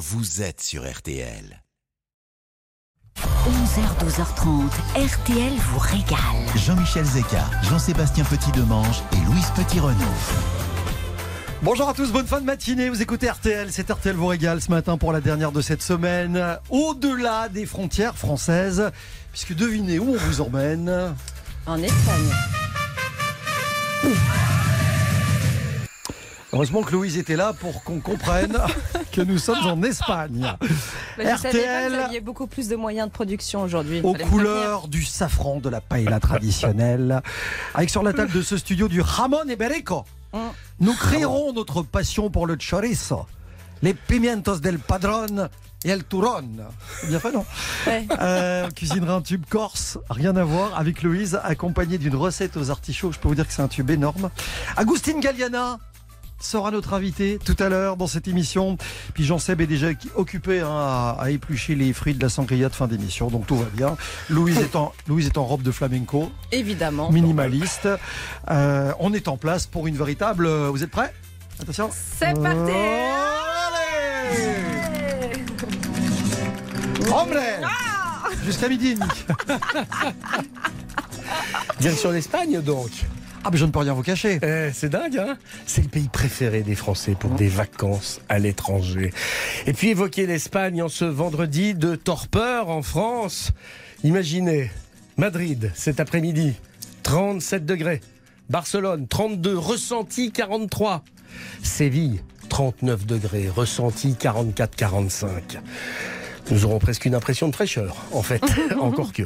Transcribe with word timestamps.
vous 0.00 0.40
êtes 0.40 0.62
sur 0.62 0.90
RTL. 0.90 1.62
11h, 3.18 3.82
12h30, 4.02 4.70
RTL 4.96 5.52
vous 5.52 5.78
régale. 5.78 6.18
Jean-Michel 6.56 7.04
Zeka, 7.04 7.44
Jean-Sébastien 7.64 8.24
Petit-Demange 8.24 9.02
et 9.12 9.26
Louise 9.26 9.50
Petit-Renaud. 9.54 9.94
Bonjour 11.62 11.90
à 11.90 11.92
tous, 11.92 12.12
bonne 12.12 12.26
fin 12.26 12.40
de 12.40 12.46
matinée. 12.46 12.88
Vous 12.88 13.02
écoutez 13.02 13.28
RTL, 13.28 13.70
c'est 13.70 13.90
RTL 13.90 14.16
vous 14.16 14.28
régale 14.28 14.62
ce 14.62 14.70
matin 14.70 14.96
pour 14.96 15.12
la 15.12 15.20
dernière 15.20 15.52
de 15.52 15.60
cette 15.60 15.82
semaine. 15.82 16.58
Au-delà 16.70 17.50
des 17.50 17.66
frontières 17.66 18.16
françaises, 18.16 18.90
puisque 19.32 19.54
devinez 19.54 19.98
où 19.98 20.14
on 20.14 20.16
vous 20.16 20.40
emmène? 20.40 21.14
En 21.66 21.76
Espagne. 21.76 22.30
Heureusement 26.52 26.82
que 26.82 26.92
Louise 26.92 27.16
était 27.16 27.36
là 27.36 27.52
pour 27.52 27.84
qu'on 27.84 28.00
comprenne 28.00 28.56
que 29.12 29.20
nous 29.20 29.38
sommes 29.38 29.66
en 29.66 29.82
Espagne. 29.82 30.52
Bah, 31.16 31.36
RTL 31.36 31.92
vous 31.92 31.98
aviez 31.98 32.20
beaucoup 32.20 32.48
plus 32.48 32.68
de 32.68 32.74
moyens 32.76 33.06
de 33.08 33.12
production 33.12 33.62
aujourd'hui. 33.62 33.98
il 33.98 34.06
aux 34.06 34.14
couleurs 34.14 34.88
du 34.88 35.04
safran 35.04 35.60
de 35.60 35.68
la 35.68 35.80
paella 35.80 36.18
traditionnelle, 36.18 37.22
avec 37.74 37.90
sur 37.90 38.02
la 38.02 38.12
table 38.12 38.32
de 38.32 38.42
ce 38.42 38.56
studio 38.56 38.88
du 38.88 39.00
Ramon 39.00 39.48
Iberico. 39.48 40.04
Mm. 40.32 40.38
Nous 40.80 40.94
créerons 40.94 41.52
notre 41.52 41.82
passion 41.82 42.30
pour 42.30 42.46
le 42.46 42.56
chorizo, 42.56 43.26
les 43.82 43.94
pimientos 43.94 44.58
del 44.58 44.78
padron 44.78 45.48
et 45.84 45.90
el. 45.90 46.02
C'est 47.00 47.08
bien 47.08 47.20
fait, 47.20 47.32
non 47.32 47.44
Ouais. 47.86 48.06
Euh, 48.20 48.66
on 48.66 48.70
cuisinera 48.70 49.14
un 49.14 49.22
tube 49.22 49.44
corse, 49.48 49.98
rien 50.10 50.36
à 50.36 50.44
voir, 50.44 50.78
avec 50.78 51.02
Louise, 51.02 51.40
accompagné 51.42 51.96
d'une 51.96 52.16
recette 52.16 52.56
aux 52.56 52.70
artichauts. 52.70 53.12
Je 53.12 53.18
peux 53.18 53.28
vous 53.28 53.34
dire 53.34 53.46
que 53.46 53.52
c'est 53.52 53.62
un 53.62 53.68
tube 53.68 53.90
énorme. 53.90 54.30
Agustine 54.76 55.20
Galliana 55.20 55.78
sera 56.40 56.70
notre 56.70 56.94
invité 56.94 57.38
tout 57.44 57.56
à 57.58 57.68
l'heure 57.68 57.96
dans 57.96 58.06
cette 58.06 58.28
émission. 58.28 58.76
Puis 59.14 59.24
Jean-Seb 59.24 59.60
est 59.60 59.66
déjà 59.66 59.88
occupé 60.16 60.60
hein, 60.60 60.68
à, 60.70 61.16
à 61.20 61.30
éplucher 61.30 61.74
les 61.74 61.92
fruits 61.92 62.14
de 62.14 62.22
la 62.22 62.28
sangria 62.28 62.68
de 62.68 62.74
fin 62.74 62.86
d'émission, 62.88 63.28
donc 63.28 63.46
tout 63.46 63.56
va 63.56 63.66
bien. 63.72 63.96
Louise 64.28 64.58
est 64.58 64.76
en, 64.76 64.92
Louise 65.08 65.26
est 65.26 65.38
en 65.38 65.44
robe 65.44 65.62
de 65.62 65.70
flamenco, 65.70 66.30
Évidemment. 66.52 67.10
minimaliste. 67.12 67.88
Euh, 68.50 68.92
on 68.98 69.12
est 69.12 69.28
en 69.28 69.36
place 69.36 69.66
pour 69.66 69.86
une 69.86 69.96
véritable... 69.96 70.46
euh, 70.46 70.68
Vous 70.70 70.82
êtes 70.82 70.90
prêts? 70.90 71.12
Attention. 71.60 71.90
C'est 71.92 72.34
parti 72.40 72.72
Allez 72.72 72.80
Hombre 77.12 77.36
Jusqu'à 78.44 78.68
midi 78.68 78.88
et 78.88 78.94
demi. 78.94 79.06
Direction 81.80 82.10
l'Espagne 82.10 82.60
donc. 82.62 82.90
Ah, 83.42 83.48
mais 83.50 83.56
je 83.56 83.64
ne 83.64 83.70
peux 83.70 83.78
rien 83.78 83.94
vous 83.94 84.02
cacher. 84.02 84.38
Eh, 84.42 84.70
c'est 84.74 84.90
dingue, 84.90 85.16
hein 85.16 85.38
C'est 85.64 85.82
le 85.82 85.88
pays 85.88 86.08
préféré 86.08 86.62
des 86.62 86.74
Français 86.74 87.16
pour 87.18 87.30
des 87.30 87.48
vacances 87.48 88.20
à 88.28 88.38
l'étranger. 88.38 89.12
Et 89.66 89.72
puis 89.72 89.88
évoquer 89.88 90.26
l'Espagne 90.26 90.82
en 90.82 90.88
ce 90.88 91.06
vendredi 91.06 91.74
de 91.74 91.94
torpeur 91.96 92.68
en 92.68 92.82
France. 92.82 93.52
Imaginez, 94.04 94.70
Madrid 95.16 95.72
cet 95.74 96.00
après-midi, 96.00 96.54
37 97.02 97.64
degrés. 97.64 98.02
Barcelone, 98.50 99.06
32, 99.08 99.56
ressenti 99.56 100.32
43. 100.32 101.02
Séville, 101.62 102.20
39 102.50 103.06
degrés, 103.06 103.48
ressenti 103.48 104.16
44-45. 104.20 105.60
Nous 106.50 106.64
aurons 106.64 106.78
presque 106.78 107.04
une 107.04 107.14
impression 107.14 107.48
de 107.48 107.54
fraîcheur, 107.54 107.96
en 108.12 108.22
fait. 108.22 108.42
Encore 108.80 109.12
que. 109.12 109.22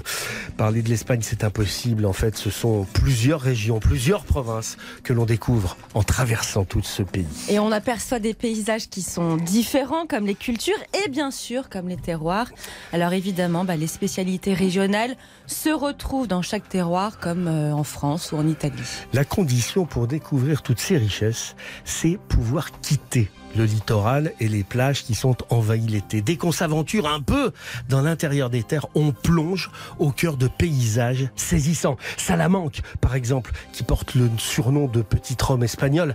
Parler 0.57 0.83
de 0.83 0.89
l'Espagne, 0.89 1.21
c'est 1.23 1.45
impossible. 1.45 2.05
En 2.07 2.13
fait, 2.13 2.37
ce 2.37 2.51
sont 2.51 2.87
plusieurs 2.93 3.41
régions, 3.41 3.81
plusieurs 3.81 4.25
provinces 4.25 4.77
que 5.03 5.13
l'on 5.13 5.25
découvre 5.25 5.77
en 5.95 6.03
traversant 6.03 6.65
tout 6.65 6.83
ce 6.83 7.03
pays. 7.03 7.27
Et 7.49 7.59
on 7.59 7.73
aperçoit 7.73 8.19
des 8.19 8.35
paysages 8.35 8.89
qui 8.89 9.03
sont 9.03 9.37
différents, 9.37 10.07
comme 10.07 10.27
les 10.27 10.35
cultures 10.35 10.75
et 11.05 11.09
bien 11.09 11.31
sûr 11.31 11.69
comme 11.69 11.89
les 11.89 11.97
terroirs. 11.97 12.49
Alors 12.93 13.13
évidemment, 13.13 13.65
bah, 13.65 13.77
les 13.77 13.87
spécialités 13.87 14.55
régionales 14.55 15.17
se 15.47 15.71
retrouvent 15.71 16.29
dans 16.29 16.43
chaque 16.43 16.69
terroir, 16.69 17.19
comme 17.19 17.49
euh, 17.49 17.73
en 17.73 17.85
France 17.85 18.33
ou 18.33 18.37
en 18.37 18.47
Italie. 18.47 18.75
La 19.13 19.25
condition 19.25 19.87
pour 19.87 20.07
découvrir 20.07 20.63
toutes 20.63 20.81
ces 20.81 20.97
richesses, 20.97 21.57
c'est 21.85 22.19
pouvoir 22.29 22.81
quitter 22.81 23.31
le 23.57 23.65
littoral 23.65 24.33
et 24.41 24.49
les 24.49 24.65
plages 24.65 25.05
qui 25.05 25.15
sont 25.15 25.37
envahies 25.51 25.87
l'été. 25.87 26.23
Dès 26.23 26.37
qu'on 26.37 26.53
s'aventure 26.53 27.07
un 27.09 27.21
peu 27.21 27.53
dans 27.89 28.01
l'intérieur 28.01 28.51
des 28.51 28.63
terres, 28.63 28.87
on 28.95 29.13
plonge 29.13 29.71
au 29.99 30.11
cœur 30.11 30.37
de 30.37 30.49
paysages 30.49 31.29
saisissants. 31.37 31.97
Salamanque, 32.17 32.81
par 33.01 33.15
exemple, 33.15 33.53
qui 33.73 33.83
porte 33.83 34.15
le 34.15 34.31
surnom 34.39 34.87
de 34.87 35.03
Petite 35.03 35.43
Rome 35.43 35.63
espagnole. 35.63 36.15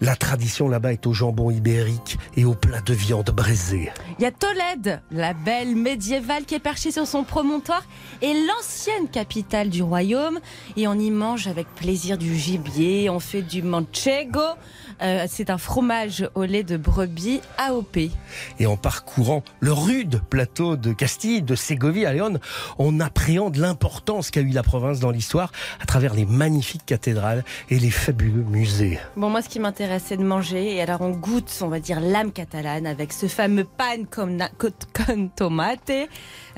La 0.00 0.14
tradition 0.14 0.68
là-bas 0.68 0.92
est 0.92 1.08
au 1.08 1.12
jambon 1.12 1.50
ibérique 1.50 2.18
et 2.36 2.44
au 2.44 2.54
plat 2.54 2.80
de 2.80 2.94
viande 2.94 3.30
braisée. 3.30 3.90
Il 4.18 4.22
y 4.22 4.26
a 4.26 4.30
Tolède, 4.30 5.02
la 5.10 5.34
belle 5.34 5.74
médiévale 5.74 6.44
qui 6.44 6.54
est 6.54 6.60
perchée 6.60 6.92
sur 6.92 7.04
son 7.04 7.24
promontoire 7.24 7.82
et 8.22 8.32
l'ancienne 8.32 9.08
capitale 9.08 9.70
du 9.70 9.82
royaume. 9.82 10.38
Et 10.76 10.86
on 10.86 10.94
y 10.94 11.10
mange 11.10 11.48
avec 11.48 11.66
plaisir 11.74 12.16
du 12.16 12.36
gibier, 12.36 13.10
on 13.10 13.18
fait 13.18 13.42
du 13.42 13.62
manchego. 13.62 14.54
Euh, 15.02 15.26
c'est 15.28 15.50
un 15.50 15.58
fromage 15.58 16.28
au 16.34 16.44
lait 16.44 16.62
de 16.62 16.76
brebis 16.76 17.40
AOP. 17.56 18.10
Et 18.58 18.66
en 18.66 18.76
parcourant 18.76 19.42
le 19.60 19.72
rude 19.72 20.20
plateau 20.28 20.76
de 20.76 20.92
Castille, 20.92 21.42
de 21.42 21.54
Ségovie 21.54 22.06
à 22.06 22.12
Léon, 22.12 22.38
on 22.78 23.00
appréhende 23.00 23.56
l'importance 23.56 24.30
qu'a 24.30 24.40
eu 24.40 24.50
la 24.50 24.62
province 24.62 25.00
dans 25.00 25.10
l'histoire 25.10 25.52
à 25.80 25.86
travers 25.86 26.14
les 26.14 26.26
magnifiques 26.26 26.86
cathédrales 26.86 27.44
et 27.70 27.78
les 27.78 27.90
fabuleux 27.90 28.44
musées. 28.44 28.98
Bon, 29.16 29.30
moi, 29.30 29.42
ce 29.42 29.48
qui 29.48 29.60
m'intéresse, 29.60 30.04
c'est 30.06 30.16
de 30.16 30.24
manger. 30.24 30.76
Et 30.76 30.82
alors, 30.82 31.00
on 31.00 31.10
goûte, 31.10 31.50
on 31.62 31.68
va 31.68 31.80
dire, 31.80 32.00
l'âme 32.00 32.32
catalane 32.32 32.86
avec 32.86 33.12
ce 33.12 33.26
fameux 33.26 33.64
pan 33.64 34.04
con, 34.10 34.38
con 34.58 35.30
tomate. 35.34 36.08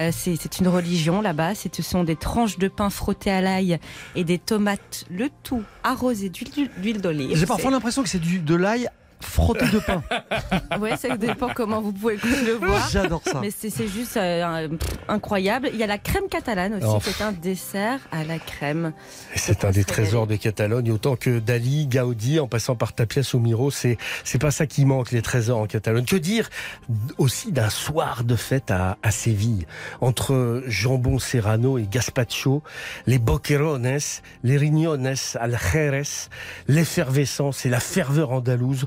Euh, 0.00 0.10
c'est 0.12 0.58
une 0.58 0.68
religion 0.68 1.20
là-bas. 1.20 1.54
Ce 1.54 1.82
sont 1.82 2.04
des 2.04 2.16
tranches 2.16 2.58
de 2.58 2.68
pain 2.68 2.90
frottées 2.90 3.30
à 3.30 3.40
l'ail 3.40 3.78
et 4.16 4.24
des 4.24 4.38
tomates, 4.38 5.04
le 5.10 5.28
tout 5.42 5.62
arrosé 5.82 6.30
d'huile 6.30 6.70
d'huile 6.78 7.00
d'olive. 7.00 7.36
J'ai 7.36 7.46
parfois 7.46 7.70
l'impression 7.70 8.02
que 8.02 8.08
c'est 8.08 8.18
du, 8.18 8.38
de 8.38 8.54
l'ail 8.54 8.88
frotté 9.20 9.66
de 9.68 9.78
pain. 9.78 10.02
Ouais, 10.80 10.96
ça 10.96 11.16
dépend 11.16 11.48
comment 11.54 11.80
vous 11.80 11.92
pouvez 11.92 12.16
le 12.46 12.54
voir. 12.66 12.88
J'adore 12.90 13.22
ça. 13.24 13.40
Mais 13.40 13.50
c'est 13.50 13.70
c'est 13.70 13.88
juste 13.88 14.16
euh, 14.16 14.68
incroyable. 15.08 15.68
Il 15.72 15.78
y 15.78 15.82
a 15.82 15.86
la 15.86 15.98
crème 15.98 16.28
catalane 16.30 16.74
aussi, 16.74 16.86
Oh. 16.86 16.98
c'est 17.02 17.22
un 17.22 17.32
dessert 17.32 18.00
à 18.12 18.24
la 18.24 18.38
crème. 18.38 18.92
C'est 19.34 19.64
un 19.64 19.70
des 19.70 19.84
trésors 19.84 20.26
de 20.26 20.36
Catalogne, 20.36 20.90
autant 20.92 21.16
que 21.16 21.38
Dali, 21.38 21.86
Gaudi, 21.86 22.40
en 22.40 22.46
passant 22.48 22.76
par 22.76 22.92
Tapias 22.92 23.30
ou 23.34 23.38
Miro, 23.40 23.70
c'est 23.70 23.98
c'est 24.24 24.40
pas 24.40 24.50
ça 24.50 24.66
qui 24.66 24.84
manque 24.84 25.10
les 25.12 25.22
trésors 25.22 25.58
en 25.58 25.66
Catalogne. 25.66 26.04
Que 26.04 26.16
dire 26.16 26.48
aussi 27.18 27.52
d'un 27.52 27.70
soir 27.70 28.24
de 28.24 28.36
fête 28.36 28.70
à, 28.70 28.96
à 29.02 29.10
Séville, 29.10 29.66
entre 30.00 30.62
jambon 30.66 31.18
serrano 31.18 31.78
et 31.78 31.86
gazpacho, 31.86 32.62
les 33.06 33.18
boquerones, 33.18 33.98
les 34.44 34.56
riñones 34.56 35.14
al 35.38 35.58
jerez, 35.72 36.02
l'effervescence 36.68 37.66
et 37.66 37.68
la 37.68 37.80
ferveur 37.80 38.30
andalouse 38.32 38.86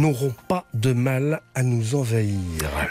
n'auront 0.00 0.34
pas 0.48 0.64
de 0.74 0.92
mal 0.92 1.40
à 1.54 1.62
nous 1.62 1.94
envahir. 1.94 2.38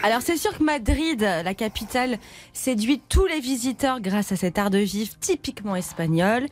Alors 0.03 0.22
c'est 0.22 0.38
sûr 0.38 0.57
que 0.57 0.63
Madrid, 0.63 1.22
la 1.22 1.53
capitale, 1.53 2.18
séduit 2.53 3.01
tous 3.09 3.25
les 3.25 3.40
visiteurs 3.40 4.00
grâce 4.01 4.31
à 4.31 4.35
cet 4.35 4.57
art 4.57 4.69
de 4.69 4.79
vivre 4.79 5.12
typiquement 5.19 5.75
espagnol. 5.75 6.45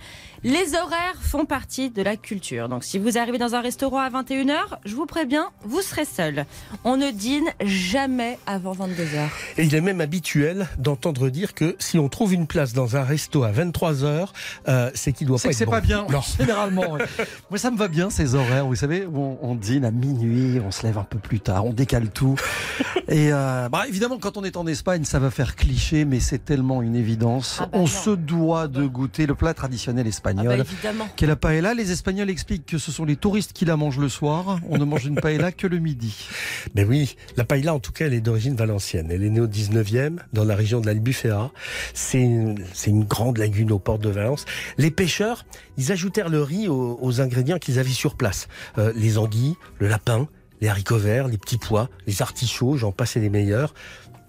Les 0.43 0.75
horaires 0.75 1.17
font 1.21 1.45
partie 1.45 1.89
de 1.89 2.01
la 2.03 2.15
culture. 2.17 2.69
Donc 2.69 2.83
si 2.83 2.99
vous 2.99 3.17
arrivez 3.17 3.37
dans 3.39 3.55
un 3.55 3.61
restaurant 3.61 3.97
à 3.99 4.09
21h, 4.09 4.59
je 4.85 4.95
vous 4.95 5.05
préviens, 5.07 5.49
vous 5.63 5.81
serez 5.81 6.05
seul. 6.05 6.45
On 6.83 6.97
ne 6.97 7.09
dîne 7.11 7.47
jamais 7.61 8.37
avant 8.45 8.73
22h. 8.73 9.27
Et 9.57 9.63
il 9.63 9.73
est 9.73 9.81
même 9.81 10.01
habituel 10.01 10.67
d'entendre 10.77 11.29
dire 11.29 11.53
que 11.55 11.75
si 11.79 11.97
on 11.97 12.09
trouve 12.09 12.33
une 12.33 12.45
place 12.47 12.73
dans 12.73 12.95
un 12.95 13.03
resto 13.03 13.43
à 13.43 13.51
23 13.51 14.03
heures, 14.03 14.33
euh, 14.67 14.91
c'est 14.93 15.13
qu'il 15.13 15.25
doit 15.27 15.39
C'est 15.39 15.47
pas 15.47 15.51
que 15.51 15.57
c'est 15.57 15.63
être 15.63 15.69
pas 15.71 15.81
bon. 15.81 15.87
bien, 15.87 16.05
Non. 16.11 16.21
généralement. 16.39 16.91
ouais. 16.93 17.05
Moi, 17.49 17.57
ça 17.57 17.71
me 17.71 17.77
va 17.77 17.87
bien, 17.87 18.09
ces 18.11 18.35
horaires. 18.35 18.67
Vous 18.67 18.75
savez, 18.75 19.07
on, 19.07 19.37
on 19.41 19.55
dîne 19.55 19.83
à 19.85 19.91
minuit, 19.91 20.44
on 20.65 20.71
se 20.71 20.83
lève 20.83 20.97
un 20.97 21.03
peu 21.03 21.17
plus 21.17 21.39
tard, 21.39 21.65
on 21.65 21.73
décale 21.73 22.09
tout. 22.09 22.35
Et 23.07 23.31
euh, 23.31 23.69
bah, 23.69 23.83
évidemment, 23.87 24.17
quand 24.17 24.37
on 24.37 24.43
est 24.43 24.57
en 24.57 24.65
Espagne, 24.65 25.03
ça 25.03 25.19
va 25.19 25.29
faire 25.29 25.55
cliché, 25.55 26.05
mais 26.05 26.19
c'est 26.19 26.43
tellement 26.43 26.81
une 26.81 26.95
évidence. 26.95 27.57
Ah 27.61 27.65
bah 27.65 27.77
on 27.77 27.81
non. 27.81 27.87
se 27.87 28.09
doit 28.09 28.67
de 28.67 28.85
goûter 28.85 29.25
le 29.27 29.35
plat 29.35 29.53
traditionnel 29.53 30.05
Ah 30.05 30.09
espagnol. 30.09 30.57
bah 30.57 30.57
évidemment. 30.57 31.07
Qu'est 31.15 31.27
la 31.27 31.35
paella? 31.35 31.73
Les 31.73 31.91
Espagnols 31.91 32.29
expliquent 32.29 32.65
que 32.65 32.77
ce 32.77 32.91
sont 32.91 33.05
les 33.05 33.15
touristes 33.15 33.53
qui 33.53 33.65
la 33.65 33.77
mangent 33.77 33.99
le 33.99 34.09
soir. 34.09 34.59
On 34.69 34.77
ne 34.77 34.85
mange 34.85 35.05
une 35.05 35.15
paella 35.15 35.51
que 35.51 35.67
le 35.67 35.77
midi. 35.77 36.27
Mais 36.75 36.83
oui, 36.83 37.15
la 37.37 37.43
paella, 37.43 37.73
en 37.73 37.79
tout 37.79 37.91
cas, 37.91 38.07
elle 38.07 38.13
est 38.13 38.21
d'origine 38.21 38.55
valencienne. 38.55 39.09
Elle 39.11 39.23
est 39.23 39.29
née 39.29 39.41
au 39.41 39.47
19e, 39.47 40.17
dans 40.33 40.43
la 40.43 40.55
région 40.55 40.81
de 40.81 40.87
l'Albufera. 40.87 41.51
C'est 41.93 42.21
une, 42.21 42.55
grande 43.05 43.37
lagune 43.37 43.71
aux 43.71 43.79
portes 43.79 44.01
de 44.01 44.09
Valence. 44.09 44.45
Les 44.77 44.89
pêcheurs, 44.89 45.45
ils 45.77 45.91
ajoutèrent 45.91 46.29
le 46.29 46.41
riz 46.41 46.67
aux, 46.67 46.97
aux 46.99 47.21
ingrédients 47.21 47.59
qu'ils 47.59 47.77
avaient 47.77 47.89
sur 47.89 48.15
place. 48.15 48.47
Euh, 48.77 48.91
les 48.95 49.17
anguilles, 49.17 49.55
le 49.79 49.87
lapin, 49.87 50.27
les 50.65 50.69
haricots 50.69 50.97
verts, 50.97 51.27
les 51.27 51.37
petits 51.37 51.59
pois, 51.59 51.89
les 52.07 52.23
artichauts, 52.23 52.75
j'en 52.75 52.91
passe 52.91 53.17
les 53.17 53.29
meilleurs. 53.29 53.75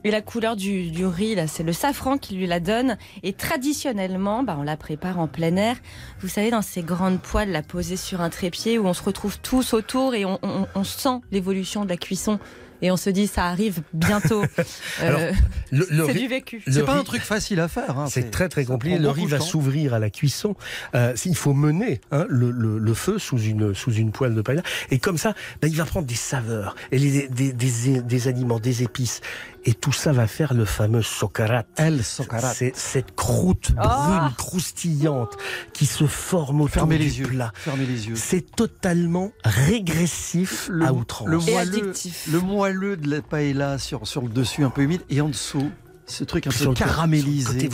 Et 0.05 0.11
la 0.11 0.21
couleur 0.21 0.55
du, 0.55 1.07
riz, 1.07 1.35
c'est 1.49 1.63
le 1.63 1.73
safran 1.73 2.19
qui 2.19 2.35
lui 2.35 2.47
la 2.47 2.61
donne. 2.61 2.99
Et 3.23 3.33
traditionnellement, 3.33 4.43
bah, 4.43 4.55
on 4.59 4.63
la 4.63 4.77
prépare 4.77 5.19
en 5.19 5.29
plein 5.29 5.57
air. 5.57 5.77
Vous 6.21 6.29
savez, 6.29 6.51
dans 6.51 6.61
ces 6.61 6.83
grandes 6.83 7.23
poêles, 7.23 7.53
la 7.53 7.63
posée 7.63 7.97
sur 7.97 8.21
un 8.21 8.29
trépied 8.29 8.79
où 8.79 8.87
on 8.87 8.93
se 8.93 9.03
retrouve 9.03 9.39
tous 9.41 9.73
autour 9.73 10.15
et 10.15 10.27
on 10.27 10.85
sent 10.85 11.21
l'évolution 11.33 11.85
de 11.85 11.89
la 11.89 11.97
cuisson 11.97 12.39
Et 12.83 12.91
on 12.91 12.97
se 12.97 13.11
dit, 13.11 13.27
ça 13.27 13.45
arrive 13.47 13.83
bientôt. 13.93 14.43
Alors, 15.01 15.21
Euh, 15.21 15.33
c'est 15.73 16.13
riz- 16.13 16.21
du 16.21 16.29
vécu. 16.29 16.63
C'est 16.67 16.85
pas 16.85 16.93
riz- 16.95 17.01
un 17.01 17.05
truc 17.05 17.23
facile 17.23 17.61
à 17.61 17.69
faire. 17.69 17.99
hein, 17.99 18.07
C'est 18.11 18.31
très 18.31 18.49
très 18.49 18.65
compliqué. 18.65 18.99
Le 18.99 19.09
riz 19.11 19.27
va 19.27 19.41
s'ouvrir 19.41 19.95
à 19.95 19.99
la 19.99 20.11
cuisson. 20.11 20.55
Euh, 20.95 21.15
il 21.25 21.37
faut 21.37 21.55
mener 21.55 22.01
hein, 22.13 22.27
le, 22.29 22.51
le- 22.51 22.79
le 22.79 22.95
feu 22.95 23.19
sous 23.19 23.39
une 23.39 23.75
sous 23.75 23.93
une 23.93 24.13
poêle 24.13 24.35
de 24.35 24.43
paella. 24.43 24.63
Et 24.91 24.99
comme 24.99 25.19
ça, 25.19 25.35
ben, 25.61 25.69
il 25.69 25.77
va 25.77 25.85
prendre 25.85 26.07
des 26.07 26.15
saveurs 26.15 26.77
et 26.93 26.99
les- 26.99 27.29
des, 27.29 27.53
des, 27.53 28.01
des 28.03 28.29
aliments, 28.29 28.59
des 28.61 28.83
épices. 28.83 29.21
Et 29.69 29.75
tout 29.75 29.91
ça 29.93 30.13
va 30.13 30.29
faire 30.29 30.55
le 30.55 30.65
fameux 30.65 31.03
socarat. 31.03 31.65
El 31.77 32.05
Socarat. 32.05 32.55
C'est 32.55 32.73
cette 32.77 33.17
croûte 33.17 33.73
brune, 33.73 33.81
Ah. 33.91 34.33
croustillante, 34.39 35.37
qui 35.73 35.87
se 35.87 36.07
forme 36.07 36.61
autour 36.61 36.75
Fermez 36.75 36.99
du 36.99 37.05
les 37.05 37.19
yeux. 37.19 37.27
plat. 37.27 37.51
Fermez 37.55 37.85
les 37.85 38.09
yeux. 38.09 38.15
C'est 38.15 38.55
totalement 38.55 39.33
régressif 39.45 40.69
Le, 40.71 40.87
à 40.87 40.93
outrance. 40.93 41.29
le 41.29 41.39
Et 41.41 41.51
moelleux, 41.53 41.59
addictif. 41.59 42.29
le 42.31 42.41
moelleux 42.41 42.97
de 42.97 43.11
la 43.11 43.23
paella 43.23 43.79
sur, 43.79 44.07
sur 44.07 44.23
le 44.23 44.29
dessus 44.29 44.63
un 44.65 44.71
peu 44.71 44.83
humide 44.83 45.03
et 45.11 45.21
en 45.21 45.29
dessous, 45.29 45.71
ce 46.07 46.25
truc 46.25 46.47
un 46.47 46.51
peu 46.51 46.73
caramélisé. 46.73 47.69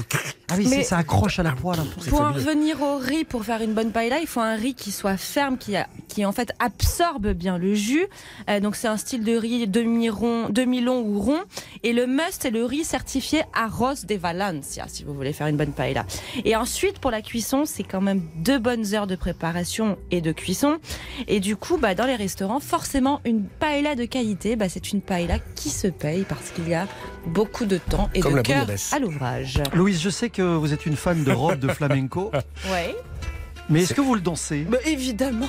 Ah 0.51 0.55
oui, 0.59 0.67
Mais- 0.69 0.77
c'est- 0.77 0.83
ça 0.85 0.99
accroche 0.99 1.39
à 1.39 1.43
la 1.43 1.53
poêle. 1.53 1.81
un 1.81 1.85
peu. 1.85 2.01
C'est 2.01 2.11
Pour 2.11 2.21
en 2.23 2.33
revenir 2.33 2.81
au 2.83 2.97
riz, 2.99 3.25
pour 3.25 3.45
faire 3.45 3.63
une 3.63 3.73
bonne 3.75 3.91
paella, 3.91 4.21
il 4.21 4.27
faut 4.27 4.41
un 4.41 4.55
riz 4.57 4.75
qui 4.75 4.91
soit 4.93 5.17
ferme, 5.17 5.57
qui, 5.57 5.77
a- 5.77 5.87
qui 6.09 6.25
en 6.27 6.33
fait 6.33 6.53
absorbe 6.59 7.29
bien 7.33 7.57
le 7.59 7.75
jus. 7.75 8.07
Euh, 8.51 8.61
donc 8.61 8.77
c'est 8.77 8.89
un 8.89 8.97
style 8.97 9.25
de 9.25 9.35
riz 9.37 9.67
demi-rond, 9.69 10.49
demi-long 10.51 11.01
ou 11.03 11.21
rond. 11.21 11.41
Et 11.83 11.93
le 11.93 12.07
must, 12.07 12.39
c'est 12.43 12.51
le 12.51 12.65
riz 12.65 12.85
certifié 12.85 13.43
Arroz 13.55 14.05
de 14.07 14.15
Valencia, 14.17 14.85
si 14.89 15.05
vous 15.05 15.15
voulez 15.15 15.33
faire 15.33 15.47
une 15.47 15.57
bonne 15.57 15.73
paella. 15.73 16.05
Et 16.45 16.57
ensuite, 16.57 16.99
pour 16.99 17.11
la 17.11 17.23
cuisson, 17.23 17.65
c'est 17.65 17.85
quand 17.85 18.01
même 18.01 18.23
deux 18.37 18.59
bonnes 18.59 18.95
heures 18.95 19.07
de 19.07 19.17
préparation 19.17 19.97
et 20.11 20.21
de 20.21 20.33
cuisson. 20.33 20.79
Et 21.29 21.41
du 21.41 21.57
coup, 21.57 21.77
bah, 21.79 21.95
dans 21.95 22.07
les 22.07 22.17
restaurants, 22.17 22.61
forcément, 22.61 23.21
une 23.25 23.45
paella 23.45 23.95
de 23.95 24.05
qualité, 24.05 24.57
bah, 24.57 24.69
c'est 24.69 24.93
une 24.93 25.01
paella 25.03 25.39
qui 25.55 25.71
se 25.71 25.87
paye 25.89 26.25
parce 26.29 26.51
qu'il 26.51 26.69
y 26.69 26.75
a 26.75 26.87
beaucoup 27.27 27.65
de 27.67 27.79
temps 27.79 28.09
et 28.15 28.21
Comme 28.23 28.33
de 28.33 28.37
la 28.39 28.43
cœur 28.43 28.67
à 28.93 28.99
l'ouvrage. 28.99 29.61
Louise, 29.75 30.01
je 30.01 30.11
sais 30.11 30.31
que 30.31 30.43
vous 30.43 30.73
êtes 30.73 30.87
une 30.87 30.97
fan 30.97 31.25
de 31.25 31.33
robe 31.33 31.59
de 31.59 31.69
flamenco, 31.73 32.31
Ouais. 32.71 32.95
mais 33.69 33.83
est-ce 33.83 33.95
que 33.95 34.01
vous 34.01 34.15
le 34.15 34.21
dansez? 34.21 34.63
Bah, 34.63 34.79
évidemment. 34.85 35.49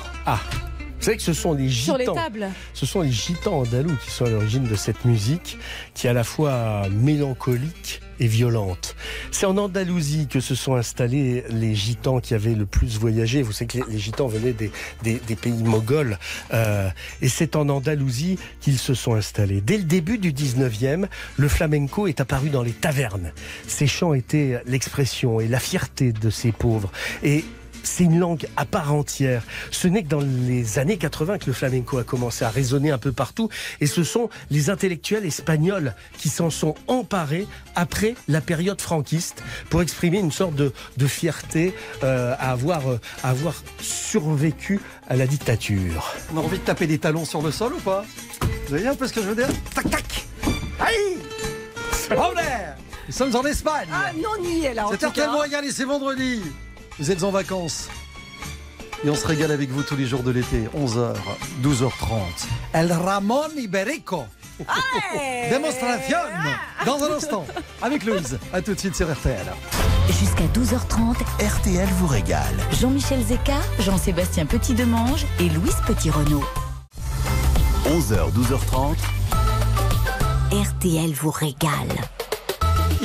Vous 1.04 1.10
savez 1.10 1.16
que 1.18 1.22
ce 1.22 1.34
sont 1.34 1.52
les 1.52 1.68
Sur 1.70 1.98
les 1.98 2.04
gitans. 2.06 2.14
tables. 2.14 2.48
Ce 2.72 2.86
sont 2.86 3.02
les 3.02 3.12
gitans 3.12 3.58
andalous 3.60 3.94
qui 4.02 4.10
sont 4.10 4.24
à 4.24 4.30
l'origine 4.30 4.64
de 4.64 4.74
cette 4.74 5.04
musique, 5.04 5.58
qui 5.92 6.06
est 6.06 6.10
à 6.10 6.14
la 6.14 6.24
fois 6.24 6.88
mélancolique 6.88 8.00
et 8.20 8.26
violente. 8.26 8.96
C'est 9.30 9.44
en 9.44 9.58
Andalousie 9.58 10.28
que 10.28 10.40
se 10.40 10.54
sont 10.54 10.76
installés 10.76 11.44
les 11.50 11.74
gitans 11.74 12.20
qui 12.20 12.32
avaient 12.32 12.54
le 12.54 12.64
plus 12.64 12.96
voyagé. 12.98 13.42
Vous 13.42 13.52
savez 13.52 13.66
que 13.66 13.78
les, 13.78 13.84
les 13.92 13.98
gitans 13.98 14.28
venaient 14.28 14.54
des, 14.54 14.70
des- 15.02 15.20
des 15.26 15.36
pays 15.36 15.62
moghols, 15.62 16.16
euh, 16.54 16.88
et 17.20 17.28
c'est 17.28 17.54
en 17.54 17.68
Andalousie 17.68 18.38
qu'ils 18.62 18.78
se 18.78 18.94
sont 18.94 19.12
installés. 19.14 19.60
Dès 19.60 19.76
le 19.76 19.84
début 19.84 20.16
du 20.16 20.32
19e, 20.32 21.06
le 21.36 21.48
flamenco 21.48 22.06
est 22.06 22.22
apparu 22.22 22.48
dans 22.48 22.62
les 22.62 22.72
tavernes. 22.72 23.32
Ces 23.66 23.86
chants 23.88 24.14
étaient 24.14 24.62
l'expression 24.66 25.38
et 25.38 25.48
la 25.48 25.58
fierté 25.60 26.12
de 26.12 26.30
ces 26.30 26.50
pauvres. 26.52 26.90
Et 27.22 27.44
c'est 27.84 28.04
une 28.04 28.18
langue 28.18 28.46
à 28.56 28.64
part 28.64 28.92
entière. 28.94 29.42
Ce 29.70 29.88
n'est 29.88 30.02
que 30.02 30.08
dans 30.08 30.20
les 30.20 30.78
années 30.78 30.96
80 30.96 31.38
que 31.38 31.46
le 31.46 31.52
flamenco 31.52 31.98
a 31.98 32.04
commencé 32.04 32.44
à 32.44 32.50
résonner 32.50 32.90
un 32.90 32.98
peu 32.98 33.12
partout. 33.12 33.48
Et 33.80 33.86
ce 33.86 34.02
sont 34.04 34.28
les 34.50 34.70
intellectuels 34.70 35.24
espagnols 35.24 35.94
qui 36.18 36.28
s'en 36.28 36.50
sont 36.50 36.74
emparés 36.88 37.46
après 37.74 38.14
la 38.28 38.40
période 38.40 38.80
franquiste 38.80 39.42
pour 39.70 39.82
exprimer 39.82 40.18
une 40.18 40.32
sorte 40.32 40.54
de, 40.54 40.72
de 40.96 41.06
fierté 41.06 41.74
euh, 42.02 42.34
à, 42.38 42.52
avoir, 42.52 42.90
euh, 42.90 43.00
à 43.22 43.30
avoir 43.30 43.54
survécu 43.80 44.80
à 45.08 45.16
la 45.16 45.26
dictature. 45.26 46.14
On 46.32 46.38
a 46.38 46.40
envie 46.40 46.58
de 46.58 46.64
taper 46.64 46.86
des 46.86 46.98
talons 46.98 47.24
sur 47.24 47.42
le 47.42 47.50
sol 47.50 47.74
ou 47.74 47.80
pas? 47.80 48.04
Vous 48.40 48.48
voyez 48.68 48.86
un 48.86 48.94
peu 48.94 49.06
ce 49.06 49.12
que 49.12 49.22
je 49.22 49.28
veux 49.28 49.36
dire? 49.36 49.48
Tac 49.74 49.90
tac 49.90 50.26
Aïe 50.80 51.18
Nous 53.06 53.12
sommes 53.12 53.36
en 53.36 53.44
Espagne 53.44 53.88
non, 54.16 54.30
on 54.38 54.44
y 54.44 54.64
est 54.64 54.74
là. 54.74 54.86
C'est 54.90 55.04
et 55.04 55.70
c'est 55.70 55.84
vendredi? 55.84 56.40
Vous 56.98 57.10
êtes 57.10 57.24
en 57.24 57.30
vacances. 57.32 57.88
Et 59.04 59.10
on 59.10 59.16
se 59.16 59.26
régale 59.26 59.50
avec 59.50 59.68
vous 59.70 59.82
tous 59.82 59.96
les 59.96 60.06
jours 60.06 60.22
de 60.22 60.30
l'été, 60.30 60.68
11h, 60.76 61.14
12h30. 61.62 62.18
El 62.72 62.92
Ramon 62.92 63.48
Iberico. 63.56 64.24
Démonstration 65.50 66.18
dans 66.86 67.02
un 67.02 67.16
instant 67.16 67.44
avec 67.82 68.04
Louise. 68.04 68.38
À 68.52 68.62
tout 68.62 68.74
de 68.74 68.78
suite 68.78 68.94
sur 68.94 69.12
RTL. 69.12 69.44
Jusqu'à 70.08 70.44
12h30, 70.54 71.16
RTL 71.44 71.88
vous 71.98 72.06
régale. 72.06 72.54
Jean-Michel 72.80 73.20
Zeka, 73.24 73.58
Jean-Sébastien 73.80 74.46
Petit-Demange 74.46 75.26
et 75.40 75.48
Louise 75.48 75.76
Petit-Renault. 75.88 76.44
11h, 77.86 78.32
12h30. 78.32 78.96
RTL 80.52 81.12
vous 81.12 81.30
régale. 81.32 81.88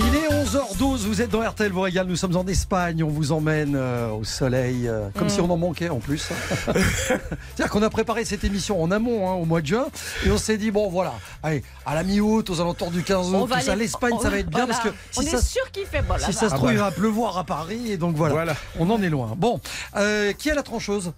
Il 0.01 0.16
est 0.16 0.30
11h12, 0.30 0.98
vous 1.07 1.22
êtes 1.22 1.30
dans 1.30 1.42
RTL 1.42 1.72
vous 1.74 1.81
régale, 1.81 2.07
nous 2.07 2.16
sommes 2.16 2.38
en 2.38 2.46
Espagne, 2.48 3.04
on 3.04 3.10
vous 3.10 3.34
emmène 3.34 3.75
euh, 3.75 4.10
au 4.12 4.24
soleil, 4.24 4.88
euh, 4.88 5.10
comme 5.18 5.28
si 5.28 5.42
on 5.42 5.50
en 5.51 5.57
manquait 5.57 5.90
en 5.90 6.00
plus. 6.00 6.30
C'est-à-dire 6.66 7.69
qu'on 7.69 7.81
a 7.84 7.90
préparé 7.90 8.24
cette 8.24 8.46
émission 8.46 8.81
en 8.81 8.92
amont, 8.92 9.30
hein, 9.30 9.34
au 9.34 9.44
mois 9.46 9.60
de 9.62 9.68
juin, 9.68 9.88
et 10.25 10.31
on 10.31 10.38
s'est 10.38 10.57
dit, 10.57 10.72
bon 10.72 10.90
voilà, 10.90 11.13
allez, 11.44 11.63
à 11.86 11.96
la 11.96 12.04
mi-août, 12.04 12.50
aux 12.50 12.62
alentours 12.62 12.92
du 12.92 13.04
15 13.04 13.34
août, 13.34 13.50
tout 13.51 13.60
ça, 13.62 13.75
l'Espagne, 13.75 14.16
ça 14.22 14.30
va 14.30 14.38
être 14.38 14.50
bien, 14.50 14.68
parce 14.68 14.80
que 14.80 14.90
on 15.18 15.22
si 15.22 15.28
est 15.28 15.31
ça, 15.31 15.42
sûr 15.42 15.69
qu'il 15.72 15.86
fait 15.86 16.02
bon 16.02 16.16
si 16.18 16.31
ça 16.31 16.48
se 16.48 16.54
Ah 16.54 16.57
trouve, 16.57 16.68
bah. 16.69 16.74
il 16.74 16.80
va 16.80 16.92
pleuvoir 16.92 17.38
à 17.38 17.44
Paris, 17.44 17.92
et 17.92 17.98
donc 17.98 18.16
voilà, 18.16 18.34
Voilà. 18.34 18.56
on 18.80 18.90
en 18.90 19.02
est 19.02 19.10
loin. 19.10 19.34
Bon, 19.36 19.60
euh, 19.98 20.31
qui 20.31 20.50
a 20.50 20.56
la 20.56 20.63
trancheuse 20.63 21.12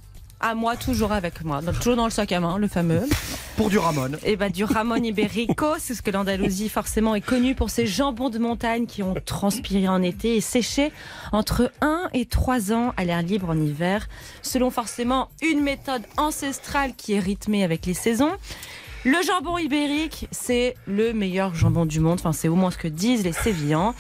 À 0.44 0.56
moi, 0.56 0.76
toujours 0.76 1.12
avec 1.12 1.44
moi. 1.46 1.62
Donc, 1.62 1.76
toujours 1.76 1.96
dans 1.96 2.06
le 2.06 2.12
sac 2.12 2.32
à 2.32 2.40
main, 2.40 2.58
le 2.58 2.68
fameux. 2.68 3.04
Pour 3.58 3.70
du 3.70 3.78
Ramon. 3.78 4.10
Et 4.24 4.36
bah, 4.36 4.50
du 4.50 4.64
Ramon 4.64 4.96
Iberico, 4.96 5.68
c'est 5.78 5.94
ce 5.94 6.02
que 6.02 6.10
l'Andalousie, 6.10 6.68
forcément, 6.68 7.14
est 7.14 7.22
connue 7.22 7.54
pour 7.54 7.70
ses 7.70 7.86
jambons 7.86 8.32
de 8.32 8.40
montagne 8.40 8.88
qui 8.88 9.04
ont 9.04 9.14
transpiré 9.24 9.88
en 9.88 10.02
été 10.02 10.38
et 10.38 10.42
séché 10.42 10.92
entre 11.32 11.72
1 11.82 12.10
et 12.14 12.26
3 12.26 12.74
ans 12.74 12.92
à 12.98 13.06
l'air 13.06 13.22
libre 13.22 13.52
en 13.52 13.56
hiver, 13.56 14.08
selon 14.42 14.72
forcément 14.72 15.30
une 15.44 15.62
méthode 15.62 16.02
ancestrale 16.18 16.96
qui 16.96 17.14
est 17.14 17.20
rythmée 17.20 17.64
avec 17.64 17.86
les 17.86 17.94
saisons. 17.94 18.32
Le 19.04 19.18
jambon 19.24 19.60
ibérique, 19.60 20.28
c'est 20.32 20.76
le 20.88 21.14
meilleur 21.14 21.54
jambon 21.54 21.86
du 21.86 22.00
monde. 22.00 22.20
Enfin, 22.20 22.34
c'est 22.34 22.48
au 22.48 22.56
moins 22.56 22.72
ce 22.72 22.78
que 22.78 22.88
disent 22.88 23.24
les 23.24 23.34
Sévillans. 23.34 23.94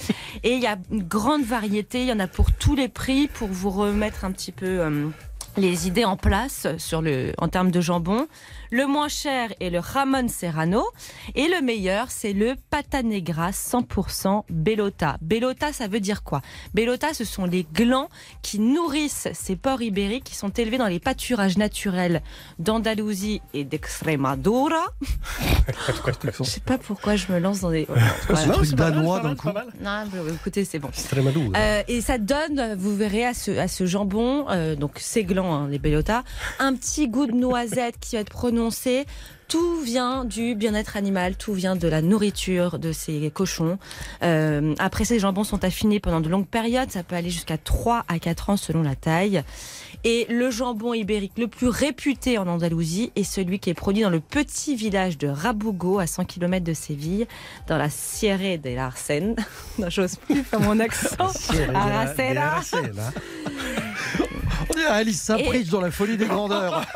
Et 0.43 0.53
il 0.53 0.61
y 0.61 0.67
a 0.67 0.77
une 0.91 1.03
grande 1.03 1.43
variété. 1.43 2.01
Il 2.01 2.07
y 2.07 2.11
en 2.11 2.19
a 2.19 2.27
pour 2.27 2.51
tous 2.51 2.75
les 2.75 2.87
prix 2.87 3.27
pour 3.27 3.47
vous 3.47 3.71
remettre 3.71 4.25
un 4.25 4.31
petit 4.31 4.51
peu 4.51 4.79
euh, 4.79 5.07
les 5.57 5.87
idées 5.87 6.05
en 6.05 6.17
place 6.17 6.67
sur 6.77 7.01
le, 7.01 7.33
en 7.37 7.47
termes 7.47 7.71
de 7.71 7.81
jambon. 7.81 8.27
Le 8.71 8.87
moins 8.87 9.09
cher 9.09 9.49
est 9.59 9.69
le 9.69 9.79
Ramon 9.79 10.29
Serrano. 10.29 10.83
Et 11.35 11.49
le 11.49 11.61
meilleur, 11.61 12.09
c'est 12.09 12.31
le 12.31 12.55
Pata 12.69 13.03
Negra 13.03 13.51
100% 13.51 14.43
Bellota. 14.49 15.17
Bellota, 15.21 15.73
ça 15.73 15.89
veut 15.89 15.99
dire 15.99 16.23
quoi? 16.23 16.41
Bellota, 16.73 17.13
ce 17.13 17.25
sont 17.25 17.43
les 17.45 17.65
glands 17.73 18.07
qui 18.41 18.59
nourrissent 18.59 19.27
ces 19.33 19.57
porcs 19.57 19.81
ibériques 19.81 20.23
qui 20.23 20.35
sont 20.35 20.49
élevés 20.51 20.77
dans 20.77 20.87
les 20.87 21.01
pâturages 21.01 21.57
naturels 21.57 22.21
d'Andalousie 22.59 23.41
et 23.53 23.65
d'Extremadura. 23.65 24.85
Je 26.39 26.43
sais 26.43 26.59
pas 26.61 26.77
pourquoi 26.77 27.17
je 27.17 27.31
me 27.31 27.39
lance 27.39 27.59
dans 27.61 27.71
des. 27.71 27.85
C'est 27.87 28.31
un 28.31 28.35
Voilà. 28.35 28.53
truc 28.53 28.69
danois 28.71 29.19
d'un 29.19 29.35
coup. 29.35 29.49
Non, 29.81 30.03
écoutez, 30.33 30.63
c'est 30.63 30.79
bon. 30.79 30.87
Extremadura. 30.87 31.57
Euh, 31.59 31.83
et 31.89 31.99
ça 31.99 32.17
donne, 32.17 32.75
vous 32.77 32.95
verrez 32.95 33.25
à 33.25 33.33
ce, 33.33 33.51
à 33.51 33.67
ce 33.67 33.85
jambon, 33.85 34.45
euh, 34.49 34.75
donc 34.75 34.93
ces 34.97 35.25
glands, 35.25 35.53
hein, 35.53 35.67
les 35.69 35.79
bellotas, 35.79 36.23
un 36.59 36.73
petit 36.75 37.09
goût 37.09 37.25
de 37.27 37.33
noisette 37.33 37.99
qui 37.99 38.15
va 38.15 38.21
être 38.21 38.29
prononcé. 38.29 38.60
Tout 39.47 39.81
vient 39.81 40.23
du 40.23 40.55
bien-être 40.55 40.95
animal, 40.95 41.35
tout 41.35 41.53
vient 41.53 41.75
de 41.75 41.87
la 41.89 42.01
nourriture 42.01 42.79
de 42.79 42.93
ces 42.93 43.29
cochons. 43.31 43.79
Euh, 44.23 44.73
après, 44.79 45.03
ces 45.03 45.19
jambons 45.19 45.43
sont 45.43 45.65
affinés 45.65 45.99
pendant 45.99 46.21
de 46.21 46.29
longues 46.29 46.47
périodes, 46.47 46.89
ça 46.89 47.03
peut 47.03 47.15
aller 47.15 47.29
jusqu'à 47.29 47.57
3 47.57 48.05
à 48.07 48.17
4 48.17 48.51
ans 48.51 48.55
selon 48.55 48.81
la 48.81 48.95
taille. 48.95 49.43
Et 50.05 50.25
le 50.29 50.49
jambon 50.51 50.93
ibérique 50.93 51.37
le 51.37 51.47
plus 51.47 51.67
réputé 51.67 52.37
en 52.37 52.47
Andalousie 52.47 53.11
est 53.17 53.23
celui 53.23 53.59
qui 53.59 53.69
est 53.69 53.73
produit 53.73 54.03
dans 54.03 54.09
le 54.09 54.21
petit 54.21 54.75
village 54.75 55.17
de 55.17 55.27
Rabugo, 55.27 55.99
à 55.99 56.07
100 56.07 56.25
km 56.25 56.63
de 56.63 56.73
Séville, 56.73 57.27
dans 57.67 57.77
la 57.77 57.89
Sierra 57.89 58.57
de 58.57 58.69
l'Arsène. 58.69 59.35
Non, 59.79 59.89
j'ose 59.89 60.15
plus 60.15 60.43
faire 60.43 60.59
mon 60.59 60.79
accent. 60.79 61.31
Aracena. 61.73 62.61
Aracena. 64.71 64.77
On 64.77 64.79
dirait 64.79 64.99
Alice 64.99 65.21
Sapritch 65.21 65.69
dans 65.69 65.81
la 65.81 65.91
folie 65.91 66.17
des 66.17 66.25
grandeurs. 66.25 66.85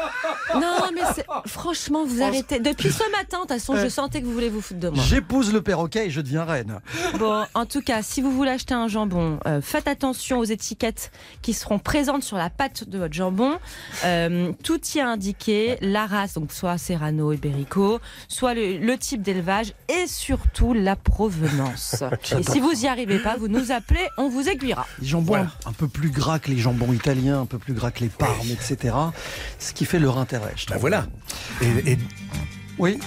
Non, 0.53 0.77
mais 0.93 1.01
franchement, 1.47 2.05
vous 2.05 2.21
arrêtez. 2.21 2.59
Depuis 2.59 2.91
ce 2.91 3.03
matin, 3.11 3.37
de 3.39 3.41
toute 3.41 3.49
façon, 3.49 3.75
je 3.75 3.89
sentais 3.89 4.21
que 4.21 4.25
vous 4.25 4.31
voulez 4.31 4.47
vous 4.49 4.61
foutre 4.61 4.79
de 4.79 4.89
moi. 4.89 5.03
J'épouse 5.03 5.51
le 5.51 5.61
perroquet 5.61 6.05
et 6.07 6.09
je 6.11 6.21
deviens 6.21 6.45
reine. 6.45 6.79
Bon, 7.17 7.43
en 7.55 7.65
tout 7.65 7.81
cas, 7.81 8.01
si 8.03 8.21
vous 8.21 8.31
voulez 8.31 8.51
acheter 8.51 8.73
un 8.73 8.87
jambon, 8.87 9.39
euh, 9.47 9.59
faites 9.61 9.87
attention 9.87 10.37
aux 10.39 10.43
étiquettes 10.45 11.11
qui 11.41 11.53
seront 11.53 11.79
présentes 11.79 12.23
sur 12.23 12.37
la 12.37 12.49
pâte 12.49 12.87
de 12.87 12.97
votre 12.99 13.13
jambon. 13.13 13.57
Euh, 14.05 14.53
tout 14.63 14.79
y 14.93 14.99
est 14.99 15.01
indiqué, 15.01 15.77
la 15.81 16.05
race, 16.05 16.35
donc 16.35 16.53
soit 16.53 16.77
Serrano, 16.77 17.33
Iberico, 17.33 17.99
soit 18.29 18.53
le, 18.53 18.77
le 18.77 18.97
type 18.97 19.23
d'élevage 19.23 19.73
et 19.89 20.07
surtout 20.07 20.73
la 20.73 20.95
provenance. 20.95 22.03
Et 22.39 22.43
si 22.43 22.59
vous 22.59 22.85
y 22.85 22.87
arrivez 22.87 23.19
pas, 23.19 23.35
vous 23.35 23.47
nous 23.49 23.71
appelez, 23.71 24.07
on 24.17 24.29
vous 24.29 24.47
aiguillera. 24.47 24.85
Les 25.01 25.07
jambons 25.07 25.25
Voilà. 25.25 25.47
un 25.65 25.73
peu 25.73 25.87
plus 25.87 26.11
gras 26.11 26.39
que 26.39 26.49
les 26.51 26.57
jambons 26.57 26.93
italiens, 26.93 27.41
un 27.41 27.45
peu 27.45 27.57
plus 27.57 27.64
gras 27.73 27.91
que 27.91 28.01
les 28.01 28.09
parmes, 28.09 28.47
etc. 28.51 28.93
Ce 29.59 29.73
qui 29.73 29.85
fait 29.85 29.99
leur 29.99 30.17
intérêt, 30.17 30.53
je 30.55 30.65
Ben 30.65 30.71
trouve. 30.71 30.81
voilà. 30.81 31.07
Et, 31.61 31.93
et 31.93 31.97
Oui, 32.77 32.99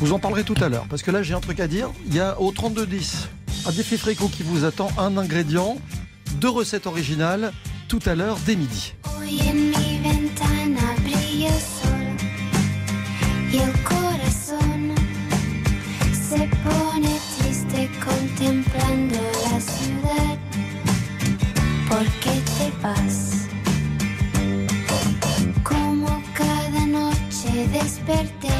vous 0.00 0.12
en 0.12 0.18
parlerez 0.18 0.44
tout 0.44 0.56
à 0.60 0.68
l'heure, 0.68 0.86
parce 0.88 1.02
que 1.02 1.10
là 1.10 1.22
j'ai 1.22 1.34
un 1.34 1.40
truc 1.40 1.60
à 1.60 1.66
dire. 1.68 1.90
Il 2.06 2.14
y 2.14 2.20
a 2.20 2.40
au 2.40 2.50
3210 2.52 3.28
un 3.66 3.70
défi 3.72 3.96
fréco 3.96 4.28
qui 4.28 4.42
vous 4.42 4.64
attend, 4.64 4.88
un 4.98 5.16
ingrédient, 5.18 5.76
deux 6.36 6.48
recettes 6.50 6.86
originales, 6.86 7.52
tout 7.88 8.00
à 8.06 8.14
l'heure 8.14 8.38
dès 8.46 8.56
midi. 8.56 8.94
Desperté 27.82 28.51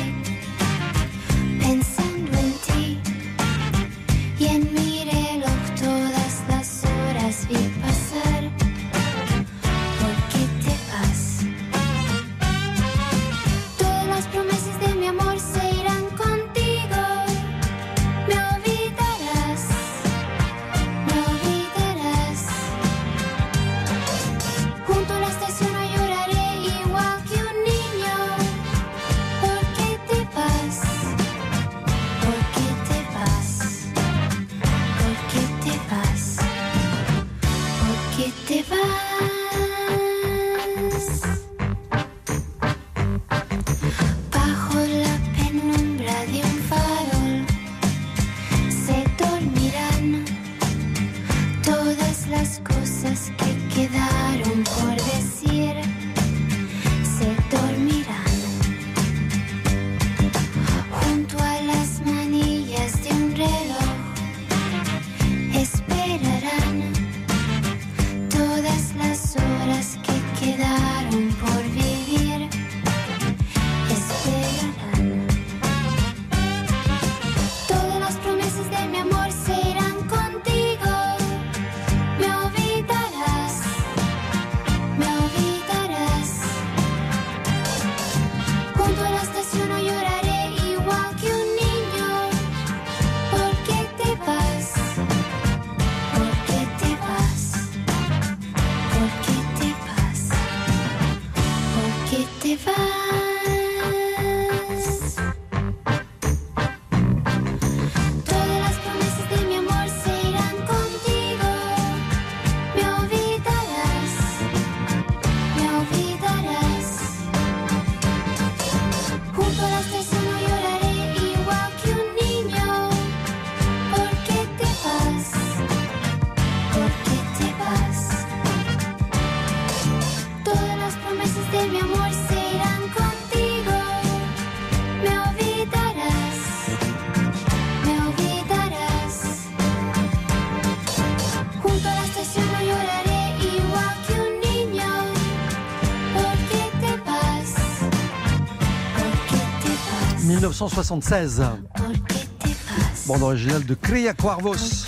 1976, 150.67 151.41
¿Por 151.75 151.93
qué 151.93 152.19
te 152.39 152.49
vas? 152.49 153.07
bande 153.09 153.25
originale 153.25 153.65
de 153.65 153.75
Crea 153.77 154.15
Cuervos, 154.15 154.87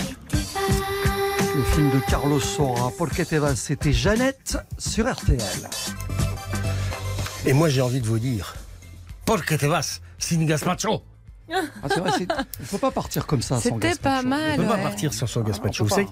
le 1.57 1.64
film 1.75 1.90
de 1.90 2.00
Carlos 2.09 2.40
Saura. 2.40 2.90
Pour 2.97 3.09
que 3.11 3.23
te 3.25 3.35
vas, 3.37 3.57
c'était 3.57 3.93
Jeannette 3.93 4.57
sur 4.78 5.11
RTL. 5.12 5.38
Et 7.47 7.52
moi, 7.52 7.69
j'ai 7.69 7.81
envie 7.83 8.00
de 8.00 8.07
vous 8.07 8.21
dire, 8.21 8.54
¿por 9.25 9.45
qué 9.45 9.59
te 9.59 9.66
vas? 9.66 10.00
Sin 10.19 10.45
gazpacho 10.47 11.02
Ah, 11.52 11.88
c'est 11.88 12.00
vrai, 12.00 12.11
il 12.21 12.26
ne 12.61 12.64
faut 12.66 12.78
pas 12.78 12.93
partir 12.93 13.26
comme 13.26 13.43
ça 13.43 13.57
sans 13.57 13.62
C'était 13.81 13.97
pas 13.97 14.21
On 14.21 14.28
mal. 14.28 14.52
ne 14.52 14.62
peut 14.62 14.69
pas 14.69 14.78
partir 14.78 15.12
sans 15.12 15.26
son 15.26 15.40
gazpacho. 15.43 15.87
on 15.90 16.07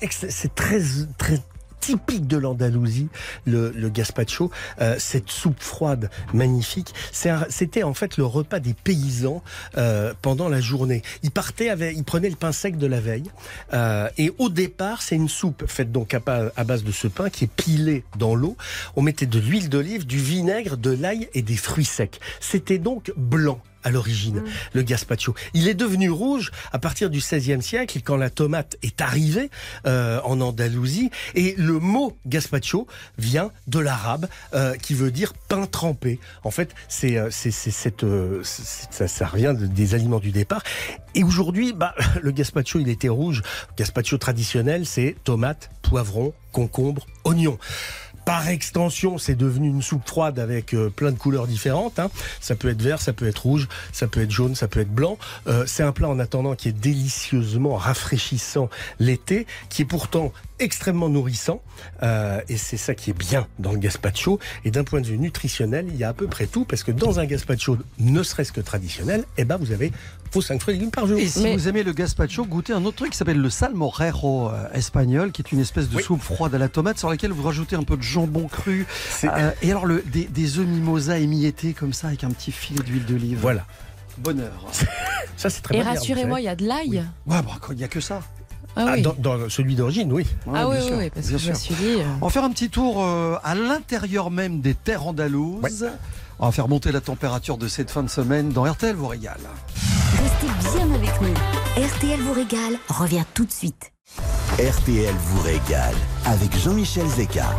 ex- 0.00 0.26
c'est 0.30 0.54
très, 0.54 0.80
très 1.18 1.40
typique 1.80 2.26
de 2.26 2.36
l'Andalousie, 2.36 3.08
le, 3.46 3.88
gazpacho, 3.88 4.50
euh, 4.80 4.96
cette 4.98 5.30
soupe 5.30 5.60
froide 5.60 6.10
magnifique. 6.34 6.94
C'était 7.12 7.82
en 7.82 7.94
fait 7.94 8.16
le 8.16 8.24
repas 8.24 8.60
des 8.60 8.74
paysans 8.74 9.42
euh, 9.76 10.12
pendant 10.22 10.48
la 10.48 10.60
journée. 10.60 11.02
Ils 11.22 11.30
partaient, 11.30 11.74
ils 11.94 12.04
prenaient 12.04 12.30
le 12.30 12.36
pain 12.36 12.52
sec 12.52 12.76
de 12.76 12.86
la 12.86 13.00
veille, 13.00 13.30
euh, 13.72 14.08
et 14.18 14.32
au 14.38 14.48
départ, 14.48 15.02
c'est 15.02 15.16
une 15.16 15.28
soupe 15.28 15.64
faite 15.66 15.92
donc 15.92 16.14
à, 16.14 16.20
à 16.56 16.64
base 16.64 16.84
de 16.84 16.92
ce 16.92 17.08
pain 17.08 17.30
qui 17.30 17.44
est 17.44 17.52
pilé 17.52 18.04
dans 18.18 18.34
l'eau. 18.34 18.56
On 18.96 19.02
mettait 19.02 19.26
de 19.26 19.38
l'huile 19.38 19.68
d'olive, 19.68 20.06
du 20.06 20.18
vinaigre, 20.18 20.76
de 20.76 20.90
l'ail 20.90 21.28
et 21.34 21.42
des 21.42 21.56
fruits 21.56 21.84
secs. 21.84 22.20
C'était 22.40 22.78
donc 22.78 23.12
blanc 23.16 23.60
à 23.84 23.90
l'origine, 23.90 24.42
le 24.72 24.82
gazpacho. 24.82 25.34
Il 25.54 25.68
est 25.68 25.74
devenu 25.74 26.10
rouge 26.10 26.50
à 26.72 26.78
partir 26.78 27.10
du 27.10 27.18
XVIe 27.18 27.62
siècle, 27.62 28.00
quand 28.04 28.16
la 28.16 28.30
tomate 28.30 28.76
est 28.82 29.00
arrivée 29.00 29.50
euh, 29.86 30.20
en 30.24 30.40
Andalousie. 30.40 31.10
Et 31.34 31.54
le 31.58 31.78
mot 31.78 32.16
gazpacho 32.26 32.86
vient 33.18 33.50
de 33.66 33.78
l'arabe, 33.78 34.28
euh, 34.54 34.74
qui 34.76 34.94
veut 34.94 35.10
dire 35.10 35.32
pain 35.48 35.66
trempé. 35.66 36.18
En 36.44 36.50
fait, 36.50 36.74
c'est 36.88 37.16
euh, 37.18 37.28
c'est 37.30 37.50
c'est 37.50 37.70
cette 37.70 38.04
euh, 38.04 38.40
c'est- 38.44 38.88
ça, 38.92 39.08
ça 39.08 39.26
revient 39.26 39.54
de- 39.58 39.66
des 39.66 39.94
aliments 39.94 40.20
du 40.20 40.30
départ. 40.30 40.62
Et 41.14 41.24
aujourd'hui, 41.24 41.72
bah, 41.72 41.94
le 42.22 42.30
gazpacho, 42.30 42.78
il 42.80 42.88
était 42.88 43.08
rouge. 43.08 43.42
Gazpacho 43.76 44.18
traditionnel, 44.18 44.86
c'est 44.86 45.16
tomate, 45.24 45.70
poivron, 45.82 46.32
concombre, 46.52 47.06
oignon. 47.24 47.58
Par 48.28 48.46
extension, 48.50 49.16
c'est 49.16 49.36
devenu 49.36 49.68
une 49.68 49.80
soupe 49.80 50.06
froide 50.06 50.38
avec 50.38 50.74
euh, 50.74 50.90
plein 50.90 51.12
de 51.12 51.16
couleurs 51.16 51.46
différentes. 51.46 51.98
hein. 51.98 52.10
Ça 52.42 52.56
peut 52.56 52.68
être 52.68 52.82
vert, 52.82 53.00
ça 53.00 53.14
peut 53.14 53.26
être 53.26 53.38
rouge, 53.38 53.68
ça 53.90 54.06
peut 54.06 54.20
être 54.20 54.30
jaune, 54.30 54.54
ça 54.54 54.68
peut 54.68 54.80
être 54.80 54.92
blanc. 54.92 55.16
Euh, 55.46 55.64
c'est 55.66 55.82
un 55.82 55.92
plat 55.92 56.10
en 56.10 56.18
attendant 56.18 56.54
qui 56.54 56.68
est 56.68 56.72
délicieusement 56.72 57.76
rafraîchissant 57.76 58.68
l'été, 58.98 59.46
qui 59.70 59.80
est 59.80 59.86
pourtant 59.86 60.30
extrêmement 60.58 61.08
nourrissant. 61.08 61.62
Euh, 62.02 62.42
et 62.50 62.58
c'est 62.58 62.76
ça 62.76 62.94
qui 62.94 63.08
est 63.08 63.18
bien 63.18 63.46
dans 63.58 63.72
le 63.72 63.78
gazpacho. 63.78 64.38
Et 64.66 64.70
d'un 64.70 64.84
point 64.84 65.00
de 65.00 65.06
vue 65.06 65.16
nutritionnel, 65.16 65.86
il 65.88 65.96
y 65.96 66.04
a 66.04 66.10
à 66.10 66.12
peu 66.12 66.26
près 66.26 66.46
tout, 66.46 66.66
parce 66.66 66.82
que 66.82 66.92
dans 66.92 67.20
un 67.20 67.24
gazpacho, 67.24 67.78
ne 67.98 68.22
serait-ce 68.22 68.52
que 68.52 68.60
traditionnel, 68.60 69.24
eh 69.38 69.46
ben 69.46 69.56
vous 69.56 69.72
avez 69.72 69.90
vos 70.32 70.40
5 70.42 70.60
fruits 70.60 70.74
et 70.74 70.78
légumes 70.78 70.90
par 70.90 71.06
jour. 71.06 71.18
Et 71.18 71.26
si 71.26 71.42
Mais- 71.42 71.54
vous 71.56 71.68
aimez 71.68 71.82
le 71.82 71.92
gazpacho, 71.92 72.44
goûtez 72.44 72.72
un 72.72 72.84
autre 72.84 72.96
truc 72.98 73.10
qui 73.12 73.16
s'appelle 73.18 73.40
le 73.40 73.50
salmorejo 73.50 74.48
euh, 74.50 74.66
espagnol, 74.74 75.32
qui 75.32 75.42
est 75.42 75.52
une 75.52 75.60
espèce 75.60 75.88
de 75.88 75.96
Oui. 75.96 76.02
soupe 76.02 76.22
froide 76.22 76.54
à 76.54 76.58
la 76.58 76.68
tomate 76.68 76.98
sur 76.98 77.08
laquelle 77.10 77.32
vous 77.32 77.42
rajoutez 77.42 77.76
un 77.76 77.82
peu 77.82 77.96
de 77.96 78.02
jambon 78.02 78.46
cru. 78.48 78.86
Euh, 79.24 79.50
et 79.62 79.70
alors 79.70 79.86
le, 79.86 80.02
des, 80.06 80.24
des 80.24 80.58
œufs 80.58 80.66
mimosa 80.66 81.18
émiettés 81.18 81.72
comme 81.72 81.92
ça 81.92 82.08
avec 82.08 82.24
un 82.24 82.30
petit 82.30 82.52
filet 82.52 82.82
d'huile 82.82 83.04
d'olive. 83.04 83.38
Voilà. 83.40 83.64
Bonheur. 84.18 84.50
Ça, 85.36 85.48
c'est 85.50 85.60
très 85.62 85.76
Et 85.76 85.78
moderne, 85.78 85.94
vous 85.96 86.00
rassurez-moi, 86.00 86.40
il 86.40 86.44
y 86.44 86.48
a 86.48 86.56
de 86.56 86.66
l'ail. 86.66 87.04
Ouais, 87.26 87.42
bah, 87.42 87.44
il 87.70 87.76
n'y 87.76 87.84
a 87.84 87.88
que 87.88 88.00
ça. 88.00 88.20
Ah 88.74 88.84
Ah, 88.88 88.92
oui. 88.94 89.02
dans, 89.02 89.14
dans 89.18 89.48
celui 89.48 89.76
d'origine, 89.76 90.12
oui. 90.12 90.26
Ouais, 90.46 90.58
ah 90.58 90.68
oui, 90.68 90.74
bien 90.74 90.82
oui, 90.82 90.86
sûr, 90.88 90.96
oui, 90.98 91.10
parce 91.14 91.26
bien 91.28 91.36
que 91.36 91.42
je 91.44 91.48
me 91.50 91.54
sûr. 91.54 91.64
suis 91.64 91.74
dit. 91.76 91.94
euh, 92.00 92.04
On 92.20 92.26
va 92.26 92.30
faire 92.30 92.42
un 92.44 92.50
petit 92.50 92.68
tour 92.70 93.04
euh, 93.04 93.36
à 93.44 93.54
l'intérieur 93.54 94.30
même 94.32 94.60
des 94.60 94.74
terres 94.74 95.06
andalouses. 95.06 95.86
On 96.40 96.46
va 96.46 96.52
faire 96.52 96.66
monter 96.68 96.90
la 96.92 97.00
température 97.00 97.56
de 97.58 97.68
cette 97.68 97.90
fin 97.92 98.02
de 98.02 98.08
semaine 98.08 98.50
dans 98.50 98.64
RTL 98.64 98.94
vous 98.96 99.06
régale. 99.06 99.38
Restez 100.16 100.46
bien 100.70 100.94
avec 100.94 101.20
nous. 101.20 101.34
RTL 101.76 102.20
vous 102.20 102.32
régale 102.32 102.78
revient 102.88 103.24
tout 103.34 103.44
de 103.44 103.50
suite. 103.50 103.92
RTL 104.58 105.14
vous 105.14 105.42
régale 105.42 105.94
avec 106.24 106.56
Jean-Michel 106.56 107.06
Zeka. 107.06 107.54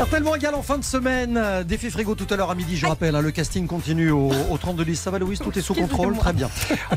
RTL 0.00 0.28
régale 0.28 0.54
en 0.54 0.62
fin 0.62 0.78
de 0.78 0.84
semaine. 0.84 1.36
Euh, 1.36 1.64
Défi 1.64 1.90
frigo 1.90 2.14
tout 2.14 2.26
à 2.32 2.36
l'heure 2.36 2.50
à 2.50 2.54
midi, 2.54 2.76
je 2.76 2.86
rappelle. 2.86 3.16
hein, 3.16 3.20
le 3.20 3.32
casting 3.32 3.66
continue 3.66 4.10
au, 4.12 4.30
au 4.48 4.56
32 4.56 4.84
10. 4.84 4.94
Ça 4.96 5.10
va 5.10 5.18
Louise, 5.18 5.40
tout 5.40 5.56
est 5.58 5.62
sous 5.62 5.74
contrôle. 5.74 6.16
Très 6.18 6.32
bien. 6.32 6.48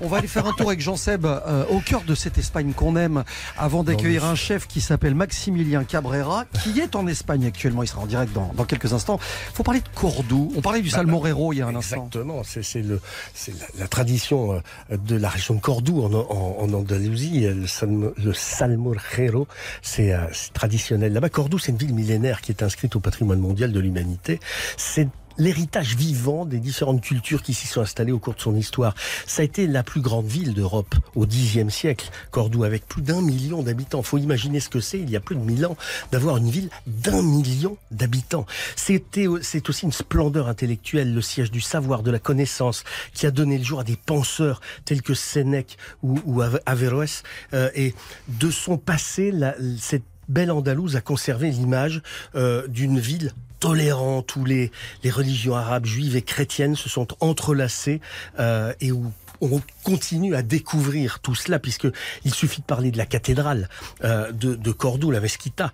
On 0.04 0.08
va 0.08 0.18
aller 0.18 0.28
faire 0.28 0.46
un 0.46 0.54
tour 0.54 0.68
avec 0.68 0.82
Jean 0.82 0.96
Seb 0.96 1.26
euh, 1.26 1.66
au 1.70 1.80
cœur 1.80 2.04
de 2.04 2.14
cette 2.14 2.38
Espagne 2.38 2.74
qu'on 2.74 2.96
aime 2.96 3.24
avant 3.58 3.84
d'accueillir 3.84 4.26
un 4.26 4.36
chef 4.36 4.68
qui 4.68 4.82
s'appelle 4.82 5.16
Maximilien 5.16 5.84
Cabrera, 5.84 6.46
qui 6.64 6.80
est 6.80 6.96
en 6.96 7.08
Espagne 7.08 7.46
actuellement. 7.48 7.82
Il 7.82 7.88
sera 7.88 8.02
en 8.02 8.06
direct 8.06 8.34
dans, 8.34 8.52
dans 8.56 8.66
quelques 8.66 8.94
instants. 8.94 9.20
faut 9.54 9.64
parler 9.64 9.80
de 9.82 9.90
Cordoue. 9.96 10.52
On 10.56 10.62
parlait 10.62 10.82
du 10.82 10.90
Salmorero 10.90 11.54
il 11.54 11.58
y 11.58 11.62
a 11.64 11.68
un 11.68 11.76
instant. 11.76 12.06
Exactement, 12.06 12.44
c'est 12.44 12.64
c'est 12.64 12.82
le- 12.84 13.02
c'est 13.34 13.54
la, 13.60 13.66
la 13.80 13.88
tradition 13.88 14.54
euh, 14.92 14.98
de 14.98 15.16
la 15.16 15.30
région 15.30 15.56
de 15.56 15.60
Cordoue 15.60 16.04
en, 16.04 16.14
en- 16.14 16.56
en 16.60 16.74
Andalousie. 16.74 17.42
Le, 17.48 17.66
salmo, 17.68 18.14
le 18.24 18.34
salmorero, 18.34 19.48
c'est 19.82 20.14
euh, 20.14 20.20
c'est 20.34 20.54
traditionnel. 20.54 21.14
Là-bas, 21.14 21.30
Cordoue, 21.30 21.58
c'est 21.58 21.72
une 21.72 21.78
ville 21.78 21.96
millénaire 21.96 22.42
qui 22.42 22.52
est 22.52 22.62
inscrite 22.62 22.91
au 22.96 23.00
patrimoine 23.00 23.40
mondial 23.40 23.72
de 23.72 23.80
l'humanité. 23.80 24.40
C'est 24.78 25.08
l'héritage 25.38 25.96
vivant 25.96 26.46
des 26.46 26.60
différentes 26.60 27.02
cultures 27.02 27.42
qui 27.42 27.54
s'y 27.54 27.66
sont 27.66 27.82
installées 27.82 28.12
au 28.12 28.20
cours 28.20 28.36
de 28.36 28.42
son 28.42 28.56
histoire. 28.56 28.94
Ça 29.26 29.42
a 29.42 29.46
été 29.46 29.66
la 29.66 29.82
plus 29.82 30.02
grande 30.02 30.28
ville 30.28 30.54
d'Europe 30.54 30.94
au 31.16 31.26
Xe 31.26 31.70
siècle, 31.70 32.12
Cordoue, 32.32 32.66
avec 32.66 32.86
plus 32.86 33.02
d'un 33.02 33.22
million 33.22 33.64
d'habitants. 33.64 34.04
Faut 34.04 34.18
imaginer 34.18 34.60
ce 34.60 34.70
que 34.70 34.82
c'est, 34.82 35.00
il 35.00 35.10
y 35.10 35.16
a 35.16 35.22
plus 35.22 35.38
de 35.38 35.42
mille 35.42 35.66
ans, 35.66 35.78
d'avoir 36.12 36.38
une 36.38 36.50
ville 36.50 36.70
d'un 36.86 37.24
million 37.24 37.78
d'habitants. 37.92 38.46
C'était, 38.76 39.26
c'est 39.42 39.70
aussi 39.70 39.86
une 39.86 39.94
splendeur 39.94 40.48
intellectuelle, 40.50 41.14
le 41.14 41.22
siège 41.22 41.50
du 41.50 41.62
savoir, 41.62 42.04
de 42.04 42.12
la 42.12 42.20
connaissance, 42.20 42.84
qui 43.14 43.26
a 43.26 43.32
donné 43.32 43.58
le 43.58 43.64
jour 43.64 43.80
à 43.80 43.84
des 43.86 43.96
penseurs 43.96 44.60
tels 44.84 45.02
que 45.02 45.14
Sénèque 45.14 45.78
ou, 46.04 46.20
ou 46.26 46.42
Ave- 46.42 46.62
Averroès. 46.66 47.24
Euh, 47.54 47.70
et 47.74 47.96
de 48.28 48.52
son 48.52 48.78
passé, 48.78 49.34
cette 49.80 50.04
belle 50.28 50.52
Andalouse 50.52 50.96
a 50.96 51.02
conservé 51.02 51.52
l'image 51.52 52.02
euh, 52.36 52.68
d'une 52.68 53.00
ville 53.00 53.34
tolérante 53.60 54.36
où 54.36 54.46
les, 54.46 54.72
les 55.04 55.12
religions 55.12 55.56
arabes, 55.56 55.86
juives 55.86 56.16
et 56.16 56.22
chrétiennes 56.22 56.76
se 56.76 56.90
sont 56.90 57.08
entrelacées 57.20 58.02
euh, 58.40 58.74
et 58.82 58.92
où 58.92 59.12
on 59.40 59.62
continue 59.84 60.36
à 60.36 60.42
découvrir 60.42 61.20
tout 61.20 61.36
cela 61.36 61.60
puisque 61.60 61.88
il 62.26 62.34
suffit 62.34 62.62
de 62.62 62.66
parler 62.66 62.92
de 62.92 62.98
la 62.98 63.06
cathédrale 63.06 63.70
euh, 64.04 64.32
de, 64.32 64.56
de 64.56 64.72
Cordoue, 64.72 65.12
la 65.12 65.20
Mesquita, 65.20 65.72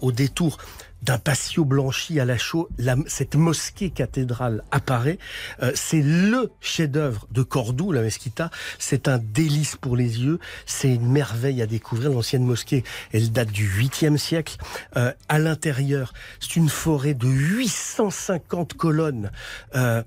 au 0.00 0.12
détour 0.12 0.58
d'un 1.04 1.18
patio 1.18 1.64
blanchi 1.64 2.18
à 2.18 2.24
la 2.24 2.38
chaux, 2.38 2.68
la- 2.78 2.96
cette 3.06 3.34
mosquée 3.36 3.90
cathédrale 3.90 4.62
apparaît. 4.70 5.18
Euh, 5.62 5.70
c'est 5.74 6.00
le 6.02 6.50
chef-d'œuvre 6.60 7.26
de 7.30 7.42
Cordoue, 7.42 7.92
la 7.92 8.00
Mesquita. 8.02 8.50
C'est 8.78 9.06
un 9.08 9.18
délice 9.18 9.76
pour 9.76 9.96
les 9.96 10.20
yeux. 10.22 10.38
C'est 10.66 10.94
une 10.94 11.06
merveille 11.10 11.60
à 11.60 11.66
découvrir. 11.66 12.10
L'ancienne 12.10 12.44
mosquée, 12.44 12.84
elle 13.12 13.30
date 13.32 13.50
du 13.50 13.66
8e 13.68 14.16
siècle. 14.16 14.56
Euh, 14.96 15.12
à 15.28 15.38
l'intérieur, 15.38 16.12
c'est 16.40 16.56
une 16.56 16.68
forêt 16.70 17.14
de 17.14 17.28
850 17.28 18.74
colonnes. 18.74 19.30
Euh, 19.74 20.02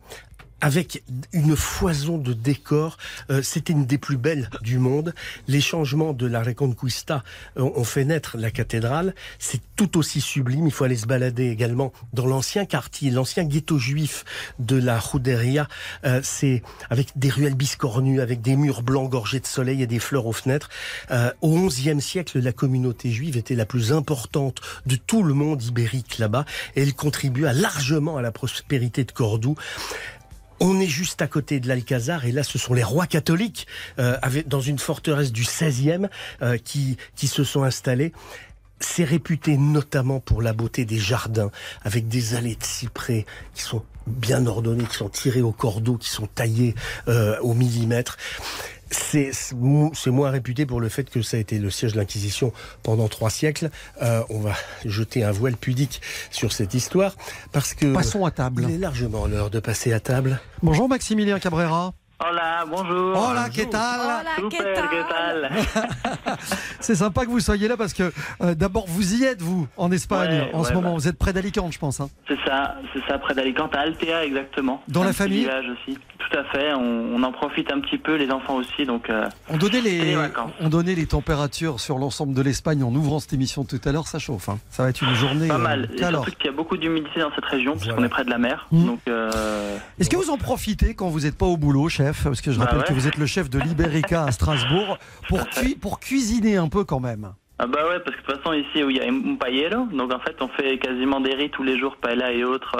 avec 0.61 1.03
une 1.33 1.55
foison 1.55 2.17
de 2.17 2.33
décors. 2.33 2.97
Euh, 3.29 3.41
C'était 3.41 3.73
une 3.73 3.85
des 3.85 3.97
plus 3.97 4.17
belles 4.17 4.49
du 4.61 4.79
monde. 4.79 5.13
Les 5.47 5.61
changements 5.61 6.13
de 6.13 6.25
la 6.25 6.41
Reconquista 6.41 7.23
euh, 7.57 7.61
ont 7.63 7.83
fait 7.83 8.05
naître 8.05 8.37
la 8.37 8.51
cathédrale. 8.51 9.13
C'est 9.39 9.61
tout 9.75 9.97
aussi 9.97 10.21
sublime. 10.21 10.65
Il 10.65 10.71
faut 10.71 10.83
aller 10.83 10.97
se 10.97 11.05
balader 11.05 11.49
également 11.49 11.93
dans 12.13 12.25
l'ancien 12.25 12.65
quartier, 12.65 13.11
l'ancien 13.11 13.43
ghetto 13.43 13.77
juif 13.77 14.25
de 14.59 14.75
la 14.75 14.99
Juderia. 14.99 15.67
Euh, 16.05 16.21
C'est 16.23 16.63
avec 16.89 17.09
des 17.15 17.29
ruelles 17.29 17.55
biscornues, 17.55 18.21
avec 18.21 18.41
des 18.41 18.55
murs 18.55 18.81
blancs 18.81 19.09
gorgés 19.09 19.39
de 19.39 19.45
soleil 19.45 19.83
et 19.83 19.87
des 19.87 19.99
fleurs 19.99 20.25
aux 20.25 20.33
fenêtres. 20.33 20.69
Euh, 21.11 21.31
au 21.41 21.67
XIe 21.67 22.01
siècle, 22.01 22.39
la 22.39 22.51
communauté 22.51 23.11
juive 23.11 23.37
était 23.37 23.55
la 23.55 23.65
plus 23.65 23.93
importante 23.93 24.61
de 24.85 24.95
tout 24.95 25.23
le 25.23 25.33
monde 25.33 25.61
ibérique 25.63 26.17
là-bas. 26.17 26.45
Et 26.75 26.81
elle 26.81 26.95
contribua 26.95 27.53
largement 27.53 28.17
à 28.17 28.21
la 28.21 28.31
prospérité 28.31 29.03
de 29.03 29.11
Cordoue. 29.11 29.55
On 30.59 30.79
est 30.79 30.87
juste 30.87 31.21
à 31.21 31.27
côté 31.27 31.59
de 31.59 31.67
l'Alcazar 31.67 32.25
et 32.25 32.31
là 32.31 32.43
ce 32.43 32.57
sont 32.57 32.73
les 32.73 32.83
rois 32.83 33.07
catholiques 33.07 33.67
euh, 33.99 34.17
dans 34.45 34.61
une 34.61 34.79
forteresse 34.79 35.31
du 35.31 35.43
16e 35.43 36.09
euh, 36.41 36.57
qui, 36.57 36.97
qui 37.15 37.27
se 37.27 37.43
sont 37.43 37.63
installés. 37.63 38.11
C'est 38.79 39.03
réputé 39.03 39.57
notamment 39.57 40.19
pour 40.19 40.41
la 40.41 40.53
beauté 40.53 40.85
des 40.85 40.99
jardins 40.99 41.51
avec 41.83 42.07
des 42.07 42.35
allées 42.35 42.55
de 42.55 42.63
cyprès 42.63 43.25
qui 43.55 43.63
sont 43.63 43.83
bien 44.05 44.45
ordonnées, 44.45 44.85
qui 44.85 44.95
sont 44.95 45.09
tirées 45.09 45.41
au 45.41 45.51
cordeau, 45.51 45.97
qui 45.97 46.09
sont 46.09 46.27
taillées 46.27 46.75
euh, 47.07 47.39
au 47.41 47.53
millimètre. 47.53 48.17
C'est 48.89 49.31
c'est 49.33 49.55
mo- 49.55 49.91
c'est 49.93 50.11
moins 50.11 50.29
réputé 50.31 50.65
pour 50.65 50.79
le 50.79 50.89
fait 50.89 51.09
que 51.09 51.21
ça 51.21 51.37
a 51.37 51.39
été 51.39 51.59
le 51.59 51.69
siège 51.69 51.93
de 51.93 51.97
l'Inquisition 51.97 52.53
pendant 52.83 53.07
trois 53.07 53.29
siècles. 53.29 53.69
Euh, 54.01 54.21
on 54.29 54.39
va 54.39 54.53
jeter 54.85 55.23
un 55.23 55.31
voile 55.31 55.57
pudique 55.57 56.01
sur 56.31 56.51
cette 56.53 56.73
histoire 56.73 57.13
parce 57.51 57.73
que 57.73 57.93
Passons 57.93 58.25
à 58.25 58.31
table. 58.31 58.63
il 58.67 58.75
est 58.75 58.77
largement 58.77 59.25
l'heure 59.27 59.49
de 59.49 59.59
passer 59.59 59.93
à 59.93 59.99
table. 59.99 60.39
Bonjour 60.63 60.87
Maximilien 60.87 61.39
Cabrera. 61.39 61.93
Hola, 62.19 62.65
bonjour. 62.67 63.15
Hola, 63.15 63.47
¿qué 63.53 63.67
tal? 63.67 63.99
Hola, 63.99 64.23
Super, 64.37 64.49
¿qué 64.49 64.73
tal 64.73 65.51
¿qué 65.53 65.63
tal? 65.73 66.37
C'est 66.79 66.95
sympa 66.95 67.25
que 67.25 67.29
vous 67.29 67.39
soyez 67.39 67.67
là 67.67 67.77
parce 67.77 67.93
que 67.93 68.11
euh, 68.41 68.55
d'abord 68.55 68.85
vous 68.87 69.13
y 69.21 69.23
êtes 69.23 69.41
vous 69.43 69.67
en 69.77 69.91
Espagne 69.91 70.31
Ouais, 70.45 70.49
en 70.55 70.63
ce 70.63 70.73
moment. 70.73 70.89
bah. 70.93 70.95
Vous 70.97 71.07
êtes 71.07 71.17
près 71.19 71.31
d'Alicante, 71.31 71.73
je 71.73 71.77
pense. 71.77 71.99
hein. 71.99 72.09
C'est 72.27 72.39
ça, 72.43 72.75
c'est 72.91 73.01
ça, 73.07 73.19
près 73.19 73.35
d'Alicante, 73.35 73.75
à 73.75 73.81
Altea 73.81 74.25
exactement. 74.25 74.81
Dans 74.87 75.03
Un 75.03 75.05
la 75.05 75.13
famille 75.13 75.41
village 75.41 75.65
aussi. 75.69 75.99
Tout 76.19 76.37
à 76.37 76.43
fait, 76.45 76.73
on, 76.73 77.15
on 77.15 77.23
en 77.23 77.31
profite 77.31 77.71
un 77.71 77.79
petit 77.79 77.97
peu, 77.97 78.15
les 78.15 78.31
enfants 78.31 78.55
aussi, 78.55 78.85
donc 78.85 79.09
euh, 79.09 79.29
On 79.49 79.57
donnait 79.57 79.81
les 79.81 80.17
on 80.59 80.67
donnait 80.69 80.95
les 80.95 81.05
températures 81.05 81.79
sur 81.79 81.97
l'ensemble 81.99 82.33
de 82.33 82.41
l'Espagne 82.41 82.83
en 82.83 82.93
ouvrant 82.93 83.19
cette 83.19 83.33
émission 83.33 83.63
tout 83.65 83.79
à 83.85 83.91
l'heure. 83.91 84.07
Ça 84.07 84.17
chauffe. 84.19 84.49
hein. 84.49 84.57
Ça 84.69 84.83
va 84.83 84.89
être 84.89 85.01
une 85.03 85.13
journée. 85.13 85.47
pas 85.47 85.55
euh, 85.55 85.57
mal. 85.59 85.89
Et 85.97 86.03
alors, 86.03 86.25
qu'il 86.25 86.45
y 86.45 86.49
a 86.49 86.51
beaucoup 86.51 86.75
d'humidité 86.75 87.19
dans 87.19 87.31
cette 87.35 87.45
région, 87.45 87.73
Voilà. 87.75 87.85
puisqu'on 87.93 88.03
est 88.03 88.09
près 88.09 88.25
de 88.25 88.29
la 88.31 88.39
mer. 88.39 88.67
Mhm. 88.71 88.85
Donc, 88.85 88.99
euh, 89.07 89.77
est-ce 89.99 90.09
que 90.09 90.15
vous 90.17 90.29
en 90.31 90.37
profitez 90.37 90.95
quand 90.95 91.07
vous 91.09 91.21
n'êtes 91.21 91.37
pas 91.37 91.45
au 91.45 91.55
boulot, 91.57 91.87
chef? 91.87 92.23
Parce 92.23 92.41
que 92.41 92.51
je 92.51 92.57
Bah 92.57 92.65
rappelle 92.65 92.79
ouais. 92.79 92.85
que 92.87 92.93
vous 92.93 93.07
êtes 93.07 93.17
le 93.17 93.25
chef 93.27 93.49
de 93.49 93.59
l'Iberica 93.59 94.23
à 94.23 94.31
Strasbourg 94.31 94.97
pour, 95.29 95.47
cui- 95.49 95.75
pour 95.75 95.99
cuisiner 95.99 96.57
un 96.57 96.67
peu 96.67 96.83
quand 96.83 96.99
même. 96.99 97.31
ah 97.59 97.67
bah 97.67 97.79
ouais, 97.89 97.99
parce 98.03 98.15
que 98.17 98.21
de 98.21 98.27
toute 98.27 98.37
façon 98.43 98.53
ici 98.53 98.83
où 98.83 98.89
il 98.89 98.97
y 98.97 99.01
a 99.01 99.05
un 99.05 99.35
paellero, 99.35 99.85
donc 99.93 100.11
en 100.13 100.19
fait 100.19 100.35
on 100.41 100.47
fait 100.47 100.77
quasiment 100.79 101.19
des 101.21 101.33
riz 101.35 101.49
tous 101.51 101.63
les 101.63 101.77
jours, 101.79 101.95
paella 101.97 102.31
et 102.31 102.43
autres. 102.43 102.75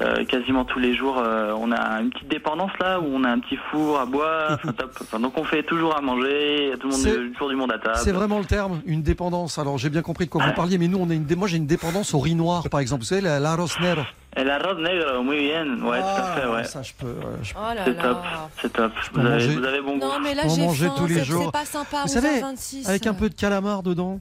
Euh, 0.00 0.24
quasiment 0.24 0.64
tous 0.64 0.78
les 0.78 0.94
jours, 0.94 1.18
euh, 1.18 1.52
on 1.58 1.72
a 1.72 2.00
une 2.00 2.10
petite 2.10 2.28
dépendance 2.28 2.70
là 2.80 3.00
où 3.00 3.04
on 3.12 3.24
a 3.24 3.28
un 3.30 3.38
petit 3.40 3.58
four 3.70 3.98
à 3.98 4.06
bois, 4.06 4.46
enfin, 4.50 4.72
top. 4.72 4.92
Enfin, 5.00 5.20
donc 5.20 5.36
on 5.38 5.44
fait 5.44 5.62
toujours 5.62 5.96
à 5.96 6.00
manger, 6.00 6.72
tout 6.80 6.88
le 6.88 6.96
monde, 6.96 7.32
tour 7.36 7.48
du 7.48 7.56
monde 7.56 7.72
à 7.72 7.78
table. 7.78 7.96
C'est 8.02 8.12
vraiment 8.12 8.38
le 8.38 8.44
terme, 8.44 8.80
une 8.86 9.02
dépendance. 9.02 9.58
Alors 9.58 9.78
j'ai 9.78 9.90
bien 9.90 10.02
compris 10.02 10.26
de 10.26 10.30
quoi 10.30 10.44
vous 10.44 10.52
parliez, 10.54 10.78
mais 10.78 10.88
nous 10.88 10.98
on 11.00 11.10
a 11.10 11.14
une, 11.14 11.26
moi 11.36 11.48
j'ai 11.48 11.56
une 11.56 11.66
dépendance 11.66 12.14
au 12.14 12.18
riz 12.20 12.34
noir 12.34 12.68
par 12.70 12.80
exemple. 12.80 13.02
Vous 13.02 13.06
savez, 13.08 13.20
la, 13.22 13.40
la 13.40 13.56
rosnero. 13.56 14.02
El 14.36 14.50
arroz 14.50 14.76
negro, 14.80 15.22
muy 15.24 15.38
bien, 15.48 15.64
ouais, 15.82 15.98
tout 16.00 16.04
à 16.06 16.22
fait, 16.36 16.46
ouais. 16.46 16.60
Ah, 16.60 16.64
Ça 16.64 16.82
je 16.82 16.92
peux. 16.92 17.06
euh, 17.06 17.36
je- 17.42 17.54
Oh 17.56 17.74
là 17.74 17.82
C'est 17.84 17.96
top, 18.00 18.18
c'est 18.62 18.72
top. 18.72 18.92
Vous 19.14 19.20
avez, 19.20 19.30
manger. 19.30 19.56
vous 19.56 19.64
avez 19.64 19.80
bon 19.80 19.92
goût. 19.98 20.06
Non 20.06 20.20
mais 20.22 20.34
là 20.34 20.42
On 20.44 20.48
j'ai 20.50 20.62
mangeait 20.64 20.86
faim, 20.86 20.94
tous 20.96 21.06
les 21.06 21.14
c'est- 21.14 21.24
jours. 21.24 21.44
c'est 21.46 21.50
pas 21.52 21.64
sympa. 21.64 22.02
Vous 22.02 22.08
savez, 22.08 22.40
11h26. 22.40 22.88
Avec 22.88 23.06
un 23.08 23.14
peu 23.14 23.30
de 23.30 23.34
calamar 23.34 23.82
dedans. 23.82 24.20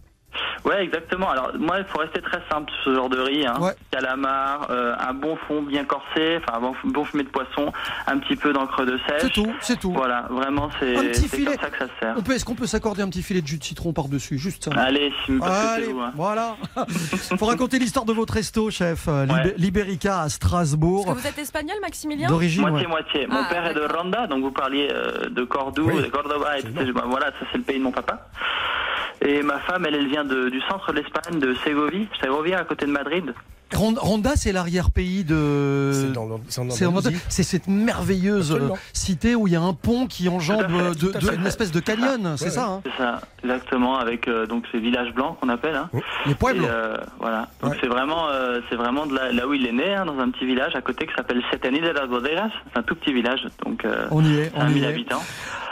Ouais, 0.66 0.84
exactement. 0.84 1.30
Alors 1.30 1.52
moi, 1.58 1.80
il 1.80 1.86
faut 1.86 2.00
rester 2.00 2.22
très 2.22 2.42
simple 2.52 2.72
ce 2.84 2.94
genre 2.94 3.10
de 3.10 3.20
riz. 3.20 3.46
Hein. 3.46 3.54
Ouais. 3.60 3.74
Calamar, 3.92 4.68
euh, 4.70 4.94
un 5.00 5.14
bon 5.14 5.36
fond 5.48 5.62
bien 5.62 5.86
corsé, 5.86 6.38
enfin 6.38 6.58
un 6.58 6.62
bon, 6.62 6.74
bon 6.86 7.06
fumet 7.06 7.24
de 7.24 7.30
poisson, 7.30 7.72
un 8.08 8.18
petit 8.20 8.36
peu 8.36 8.54
d'encre 8.54 8.86
de 8.86 9.00
C'est 9.08 9.20
sèche. 9.22 9.34
tout, 9.34 9.54
c'est 9.62 9.80
tout. 9.80 9.92
Voilà, 9.94 10.28
vraiment, 10.30 10.70
c'est 10.80 10.96
Un 10.98 11.02
petit 11.04 11.22
c'est 11.28 11.38
filet. 11.38 11.52
comme 11.56 11.60
ça 11.64 11.70
que 11.70 11.78
ça 11.78 11.86
se 11.86 11.92
sert. 12.00 12.16
On 12.18 12.22
peut, 12.22 12.34
est-ce 12.34 12.46
qu'on 12.46 12.56
peut 12.56 12.66
s'accorder 12.68 13.02
un 13.02 13.10
petit 13.10 13.24
filet 13.24 13.42
de 13.42 13.48
jus 13.48 13.58
de 13.58 13.64
citron 13.64 13.94
par-dessus 13.94 14.38
Juste 14.38 14.66
ça? 14.66 14.72
Allez, 14.80 15.12
parce 15.28 15.28
que 15.28 15.56
c'est 15.56 15.74
Allez, 15.76 15.86
vous. 15.94 16.00
Hein. 16.02 16.12
voilà. 16.16 16.56
Faut 17.38 17.46
raconter 17.46 17.80
l'histoire 17.80 18.06
de 18.06 18.14
votre 18.14 18.34
resto, 18.34 18.70
chef. 18.70 19.08
euh, 19.08 19.26
Lib- 19.26 19.34
Ouais. 19.38 19.54
Liberica 19.58 20.22
à 20.22 20.30
Strasbourg. 20.30 21.06
que 21.06 21.12
vous 21.20 21.28
êtes 21.28 21.38
espagnol, 21.38 21.78
Maximilien? 21.82 22.28
D'origine, 22.28 22.64
ouais. 22.66 22.72
Moitié-moitié. 22.72 23.28
Mon 23.28 23.38
Ah, 23.38 23.48
père 23.50 23.66
est 23.68 23.74
de. 23.74 23.82
Ronda, 23.88 24.28
donc 24.28 24.42
vous 24.44 24.52
parliez 24.52 24.90
euh, 24.92 25.30
de 25.30 25.44
Cordoue, 25.44 25.90
Oui. 25.92 26.02
de 26.04 26.08
Cordoba, 26.08 26.58
et 26.60 26.62
tout 26.64 26.70
ça. 26.76 26.84
Voilà, 27.06 27.28
ça 27.28 27.46
c'est 27.52 27.58
le 27.58 27.64
pays 27.64 27.78
de 27.80 27.84
mon 27.84 27.92
papa. 27.92 28.28
Et 29.26 29.42
ma 29.42 29.60
femme, 29.60 29.86
elle, 29.88 29.96
elle 29.96 30.08
vient 30.08 30.24
de, 30.26 30.50
du 30.50 30.62
centre 30.70 30.92
de 30.94 31.00
l'Espagne, 31.00 31.40
de 31.40 31.56
Ségovie, 31.64 32.08
Ségovia, 32.22 32.60
à 32.60 32.64
côté 32.64 32.86
de 32.86 32.92
Madrid. 32.92 33.34
Ron- 33.76 33.96
Ronda, 33.98 34.32
c'est 34.38 34.54
l'arrière-pays 34.54 35.26
de. 35.26 35.92
C'est 37.30 37.44
cette 37.44 37.68
merveilleuse 37.68 38.52
Absolument. 38.52 38.76
euh, 38.76 38.78
cité 38.94 39.36
où 39.36 39.46
il 39.48 39.54
y 39.54 39.56
a 39.58 39.62
un 39.62 39.74
pont 39.74 40.08
qui 40.08 40.30
enjambe 40.30 40.68
euh, 40.72 40.94
de, 40.94 41.12
de- 41.12 41.36
une 41.36 41.46
espèce 41.46 41.72
de 41.72 41.80
canyon, 41.82 42.36
c'est 42.38 42.46
Ouais, 42.46 42.52
ça 42.52 42.66
hein 42.68 42.82
C'est 42.86 42.98
ça, 42.98 43.22
exactement, 43.52 43.98
avec 43.98 44.28
euh, 44.28 44.46
donc 44.46 44.66
ces 44.72 44.80
villages 44.80 45.14
blancs 45.14 45.38
qu'on 45.40 45.50
appelle. 45.50 45.76
Hein. 45.76 45.90
Les 46.26 46.32
Et, 46.34 46.36
pueblos. 46.36 46.66
euh, 46.68 46.98
voilà. 47.20 47.48
Donc 47.62 47.72
Ouais. 47.72 47.78
c'est 47.82 47.88
vraiment, 47.88 48.28
euh, 48.30 48.60
c'est 48.70 48.76
vraiment 48.76 49.06
de 49.06 49.16
là, 49.16 49.32
là 49.32 49.48
où 49.48 49.54
il 49.54 49.66
est 49.66 49.72
né, 49.72 49.94
hein, 49.96 50.06
dans 50.06 50.20
un 50.20 50.30
petit 50.30 50.46
village 50.46 50.76
à 50.76 50.82
côté 50.82 51.06
qui 51.08 51.14
s'appelle 51.16 51.42
Setani 51.52 51.80
de 51.82 51.90
las 51.90 52.08
Bodegas. 52.08 52.50
C'est 52.74 52.80
un 52.80 52.84
tout 52.84 52.96
petit 52.96 53.14
village, 53.14 53.48
donc 53.66 53.86
euh, 53.86 54.08
On 54.12 54.24
y 54.24 54.38
est, 54.38 54.52
on 54.56 54.60
y 54.60 54.74
5000 54.74 54.84
est. 54.84 54.88
habitants. 54.88 55.24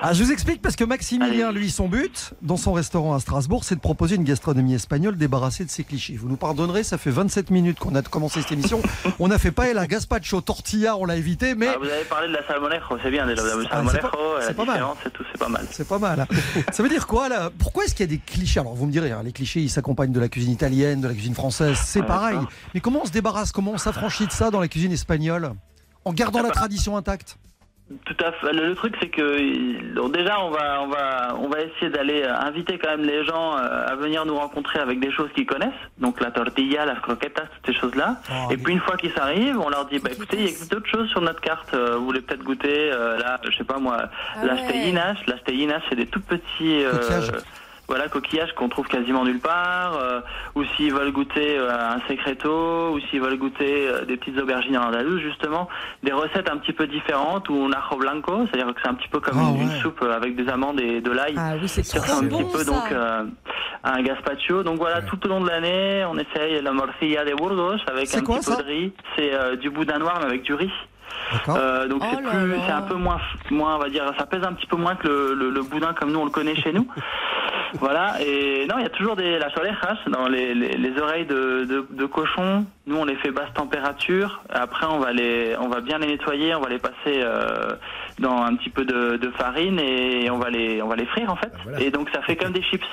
Ah, 0.02 0.14
je 0.14 0.24
vous 0.24 0.32
explique 0.32 0.62
parce 0.62 0.76
que 0.76 0.84
Maximilien, 0.84 1.52
lui, 1.52 1.70
son 1.72 1.88
but, 1.88 2.34
dans 2.42 2.58
son 2.58 2.74
restaurant 2.74 3.16
à 3.16 3.20
Strasbourg, 3.20 3.64
c'est 3.64 3.76
de 3.76 3.80
proposer 3.80 4.16
une 4.18 4.24
gastronomie 4.26 4.74
espagnole 4.76 5.16
débarrassée 5.18 5.64
de 5.66 5.70
ses 5.70 5.84
clichés. 5.84 6.16
Vous 6.18 6.28
nous 6.28 6.36
pardonnerez, 6.36 6.84
ça 6.84 6.98
fait 6.98 7.10
27 7.12 7.50
minutes 7.50 7.80
qu'on 7.80 7.96
a 7.96 8.02
commencé 8.02 8.42
cette 8.42 8.52
émission. 8.52 8.82
on 9.20 9.32
a 9.32 9.38
fait 9.40 9.52
pas 9.52 9.72
la 9.74 9.88
gazpacho 9.88 10.42
tortilla, 10.42 10.96
on 10.98 11.06
l'a 11.06 11.16
évité, 11.16 11.56
mais 11.56 11.68
Ah, 11.74 11.78
vous 11.80 11.90
avez 11.90 12.04
parlé 12.04 12.28
de 12.28 12.34
la 12.34 12.46
salmonejo, 12.46 12.98
c'est 13.02 13.10
bien 13.10 13.26
déjà. 13.26 13.42
Ah, 13.46 13.50
c'est 13.62 13.70
salmonejo, 13.70 14.08
pas- 14.10 14.40
la 14.40 14.46
c'est 14.46 14.54
pas 14.54 14.66
mal. 14.66 14.84
et 15.06 15.10
tout, 15.12 15.24
c'est 15.32 15.40
pas 15.40 15.50
mal. 15.50 15.66
c'est 15.72 15.88
pas 15.88 16.00
mal. 16.00 16.20
hein. 16.20 16.28
ça 16.72 16.84
veut 16.84 16.90
dire 16.90 17.08
quoi 17.08 17.30
là 17.30 17.50
Pourquoi 17.65 17.86
est-ce 17.86 17.95
qu'il 17.95 18.04
y 18.06 18.10
a 18.13 18.15
des 18.15 18.19
clichés? 18.19 18.60
Alors 18.60 18.75
vous 18.75 18.86
me 18.86 18.91
direz, 18.91 19.12
hein, 19.12 19.23
les 19.23 19.32
clichés, 19.32 19.60
ils 19.60 19.71
s'accompagnent 19.71 20.12
de 20.12 20.19
la 20.19 20.30
cuisine 20.30 20.51
italienne, 20.51 21.01
de 21.01 21.08
la 21.08 21.15
cuisine 21.15 21.34
française, 21.34 21.80
c'est 21.84 22.01
Ouais, 22.01 22.06
pareil. 22.06 22.38
Mais 22.75 22.80
comment 22.80 22.99
on 23.01 23.06
se 23.06 23.12
débarrasse? 23.12 23.51
Comment 23.51 23.71
on 23.71 23.80
s'affranchit 23.80 24.28
de 24.28 24.32
ça 24.32 24.51
dans 24.51 24.60
la 24.60 24.67
cuisine 24.67 24.91
espagnole? 24.91 25.51
En 26.04 26.13
gardant 26.13 26.43
la 26.43 26.51
tradition 26.51 26.95
intacte 26.95 27.39
Tout 28.06 28.17
à 28.26 28.32
fait. 28.32 28.52
Le, 28.52 28.69
le 28.69 28.76
truc, 28.76 28.95
c'est 29.00 29.10
que 29.10 29.93
donc 29.93 30.12
déjà, 30.12 30.39
on 30.41 30.50
va, 30.50 30.82
on 30.82 30.88
va, 30.88 31.36
on 31.39 31.48
va 31.48 31.62
essayer 31.62 31.91
d'aller 31.91 32.24
euh, 32.24 32.34
inviter 32.36 32.80
quand 32.80 32.89
même 32.89 33.06
les 33.06 33.24
gens 33.26 33.56
euh, 33.58 33.86
à 33.88 33.95
venir 33.95 34.26
nous 34.26 34.36
rencontrer 34.36 34.80
avec 34.80 35.00
des 35.00 35.12
choses 35.12 35.30
qu'ils 35.36 35.45
connaissent. 35.45 35.69
Donc 36.00 36.19
la 36.19 36.32
tortilla, 36.32 36.86
las 36.86 37.00
croquetas, 37.00 37.43
toutes 37.43 37.74
ces 37.76 37.80
choses-là. 37.80 38.17
Oh, 38.32 38.52
Et 38.52 38.58
puis 38.58 38.74
une 38.74 38.80
fois 38.80 38.98
qu'ils 38.98 39.12
s'arrivent, 39.13 39.60
on 39.60 39.69
leur 39.69 39.86
dit, 39.86 40.00
bah 40.00 40.10
écoutez, 40.12 40.38
il 40.39 40.50
y 40.50 40.62
a 40.63 40.65
d'autres 40.65 40.89
choses 40.89 41.08
sur 41.10 41.21
notre 41.21 41.41
carte. 41.41 41.76
Euh, 41.76 41.95
vous 41.98 42.06
voulez 42.06 42.21
peut-être 42.21 42.43
goûter 42.43 42.91
euh, 42.91 43.19
là, 43.19 43.39
je 43.48 43.56
sais 43.56 43.63
pas 43.63 43.78
moi, 43.78 43.98
Ah 44.36 44.45
las 44.45 44.62
ouais. 44.62 44.67
c'est 45.88 45.95
des 45.95 46.08
tout 46.08 46.21
petits. 46.21 46.84
euh. 46.86 46.91
Voilà, 47.88 48.08
coquillages 48.08 48.54
qu'on 48.56 48.69
trouve 48.69 48.88
quasiment 48.88 49.24
nulle 49.24 49.39
part, 49.39 49.98
euh, 49.98 50.21
ou 50.56 50.63
s'ils 50.76 50.93
veulent 50.93 51.12
goûter 51.12 51.58
euh, 51.58 51.71
un 51.71 52.00
secreto, 52.08 52.91
ou 52.91 53.00
s'ils 53.10 53.21
veulent 53.21 53.38
goûter 53.38 53.88
euh, 53.88 54.06
des 54.06 54.17
petites 54.17 54.38
aubergines 54.39 54.78
en 54.78 54.88
andalouse, 54.88 55.21
justement, 55.21 55.67
des 56.04 56.12
recettes 56.12 56.50
un 56.50 56.58
petit 56.58 56.74
peu 56.74 56.88
différentes, 56.88 57.50
ou 57.50 57.65
un 57.65 57.71
ajo 57.71 57.98
blanco, 57.98 58.45
c'est-à-dire 58.48 58.74
que 58.74 58.82
c'est 58.82 58.89
un 58.89 58.95
petit 58.95 59.10
peu 59.10 59.19
comme 59.19 59.39
Ah 59.39 59.62
une, 59.62 59.69
soupe 59.82 60.02
avec 60.04 60.36
des 60.36 60.50
amandes 60.50 60.80
et 60.80 61.02
de 61.02 61.12
l'ail. 61.12 61.36
Ah 61.38 61.54
oui, 61.62 61.67
c'est 61.67 61.84
trop 61.84 62.00
ressemble 62.00 62.26
un 62.26 62.30
bon 62.30 62.43
petit 62.43 62.52
peu 62.52 62.63
ça. 62.63 62.71
donc 62.71 62.91
euh, 62.91 63.24
un 63.84 64.02
gazpacho. 64.02 64.63
Donc 64.63 64.78
voilà, 64.78 65.02
tout 65.02 65.24
au 65.26 65.30
long 65.30 65.41
de 65.41 65.48
l'année, 65.48 66.06
on 66.10 66.17
essaye 66.17 66.62
la 66.62 66.71
morcilla 66.71 67.24
de 67.24 67.34
Burgos 67.34 67.78
avec 67.88 68.13
un 68.15 68.21
quoi, 68.21 68.39
petit 68.39 68.52
peu 68.52 68.63
de 68.63 68.67
riz. 68.67 68.93
C'est 69.15 69.34
euh, 69.34 69.56
du 69.56 69.69
boudin 69.69 70.00
noir 70.00 70.17
mais 70.19 70.26
avec 70.26 70.43
du 70.43 70.54
riz. 70.54 70.71
Euh, 71.48 71.88
donc 71.88 72.04
Oh 72.04 72.17
c'est 72.65 72.71
un 72.71 72.82
peu 72.82 72.95
moins, 72.95 73.19
moins, 73.50 73.76
on 73.76 73.80
va 73.80 73.89
dire, 73.89 74.12
ça 74.17 74.26
pèse 74.26 74.43
un 74.43 74.54
petit 74.54 74.67
peu 74.67 74.76
moins 74.76 74.95
que 74.95 75.08
le, 75.08 75.34
le, 75.34 75.50
le 75.50 75.62
boudin 75.62 75.93
comme 75.93 76.12
nous 76.12 76.19
on 76.19 76.26
le 76.26 76.32
connaît 76.32 76.56
chez 76.56 76.74
nous. 76.74 76.88
Voilà. 77.80 78.15
Et 78.21 78.65
non, 78.67 78.75
il 78.78 78.84
y 78.84 78.86
a 78.86 78.89
toujours 78.89 79.15
des 79.15 79.38
las 79.39 79.56
orejas 79.58 79.97
dans 80.08 80.28
les, 80.28 80.54
les, 80.54 80.78
les 80.78 81.01
oreilles 81.01 81.25
de, 81.25 81.65
de, 81.65 81.88
de 81.89 82.06
cochon. 82.06 82.65
Nous, 82.88 82.95
on 82.95 83.06
les 83.06 83.15
fait 83.15 83.32
basse 83.32 83.54
température. 83.54 84.41
Après, 84.49 84.86
on 84.86 84.99
va 84.99 85.12
les, 85.12 85.56
on 85.60 85.67
va 85.67 85.82
bien 85.82 85.97
les 85.97 86.08
nettoyer. 86.08 86.56
On 86.56 86.62
va 86.62 86.69
les 86.69 86.80
passer 86.80 87.21
euh, 87.21 87.73
dans 88.19 88.43
un 88.43 88.56
petit 88.56 88.69
peu 88.69 88.86
de, 88.86 89.17
de 89.17 89.30
farine 89.32 89.80
et 89.80 90.30
on 90.30 90.38
va 90.38 90.49
les, 90.49 90.82
on 90.82 90.88
va 90.88 90.95
les 90.95 91.06
frire 91.06 91.32
en 91.32 91.36
fait. 91.36 91.51
voilà. 91.63 91.82
Et 91.82 91.91
donc 91.91 92.10
ça 92.13 92.21
fait 92.21 92.36
comme 92.36 92.51
des 92.51 92.62
chips. 92.63 92.84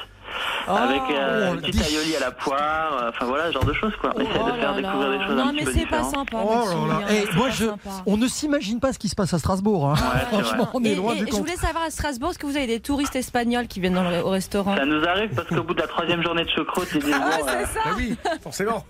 Oh, 0.69 0.71
avec 0.77 1.03
euh, 1.11 1.55
une 1.55 1.61
petite 1.61 1.91
aioli 1.91 2.15
à 2.17 2.21
la 2.21 2.31
poire, 2.31 2.97
euh, 3.03 3.09
enfin 3.11 3.25
voilà, 3.27 3.49
ce 3.49 3.53
genre 3.53 3.65
de 3.65 3.73
choses 3.73 3.93
quoi. 4.01 4.11
On 4.15 4.21
essaie 4.21 4.31
Oh 4.41 4.47
de 4.51 4.53
faire 4.53 4.71
là 4.71 4.77
découvrir 4.81 5.09
là. 5.09 5.19
des 5.19 5.25
choses 5.25 5.37
non, 5.37 5.43
un 5.43 5.47
petit 5.49 5.57
mais 5.57 5.65
peu 5.65 5.73
c'est 5.73 5.87
pas 5.87 6.03
différentes. 6.03 6.15
sympa. 6.31 6.37
Oh 6.45 6.89
là 6.89 7.01
là. 7.01 7.07
Eh, 7.11 7.35
moi, 7.37 7.47
pas 7.47 7.53
je, 7.53 7.65
sympa. 7.67 7.91
on 8.07 8.17
ne 8.17 8.27
s'imagine 8.29 8.79
pas 8.81 8.93
ce 8.93 8.99
qui 8.99 9.09
se 9.09 9.15
passe 9.17 9.35
à 9.35 9.39
Strasbourg. 9.39 9.89
hein. 9.91 9.95
Ouais. 9.95 10.21
Franchement, 10.43 10.69
on 10.75 10.85
est 10.85 10.91
Et, 10.91 10.95
loin 10.95 11.15
et- 11.15 11.19
du 11.19 11.25
et 11.25 11.31
je 11.31 11.37
voulais 11.37 11.57
savoir 11.57 11.85
à 11.85 11.91
Strasbourg, 11.91 12.31
est-ce 12.31 12.39
que 12.39 12.47
vous 12.47 12.57
avez 12.57 12.67
des 12.69 12.81
touristes 12.81 13.17
espagnols 13.17 13.67
qui 13.67 13.81
viennent 13.81 13.95
dans 13.95 14.09
le- 14.09 14.21
au 14.25 14.31
restaurant? 14.31 14.77
Ça 14.77 14.85
nous 14.85 15.03
arrive 15.05 15.31
parce 15.35 15.49
qu'au 15.49 15.63
bout 15.65 15.75
de 15.75 15.81
la 15.81 15.89
troisième 15.89 16.23
journée 16.23 16.45
de 16.45 16.51
choucroute, 16.51 16.89
ils 16.95 17.01
disent 17.03 17.15
Ah, 17.21 17.39
bon, 17.41 17.49
euh, 17.49 17.65
Ah 17.85 17.89
oui, 17.97 18.17
forcément. 18.43 18.85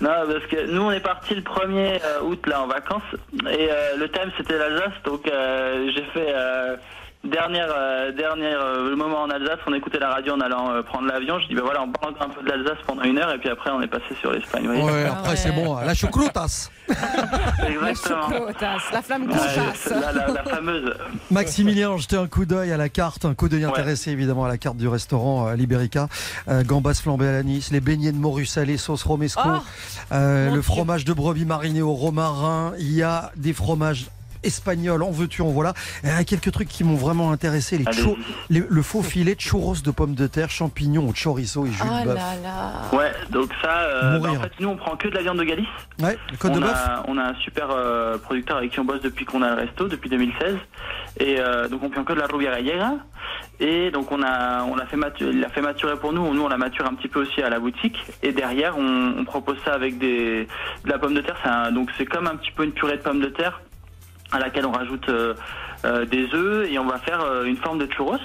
Non, 0.00 0.10
parce 0.30 0.46
que 0.48 0.70
nous 0.70 0.82
on 0.82 0.92
est 0.92 1.00
parti 1.00 1.34
le 1.34 1.42
1er 1.42 2.00
euh, 2.04 2.20
août 2.22 2.46
là 2.46 2.62
en 2.62 2.68
vacances 2.68 3.02
et 3.50 3.68
euh, 3.68 3.96
le 3.98 4.08
thème 4.08 4.30
c'était 4.36 4.56
l'Alsace, 4.56 4.92
donc 5.04 5.26
euh, 5.26 5.90
j'ai 5.92 6.04
fait 6.14 6.32
euh, 6.32 6.76
dernière 7.24 7.68
euh, 7.76 8.12
dernière 8.12 8.60
euh, 8.60 8.90
le 8.90 8.96
moment 8.96 9.22
en 9.22 9.30
Alsace, 9.30 9.58
on 9.66 9.74
écoutait 9.74 9.98
la 9.98 10.10
radio 10.10 10.34
en 10.34 10.40
allant 10.40 10.70
euh, 10.70 10.82
prendre 10.82 11.06
l'avion. 11.08 11.38
Je 11.40 11.48
dis 11.48 11.54
bah 11.54 11.62
voilà, 11.64 11.82
on 11.82 11.90
parle 11.92 12.14
un 12.20 12.28
peu 12.28 12.42
de 12.42 12.48
l'Alsace 12.48 12.78
pendant 12.86 13.02
une 13.02 13.18
heure 13.18 13.32
et 13.32 13.38
puis 13.38 13.48
après 13.48 13.70
on 13.70 13.80
est 13.82 13.86
passé 13.88 14.14
sur 14.20 14.32
l'Espagne. 14.32 14.68
Ouais, 14.68 15.04
après 15.06 15.30
ouais. 15.30 15.36
c'est 15.36 15.52
bon. 15.52 15.76
La 15.76 15.94
choucroutas. 15.94 16.70
La 16.88 17.68
Exactement. 17.68 18.28
la 18.92 19.02
flamme 19.02 19.28
qui 19.28 19.34
Ouais, 19.34 19.54
chasse. 19.54 19.90
la, 19.90 20.10
la- 20.12 20.32
la 20.32 20.42
fameuse. 20.44 20.94
Maximilien, 21.30 21.98
jetez 21.98 22.16
un 22.16 22.26
coup 22.26 22.46
d'œil 22.46 22.72
à 22.72 22.78
la 22.78 22.88
carte, 22.88 23.24
un 23.26 23.34
coup 23.34 23.48
d'œil 23.50 23.66
Ouais. 23.66 23.72
intéressé 23.72 24.10
évidemment 24.10 24.44
à 24.46 24.48
la 24.48 24.56
carte 24.56 24.76
du 24.78 24.88
restaurant 24.88 25.48
euh, 25.48 25.54
Liberica. 25.54 26.08
Euh, 26.48 26.62
gambas 26.64 26.94
flambées 27.02 27.28
à 27.28 27.32
l'anis, 27.32 27.68
les 27.72 27.80
beignets 27.80 28.12
de 28.12 28.16
morue 28.16 28.46
salée, 28.46 28.78
sauce 28.78 29.02
romesco, 29.02 29.42
Oh, 29.44 29.58
euh, 30.12 30.54
le 30.54 30.62
fromage 30.62 31.04
de 31.04 31.12
brebis 31.12 31.44
mariné 31.44 31.82
au 31.82 31.92
romarin. 31.92 32.72
Il 32.78 32.92
y 32.94 33.02
a 33.02 33.32
des 33.36 33.52
fromages 33.52 34.06
espagnols, 34.42 35.02
en 35.02 35.10
veux-tu, 35.10 35.42
en 35.42 35.48
voilà. 35.48 35.74
Et, 36.04 36.08
euh, 36.08 36.24
quelques 36.26 36.52
trucs 36.52 36.68
qui 36.68 36.84
m'ont 36.84 36.96
vraiment 36.96 37.32
intéressé 37.32 37.78
les 37.78 37.86
Allez-y. 37.86 38.02
chou- 38.02 38.16
les- 38.50 38.64
le 38.68 38.82
faux 38.82 39.02
filet 39.02 39.34
de 39.34 39.40
churros 39.40 39.76
de 39.82 39.90
pommes 39.90 40.14
de 40.14 40.26
terre, 40.26 40.50
champignons 40.50 41.12
chorizo 41.12 41.66
et 41.66 41.70
jus 41.70 41.82
Oh 41.84 42.00
de 42.00 42.04
bœuf. 42.06 42.14
là 42.16 42.34
là. 42.42 42.72
Ouais, 42.98 43.12
donc 43.30 43.50
ça, 43.62 43.78
euh, 43.80 44.18
bah, 44.18 44.30
en 44.30 44.40
fait 44.40 44.52
nous 44.60 44.68
on 44.68 44.76
prend 44.76 44.96
que 44.96 45.08
de 45.08 45.14
la 45.14 45.22
viande 45.22 45.38
de 45.38 45.44
Galice. 45.44 45.66
Ouais, 46.00 46.16
le 46.30 46.36
côte 46.36 46.52
de 46.52 46.58
on, 46.58 46.60
bœuf. 46.60 46.72
a, 46.74 47.04
on 47.08 47.16
a 47.18 47.22
un 47.22 47.34
super 47.36 47.68
euh, 47.70 48.18
producteur 48.18 48.56
avec 48.58 48.72
qui 48.72 48.80
on 48.80 48.84
bosse 48.84 49.02
depuis 49.02 49.24
qu'on 49.24 49.42
a 49.42 49.50
le 49.50 49.56
resto, 49.62 49.88
depuis 49.88 50.10
2016. 50.10 50.56
Et 51.20 51.36
euh, 51.40 51.68
donc 51.68 51.82
on 51.82 51.90
prend 51.90 52.04
que 52.04 52.12
de 52.12 52.20
la 52.20 52.26
Rubia 52.26 52.50
Gallega. 52.50 52.94
Et 53.60 53.90
donc 53.90 54.12
on 54.12 54.22
a, 54.22 54.62
on 54.64 54.76
l'a 54.76 54.86
fait 54.86 54.96
maturer, 54.96 55.30
il 55.32 55.40
l'a 55.40 55.48
fait 55.48 55.60
maturer 55.60 55.96
pour 55.96 56.12
nous. 56.12 56.32
Nous 56.32 56.42
on 56.42 56.48
la 56.48 56.56
mature 56.58 56.86
un 56.86 56.94
petit 56.94 57.08
peu 57.08 57.20
aussi 57.22 57.42
à 57.42 57.48
la 57.50 57.58
boutique. 57.58 57.96
Et 58.22 58.32
derrière 58.32 58.78
on, 58.78 59.14
on 59.18 59.24
propose 59.24 59.56
ça 59.64 59.72
avec 59.74 59.98
des, 59.98 60.46
de 60.84 60.88
la 60.90 60.98
pomme 60.98 61.14
de 61.14 61.20
terre. 61.20 61.36
Un- 61.44 61.72
donc 61.72 61.90
c'est 61.98 62.06
comme 62.06 62.26
un 62.26 62.36
petit 62.36 62.52
peu 62.52 62.64
une 62.64 62.72
purée 62.72 62.96
de 62.98 63.02
pommes 63.02 63.20
de 63.20 63.26
terre 63.28 63.60
à 64.32 64.38
laquelle 64.38 64.66
on 64.66 64.72
rajoute 64.72 65.08
euh, 65.08 65.34
euh, 65.84 66.04
des 66.06 66.28
œufs 66.34 66.68
et 66.70 66.78
on 66.78 66.86
va 66.86 66.98
faire 66.98 67.20
euh, 67.22 67.44
une 67.44 67.56
forme 67.56 67.78
de 67.78 67.86
churros. 67.92 68.16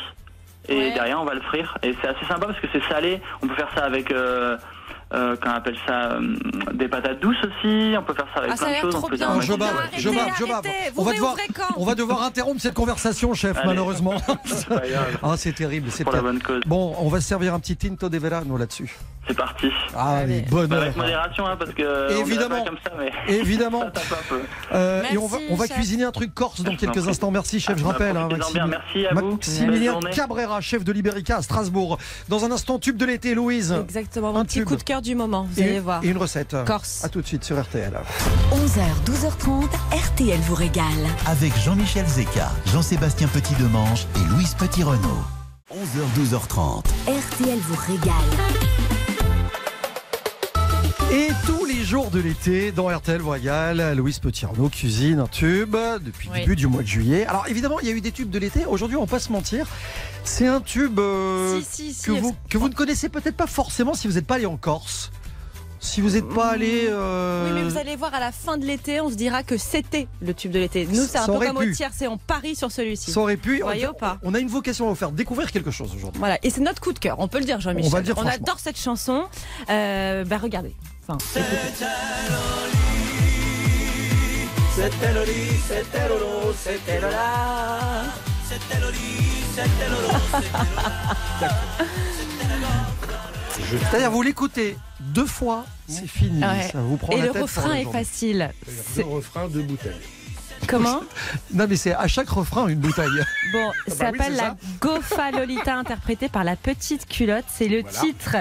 Et 0.70 0.78
Ouais. 0.78 0.94
derrière 0.94 1.22
on 1.22 1.26
va 1.26 1.34
le 1.34 1.42
frire. 1.42 1.78
Et 1.84 1.94
c'est 2.02 2.08
assez 2.08 2.26
sympa 2.26 2.46
parce 2.48 2.60
que 2.60 2.68
c'est 2.72 2.84
salé. 2.88 3.22
On 3.42 3.48
peut 3.48 3.56
faire 3.56 3.70
ça 3.76 3.84
avec 3.84 4.12
euh, 4.12 4.58
euh, 5.14 5.36
qu'on 5.36 5.50
appelle 5.52 5.76
ça 5.86 6.14
euh, 6.14 6.36
des 6.74 6.88
patates 6.88 7.20
douces 7.20 7.38
aussi. 7.44 7.94
On 7.98 8.02
peut 8.04 8.14
faire 8.14 8.28
ça 8.34 8.40
avec 8.40 8.52
Ah, 8.54 8.56
plein 8.58 8.68
a 8.68 8.76
de 8.76 8.80
choses. 8.82 8.94
trop 8.96 9.06
on 9.06 9.10
peut 9.10 9.18
bien. 9.18 9.28
faire 9.28 9.36
un 9.38 9.42
je 9.42 9.54
bave, 9.54 9.76
maquis- 9.76 10.00
je 10.00 10.10
bave, 10.10 10.28
je 10.40 10.44
bave. 10.46 10.52
arrêtez, 10.54 10.70
On 10.98 11.04
va 11.04 11.14
devoir, 11.14 11.36
on 11.78 11.86
va 11.86 11.96
devoir 11.96 12.24
interrompre 12.24 12.62
cette 12.62 12.74
conversation, 12.74 13.34
chef, 13.34 13.58
Allez. 13.58 13.68
malheureusement. 13.68 14.14
Ah, 15.22 15.36
c'est 15.38 15.54
terrible, 15.54 15.90
c'est 15.92 16.04
pour 16.06 16.14
la 16.14 16.20
terrible. 16.20 16.40
bonne 16.40 16.48
cause. 16.58 16.62
Bon, 16.66 16.96
on 16.98 17.10
va 17.10 17.20
se 17.22 17.28
servir 17.28 17.54
un 17.54 17.60
petit 17.60 17.76
tinto 17.76 18.08
de 18.10 18.18
verano 18.18 18.58
là-dessus. 18.58 18.96
C'est 19.28 19.38
parti. 19.38 19.68
Ah, 19.96 20.18
Allez. 20.18 20.42
les 20.42 20.42
bonheur. 20.42 20.82
Avec 20.82 20.98
modération, 20.98 21.46
hein, 21.48 21.56
parce 21.58 21.72
que 21.72 22.20
Évidemment. 22.20 22.56
on 22.56 22.58
est 22.58 22.64
pas 22.64 22.70
comme 22.70 22.78
ça, 22.84 22.92
mais 22.98 23.12
Évidemment. 23.34 23.80
ça 23.84 23.92
tape 23.92 24.12
un 24.20 24.28
peu. 24.30 24.42
Euh, 24.74 25.04
et 25.14 25.18
on 25.18 25.28
va, 25.28 25.38
on 25.50 25.58
cuisiner 25.58 26.04
un 26.04 26.12
truc 26.12 26.34
corse 26.34 26.62
dans 26.62 26.76
quelques 26.76 27.08
instants. 27.08 27.32
Merci, 27.32 27.60
chef. 27.62 27.78
Je 27.78 27.84
Bah, 27.84 27.92
rappelle, 27.92 28.18
hein. 28.18 28.28
Merci 28.68 29.06
à 29.06 29.14
vous. 29.14 29.32
Maximilien. 29.32 30.00
Cabrera, 30.14 30.60
chef 30.60 30.84
de 30.84 30.92
Liberica 30.92 31.38
à 31.38 31.42
Strasbourg. 31.42 31.98
Dans 32.28 32.44
un 32.44 32.52
instant, 32.52 32.80
tube 32.80 32.98
de 32.98 33.06
l'été, 33.06 33.34
Louise. 33.34 33.74
Exactement, 33.82 34.30
Un 34.30 34.34
mon 34.34 34.44
petit 34.44 34.60
tube. 34.60 34.68
coup 34.68 34.76
de 34.76 34.84
cœur 34.84 35.02
du 35.02 35.16
moment, 35.16 35.48
vous 35.50 35.60
Et, 35.62 35.64
allez 35.64 35.80
voir. 35.80 36.04
et 36.04 36.08
une 36.10 36.18
recette. 36.18 36.56
Corse. 36.66 37.04
À 37.06 37.10
tout 37.10 37.22
de 37.22 37.28
suite 37.28 37.44
sur 37.46 37.60
RTL. 37.62 37.94
11h, 38.52 38.82
12h30, 39.06 39.70
RTL 39.92 40.40
vous 40.42 40.56
régale. 40.56 40.84
Avec 41.28 41.58
Jean-Michel 41.60 42.06
Zeka, 42.08 42.52
Jean-Sébastien 42.74 43.28
Petit-Demange 43.30 44.06
et 44.18 44.30
Louise 44.36 44.54
Petit-Renault. 44.56 45.24
11h, 45.72 46.20
12h30. 46.20 46.84
RTL 47.08 47.58
vous 47.60 47.76
régale. 47.92 48.83
Et 51.14 51.28
tous 51.46 51.66
les 51.66 51.84
jours 51.84 52.10
de 52.10 52.20
l'été, 52.20 52.72
dans 52.72 52.88
RTL 52.88 53.22
Voyal, 53.22 53.96
Louise 53.96 54.18
Petit-Renault 54.18 54.70
cuisine 54.70 55.20
un 55.20 55.28
tube 55.28 55.76
depuis 56.04 56.28
le 56.30 56.34
Oui. 56.34 56.40
début 56.40 56.56
du 56.56 56.66
mois 56.66 56.82
de 56.82 56.88
juillet. 56.88 57.28
Alors 57.28 57.48
évidemment, 57.48 57.80
il 57.80 57.88
y 57.88 57.92
a 57.92 57.94
eu 57.94 58.02
des 58.02 58.12
tubes 58.12 58.32
de 58.32 58.40
l'été. 58.40 58.66
Aujourd'hui, 58.66 58.98
on 58.98 59.02
va 59.02 59.08
pas 59.08 59.20
se 59.20 59.32
mentir. 59.32 59.68
C'est 60.24 60.48
un 60.48 60.60
tube 60.60 60.98
euh, 61.00 61.60
si, 61.62 61.66
si, 61.66 61.94
si. 61.94 62.06
que, 62.06 62.12
vous, 62.14 62.36
que 62.50 62.58
vous 62.58 62.68
ne 62.68 62.74
connaissez 62.74 63.10
peut-être 63.10 63.36
pas 63.38 63.46
forcément 63.46 63.94
si 63.94 64.08
vous 64.08 64.16
n'êtes 64.16 64.26
pas 64.26 64.36
allé 64.36 64.48
en 64.48 64.58
Corse. 64.58 65.12
Si 65.80 66.02
vous 66.02 66.12
n'êtes 66.12 66.28
pas 66.30 66.48
allé... 66.52 66.88
euh, 66.90 67.46
Oui, 67.54 67.62
mais 67.62 67.70
vous 67.70 67.78
allez 67.78 67.96
voir 67.98 68.14
à 68.16 68.20
la 68.22 68.32
fin 68.32 68.58
de 68.58 68.66
l'été, 68.66 69.02
on 69.02 69.10
se 69.10 69.16
dira 69.16 69.44
que 69.44 69.58
c'était 69.58 70.08
le 70.22 70.34
tube 70.34 70.52
de 70.52 70.60
l'été. 70.60 70.88
Nous, 70.90 71.04
c'est 71.04 71.18
un 71.18 71.26
peu 71.28 71.46
comme 71.46 71.60
pu. 71.60 71.72
au 71.72 71.76
tiercé, 71.76 72.08
on 72.08 72.18
parie 72.18 72.56
sur 72.56 72.72
celui-ci. 72.72 73.12
Ça 73.12 73.20
aurait 73.20 73.38
pu. 73.38 73.60
Voyez 73.62 73.88
ou 73.88 73.94
pas 73.94 74.18
on 74.24 74.34
a 74.34 74.40
une 74.40 74.48
vocation 74.48 74.88
à 74.88 74.90
vous 74.90 74.96
faire 74.96 75.12
découvrir 75.12 75.52
quelque 75.52 75.72
chose 75.72 75.94
aujourd'hui. 75.94 76.18
Voilà, 76.20 76.40
et 76.42 76.50
c'est 76.50 76.62
notre 76.62 76.82
coup 76.82 76.94
de 76.94 77.00
cœur, 77.00 77.18
on 77.20 77.28
peut 77.28 77.40
le 77.40 77.46
dire, 77.46 77.60
Jean-Michel. 77.60 77.88
On 77.88 77.92
va 77.92 78.00
le 78.00 78.06
dire 78.06 78.16
franchement. 78.16 78.32
adore 78.34 78.60
cette 78.60 78.80
chanson. 78.80 79.26
Euh, 79.70 80.24
bah, 80.24 80.38
regardez. 80.42 80.74
Enfin. 81.08 81.18
C'est-à-dire, 93.70 94.12
vous 94.12 94.22
l'écoutez 94.22 94.78
deux 95.00 95.26
fois, 95.26 95.66
c'est 95.88 96.08
fini. 96.08 96.44
Ouais. 96.44 96.70
Ça 96.72 96.80
vous 96.80 96.98
prend 96.98 97.14
Et 97.14 97.20
la 97.20 97.26
le 97.28 97.32
tête 97.32 97.42
refrain 97.44 97.74
est 97.74 97.92
facile. 97.92 98.52
Deux 98.66 98.72
C'est- 98.96 99.04
refrains, 99.04 99.48
deux 99.48 99.62
bouteilles. 99.62 99.92
Comment 100.68 101.02
Non, 101.54 101.66
mais 101.70 101.76
c'est 101.76 101.94
à 101.94 102.08
chaque 102.08 102.30
refrain 102.30 102.68
une 102.68 102.80
bouteille. 102.80 103.08
Bon, 103.52 103.72
ça 103.88 104.12
bah 104.12 104.18
s'appelle 104.18 104.36
la. 104.36 104.56
Gofa 104.80 105.32
Lolita, 105.32 105.76
interprétée 105.78 106.30
par 106.30 106.44
la 106.44 106.56
petite 106.56 107.08
culotte. 107.08 107.46
C'est 107.48 107.68
le 107.68 107.82
Voilà. 107.82 108.00
titre. 108.00 108.36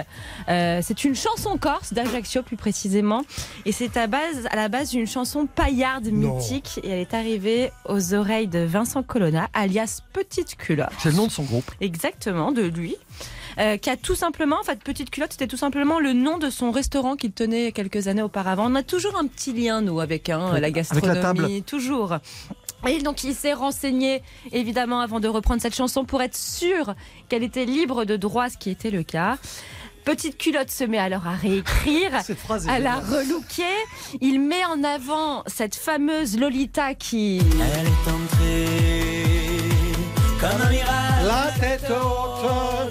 Euh, 0.49 0.81
c'est 0.83 1.05
une 1.05 1.15
chanson 1.15 1.57
corse 1.59 1.93
d'Ajaccio, 1.93 2.43
plus 2.43 2.57
précisément. 2.57 3.23
Et 3.67 3.73
c'est 3.73 3.97
à, 3.97 4.07
base, 4.07 4.47
à 4.51 4.57
la 4.57 4.69
base 4.69 4.91
d'une 4.91 5.07
chanson 5.07 5.47
paillarde 5.47 6.07
Non. 6.07 6.37
mythique. 6.37 6.81
Et 6.83 6.89
elle 6.91 7.01
est 7.01 7.15
arrivée 7.15 7.71
aux 7.89 8.15
oreilles 8.15 8.49
de 8.49 8.61
Vincent 8.61 9.03
Colonna, 9.03 9.49
alias 9.55 10.01
Petite 10.13 10.57
Culotte. 10.57 10.91
C'est 10.99 11.11
le 11.11 11.17
nom 11.17 11.27
de 11.27 11.33
son 11.33 11.43
groupe. 11.45 11.71
Exactement, 11.81 12.53
de 12.53 12.63
lui. 12.63 12.97
Euh, 13.59 13.77
qui 13.77 13.91
a 13.91 13.97
tout 13.97 14.15
simplement, 14.15 14.59
en 14.61 14.62
fait, 14.65 14.83
Petite 14.83 15.11
Culotte, 15.11 15.33
c'était 15.33 15.47
tout 15.47 15.57
simplement 15.57 16.01
le 16.01 16.12
nom 16.15 16.38
de 16.38 16.49
son 16.51 16.71
restaurant 16.71 17.17
qu'il 17.17 17.33
tenait 17.33 17.73
quelques 17.73 18.09
années 18.09 18.23
auparavant. 18.23 18.71
On 18.71 18.75
a 18.75 18.83
toujours 18.83 19.17
un 19.19 19.27
petit 19.27 19.53
lien, 19.53 19.81
nous, 19.83 20.01
avec 20.01 20.29
hein, 20.31 20.38
Avec- 20.41 20.51
la 20.53 20.57
avec 20.57 20.75
gastronomie, 20.75 21.15
la 21.15 21.21
table. 21.23 21.62
toujours. 21.67 22.17
Et 22.87 23.01
donc 23.01 23.23
il 23.23 23.33
s'est 23.35 23.53
renseigné 23.53 24.23
évidemment 24.51 25.01
avant 25.01 25.21
de 25.21 25.29
reprendre 25.29 25.61
cette 25.62 25.75
chanson 25.77 26.05
pour 26.05 26.21
être 26.21 26.35
sûr 26.37 26.95
qu'elle 27.29 27.45
était 27.45 27.65
libre 27.65 28.05
de 28.05 28.17
droit, 28.17 28.49
ce 28.49 28.57
qui 28.59 28.71
était 28.71 28.91
le 28.91 29.05
cas. 29.05 29.38
Petite 30.05 30.37
culotte 30.37 30.69
se 30.71 30.83
met 30.83 30.99
alors 30.99 31.29
à 31.29 31.31
réécrire, 31.37 32.11
à 32.69 32.79
la 32.81 32.97
relooker. 32.97 33.62
Il 34.21 34.41
met 34.41 34.65
en 34.65 34.83
avant 34.83 35.45
cette 35.47 35.77
fameuse 35.77 36.37
Lolita 36.37 36.95
qui 36.95 37.38
Elle 37.61 37.87
est 37.87 38.11
entrée 38.11 39.62
comme 40.41 40.61
un 40.67 40.71
mirage. 40.71 41.25
La 41.25 41.53
tête 41.61 41.85
haute. 41.88 42.82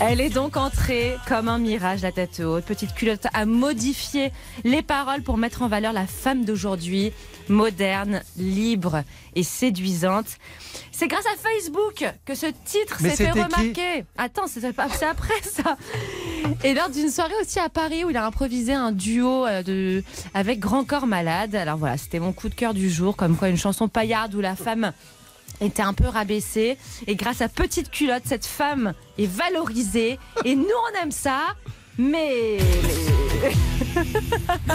Elle 0.00 0.20
est 0.20 0.30
donc 0.30 0.56
entrée 0.56 1.16
comme 1.26 1.48
un 1.48 1.58
mirage, 1.58 2.02
la 2.02 2.12
tête 2.12 2.40
haute. 2.40 2.64
Petite 2.64 2.94
culotte 2.94 3.26
a 3.34 3.44
modifié 3.46 4.30
les 4.62 4.80
paroles 4.80 5.22
pour 5.22 5.36
mettre 5.36 5.62
en 5.62 5.68
valeur 5.68 5.92
la 5.92 6.06
femme 6.06 6.44
d'aujourd'hui, 6.44 7.12
moderne, 7.48 8.22
libre 8.36 9.02
et 9.34 9.42
séduisante. 9.42 10.38
C'est 10.92 11.08
grâce 11.08 11.26
à 11.26 11.36
Facebook 11.36 12.04
que 12.24 12.36
ce 12.36 12.46
titre 12.64 13.00
s'est 13.00 13.16
fait 13.16 13.32
remarquer. 13.32 14.04
Attends, 14.16 14.46
c'est 14.46 14.64
après 14.64 15.42
ça. 15.42 15.76
Et 16.62 16.74
lors 16.74 16.90
d'une 16.90 17.10
soirée 17.10 17.34
aussi 17.42 17.58
à 17.58 17.68
Paris 17.68 18.04
où 18.04 18.10
il 18.10 18.16
a 18.16 18.24
improvisé 18.24 18.72
un 18.72 18.92
duo 18.92 19.46
euh, 19.46 19.62
de, 19.64 20.04
avec 20.32 20.60
Grand 20.60 20.84
Corps 20.84 21.06
Malade. 21.06 21.56
Alors 21.56 21.76
voilà, 21.76 21.96
c'était 21.96 22.20
mon 22.20 22.32
coup 22.32 22.48
de 22.48 22.54
cœur 22.54 22.72
du 22.72 22.88
jour, 22.88 23.16
comme 23.16 23.36
quoi 23.36 23.48
une 23.48 23.56
chanson 23.56 23.88
paillarde 23.88 24.34
où 24.34 24.40
la 24.40 24.54
femme 24.54 24.92
était 25.60 25.82
un 25.82 25.94
peu 25.94 26.06
rabaissée. 26.06 26.78
Et 27.06 27.16
grâce 27.16 27.40
à 27.40 27.48
Petite 27.48 27.90
Culotte, 27.90 28.24
cette 28.26 28.46
femme 28.46 28.94
est 29.18 29.26
valorisée. 29.26 30.18
Et 30.44 30.54
nous, 30.56 30.64
on 30.64 31.02
aime 31.02 31.10
ça. 31.12 31.54
Mais. 31.98 32.58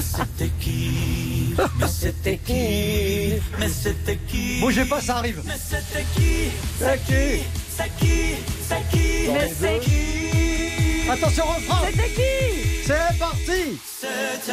C'était 0.02 0.52
qui 0.60 1.56
Mais 1.80 1.88
c'était 1.88 2.38
qui 2.38 3.34
Mais 3.60 3.70
c'était 3.70 4.18
qui 4.28 4.60
Bougez 4.60 4.86
pas, 4.86 5.00
ça 5.00 5.18
arrive. 5.18 5.42
Mais 5.46 5.54
c'était 5.58 6.04
qui 6.16 6.52
C'est 6.78 7.02
qui 7.06 7.44
C'est 7.70 7.92
qui 7.98 8.36
C'est 8.68 8.90
qui 8.92 9.30
Mais 9.32 9.52
c'est 9.58 9.80
qui 9.80 11.10
Attention, 11.10 11.46
refrain. 11.46 11.88
C'était 11.92 12.10
qui 12.10 12.86
C'est 12.86 13.18
parti. 13.20 13.80
C'était 13.86 14.44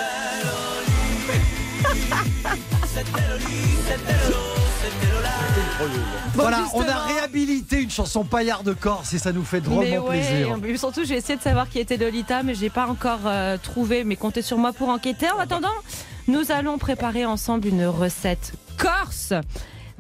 Loli 0.45 1.41
C'était 2.87 3.23
Loli 3.29 3.61
C'était 3.89 4.31
Lola 4.31 4.70
Bon, 6.35 6.43
voilà, 6.43 6.65
on 6.75 6.83
a 6.83 6.99
réhabilité 7.07 7.81
une 7.81 7.91
chanson 7.91 8.25
paillarde 8.25 8.67
de 8.67 8.73
Corse 8.73 9.15
et 9.15 9.19
ça 9.19 9.33
nous 9.33 9.45
fait 9.45 9.61
Mais 9.61 9.63
drôlement 9.67 10.07
ouais, 10.09 10.21
plaisir. 10.21 10.59
mais 10.61 10.77
surtout 10.77 11.05
j'ai 11.05 11.17
essayé 11.17 11.37
de 11.37 11.43
savoir 11.43 11.69
qui 11.69 11.79
était 11.79 11.97
Lolita, 11.97 12.43
mais 12.43 12.55
j'ai 12.55 12.71
pas 12.71 12.87
encore 12.87 13.21
euh, 13.27 13.57
trouvé. 13.61 14.05
Mais 14.05 14.17
comptez 14.17 14.43
sur 14.43 14.59
moi 14.59 14.73
pour 14.73 14.91
enquêter. 14.91 15.31
En 15.31 15.39
attendant, 15.39 15.69
nous 16.29 16.53
allons 16.53 16.79
préparer 16.79 17.25
ensemble 17.25 17.67
une 17.69 17.87
recette 17.87 18.53
corse 18.77 19.33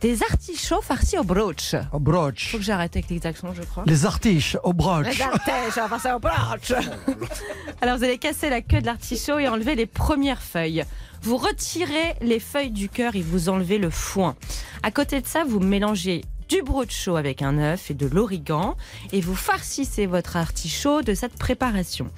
des 0.00 0.22
artichauts 0.22 0.80
farcis 0.80 1.18
au 1.18 1.24
broch. 1.24 1.74
Au 1.92 1.98
broch. 1.98 2.48
Faut 2.50 2.58
que 2.58 2.64
j'arrête 2.64 2.96
avec 2.96 3.10
les 3.10 3.26
accents, 3.26 3.52
je 3.54 3.62
crois. 3.62 3.84
Les 3.86 4.06
artiches 4.06 4.56
au 4.64 4.72
broch. 4.72 5.06
Les 5.06 5.22
artichauts 5.22 5.88
farcis 5.88 6.12
au 6.12 6.18
broch. 6.18 6.72
Alors 7.82 7.98
vous 7.98 8.04
allez 8.04 8.18
casser 8.18 8.50
la 8.50 8.62
queue 8.62 8.80
de 8.80 8.86
l'artichaut 8.86 9.38
et 9.38 9.48
enlever 9.48 9.74
les 9.74 9.86
premières 9.86 10.42
feuilles. 10.42 10.84
Vous 11.22 11.36
retirez 11.36 12.14
les 12.22 12.40
feuilles 12.40 12.70
du 12.70 12.88
cœur 12.88 13.14
et 13.14 13.20
vous 13.20 13.50
enlevez 13.50 13.78
le 13.78 13.90
foin. 13.90 14.36
À 14.82 14.90
côté 14.90 15.20
de 15.20 15.26
ça, 15.26 15.44
vous 15.44 15.60
mélangez 15.60 16.22
du 16.48 16.62
brocho 16.62 17.16
avec 17.16 17.42
un 17.42 17.58
œuf 17.58 17.90
et 17.90 17.94
de 17.94 18.06
l'origan 18.06 18.76
et 19.12 19.20
vous 19.20 19.36
farcissez 19.36 20.06
votre 20.06 20.36
artichaut 20.36 21.02
de 21.02 21.14
cette 21.14 21.34
préparation. 21.34 22.10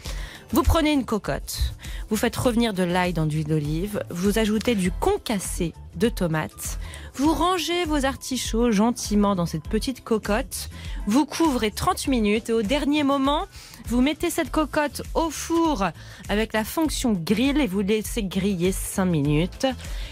Vous 0.53 0.63
prenez 0.63 0.93
une 0.93 1.07
cocotte, 1.07 1.73
vous 2.11 2.17
faites 2.17 2.37
revenir 2.37 2.75
de 2.75 2.83
l'ail 2.83 3.15
dans 3.15 3.25
l'huile 3.25 3.47
d'olive, 3.47 4.05
vous 4.11 4.39
ajoutez 4.39 4.75
du 4.75 4.91
concassé 4.91 5.73
de 5.97 6.11
tomates, 6.11 6.79
vous 7.15 7.33
rangez 7.33 7.87
vos 7.87 8.05
artichauts 8.05 8.71
gentiment 8.71 9.35
dans 9.35 9.47
cette 9.47 9.63
petite 9.63 10.05
cocotte, 10.05 10.69
vous 11.07 11.25
couvrez 11.25 11.71
30 11.71 12.09
minutes 12.09 12.51
et 12.51 12.53
au 12.53 12.61
dernier 12.61 13.03
moment, 13.03 13.47
vous 13.87 14.03
mettez 14.03 14.29
cette 14.29 14.51
cocotte 14.51 15.01
au 15.15 15.31
four 15.31 15.87
avec 16.29 16.53
la 16.53 16.65
fonction 16.65 17.13
grill 17.13 17.59
et 17.59 17.67
vous 17.67 17.81
laissez 17.81 18.23
griller 18.23 18.73
5 18.73 19.07
minutes. 19.07 19.67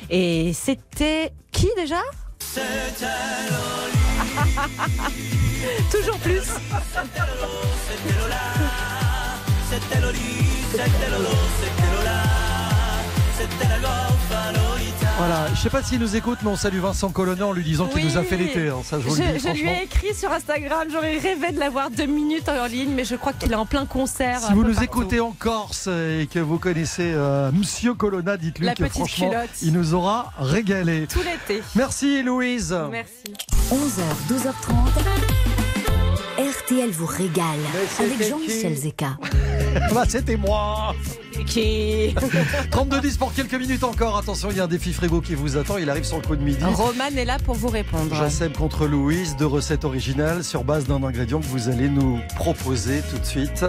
Et 0.08 0.54
c'était 0.54 1.32
qui 1.52 1.68
déjà? 1.76 2.00
Toujours 5.90 6.18
plus. 6.18 6.48
C'était 9.70 10.00
Loli 10.00 10.18
C'était 10.72 11.10
Lolo 11.10 11.28
C'était 11.60 11.96
Lola 11.96 12.22
C'était 13.38 13.68
la 13.68 13.78
Voilà, 15.18 15.46
je 15.54 15.60
sais 15.60 15.70
pas 15.70 15.82
s'il 15.82 15.98
nous 16.00 16.16
écoute, 16.16 16.38
mais 16.42 16.48
on 16.48 16.56
salue 16.56 16.78
Vincent 16.78 17.10
Colonna 17.10 17.46
en 17.46 17.52
lui 17.52 17.62
disant 17.62 17.86
qu'il 17.86 17.96
Oui. 17.98 18.04
nous 18.06 18.16
a 18.18 18.22
fait 18.22 18.36
l'été. 18.36 18.68
hein, 18.68 18.76
ça, 18.82 18.98
je 18.98 19.06
vous 19.08 19.14
Je, 19.16 19.22
le 19.22 19.32
dis, 19.38 19.38
je 19.40 19.62
lui 19.62 19.68
ai 19.68 19.82
écrit 19.84 20.14
sur 20.14 20.32
Instagram, 20.32 20.88
j'aurais 20.90 21.18
rêvé 21.18 21.52
de 21.52 21.58
l'avoir 21.60 21.90
deux 21.90 22.06
minutes 22.06 22.48
en 22.48 22.66
ligne, 22.66 22.90
mais 22.94 23.04
je 23.04 23.16
crois 23.16 23.32
qu'il 23.34 23.52
est 23.52 23.56
en 23.56 23.66
plein 23.66 23.84
concert. 23.86 24.40
Si 24.40 24.52
vous 24.54 24.62
nous 24.64 24.70
partout. 24.72 24.84
écoutez 24.84 25.20
en 25.20 25.32
Corse 25.32 25.86
et 25.88 26.26
que 26.32 26.38
vous 26.38 26.58
connaissez 26.58 27.12
euh, 27.14 27.50
Monsieur 27.52 27.94
Colonna, 27.94 28.36
dites-lui 28.38 28.66
La 28.66 28.74
que 28.74 28.84
petite 28.84 28.96
franchement, 28.96 29.28
culotte. 29.30 29.50
il 29.62 29.72
nous 29.74 29.94
aura 29.94 30.32
régalé. 30.38 31.06
Tout 31.06 31.20
l'été. 31.20 31.62
Merci 31.76 32.22
Louise. 32.22 32.74
Merci. 32.90 33.24
11h, 33.70 34.32
12h30. 34.32 35.49
RTL 36.70 36.90
vous 36.90 37.06
régale 37.06 37.58
avec 37.98 38.28
Jean-Michel 38.28 38.76
Zeka. 38.76 39.18
Bah, 39.92 40.04
C'était 40.08 40.36
moi. 40.36 40.94
Qui 41.46 42.14
32-10 42.70 43.18
pour 43.18 43.32
quelques 43.32 43.54
minutes 43.54 43.82
encore. 43.82 44.16
Attention, 44.18 44.50
il 44.50 44.56
y 44.56 44.60
a 44.60 44.64
un 44.64 44.68
défi 44.68 44.92
frigo 44.92 45.20
qui 45.20 45.34
vous 45.34 45.56
attend. 45.56 45.78
Il 45.78 45.90
arrive 45.90 46.04
sur 46.04 46.16
le 46.18 46.22
coup 46.26 46.36
de 46.36 46.42
midi. 46.42 46.62
Roman 46.62 47.08
est 47.16 47.24
là 47.24 47.38
pour 47.44 47.54
vous 47.56 47.68
répondre. 47.68 48.14
Jacem 48.14 48.52
contre 48.52 48.86
Louise, 48.86 49.36
deux 49.36 49.46
recettes 49.46 49.84
originales 49.84 50.44
sur 50.44 50.62
base 50.64 50.86
d'un 50.86 51.02
ingrédient 51.02 51.40
que 51.40 51.46
vous 51.46 51.68
allez 51.68 51.88
nous 51.88 52.20
proposer 52.36 53.02
tout 53.10 53.18
de 53.18 53.26
suite. 53.26 53.64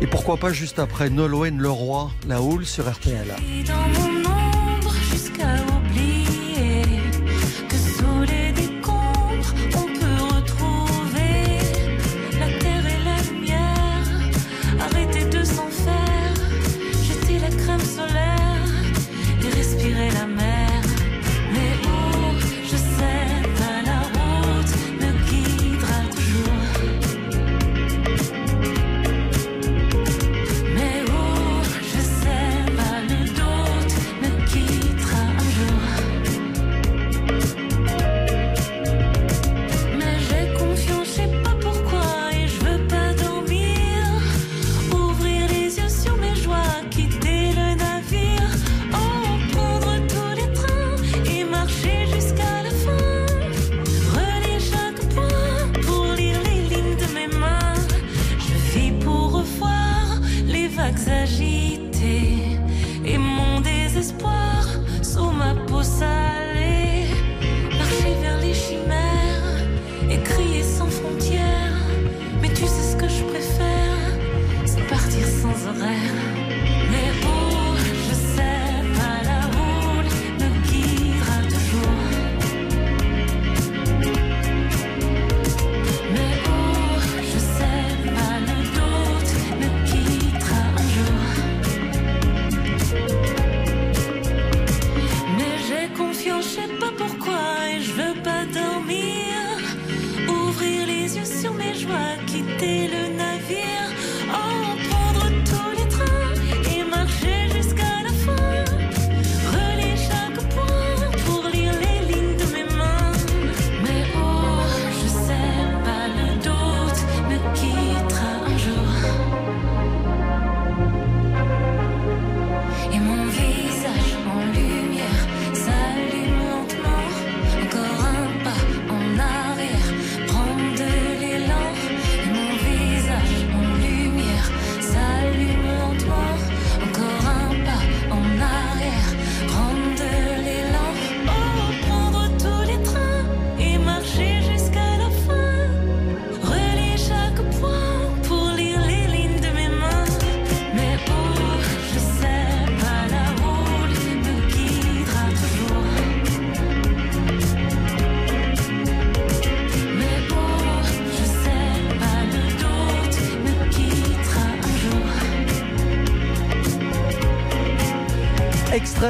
Et 0.00 0.06
pourquoi 0.06 0.36
pas 0.36 0.52
juste 0.52 0.78
après 0.78 1.10
Nolwenn 1.10 1.58
Leroy, 1.58 2.10
la 2.28 2.40
houle 2.42 2.64
sur 2.66 2.88
RTL. 2.90 3.26
dans 3.66 4.00
mon 4.00 4.18
ombre 4.20 4.94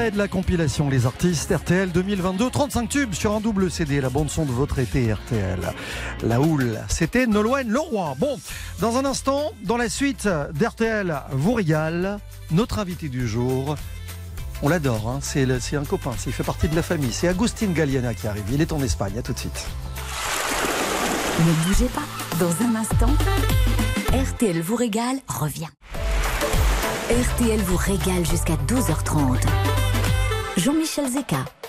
De 0.01 0.17
la 0.17 0.29
compilation 0.29 0.89
Les 0.89 1.05
Artistes 1.05 1.53
RTL 1.55 1.93
2022, 1.93 2.49
35 2.49 2.89
tubes 2.89 3.13
sur 3.13 3.35
un 3.35 3.41
double 3.41 3.71
CD, 3.71 4.01
la 4.01 4.09
bande 4.09 4.31
son 4.31 4.47
de 4.47 4.51
votre 4.51 4.79
été 4.79 5.13
RTL. 5.13 5.61
La 6.23 6.41
houle, 6.41 6.81
c'était 6.89 7.27
Nolwenn 7.27 7.69
Leroy. 7.69 8.15
Bon, 8.19 8.41
dans 8.81 8.97
un 8.97 9.05
instant, 9.05 9.53
dans 9.63 9.77
la 9.77 9.91
suite 9.91 10.27
d'RTL 10.55 11.15
vous 11.33 11.53
régale, 11.53 12.19
notre 12.51 12.79
invité 12.79 13.11
du 13.11 13.29
jour, 13.29 13.77
on 14.63 14.71
l'adore, 14.71 15.07
hein, 15.07 15.19
c'est 15.21 15.77
un 15.77 15.85
copain, 15.85 16.13
il 16.27 16.33
fait 16.33 16.45
partie 16.45 16.69
de 16.69 16.77
la 16.77 16.83
famille, 16.83 17.13
c'est 17.13 17.29
Agustin 17.29 17.69
Galliana 17.69 18.15
qui 18.15 18.27
arrive, 18.27 18.45
il 18.51 18.63
est 18.63 18.73
en 18.73 18.83
Espagne, 18.83 19.19
à 19.19 19.23
tout 19.23 19.35
de 19.35 19.39
suite. 19.39 19.67
Ne 21.41 21.69
bougez 21.69 21.89
pas. 21.89 22.05
Dans 22.41 22.51
un 22.65 22.75
instant, 22.75 23.13
RTL 24.15 24.63
vous 24.63 24.77
régale 24.77 25.19
revient. 25.29 25.69
RTL 27.11 27.61
vous 27.61 27.77
régale 27.77 28.25
jusqu'à 28.25 28.55
12h30. 28.67 29.70
Jean-Michel 30.57 31.09
Zeka. 31.09 31.60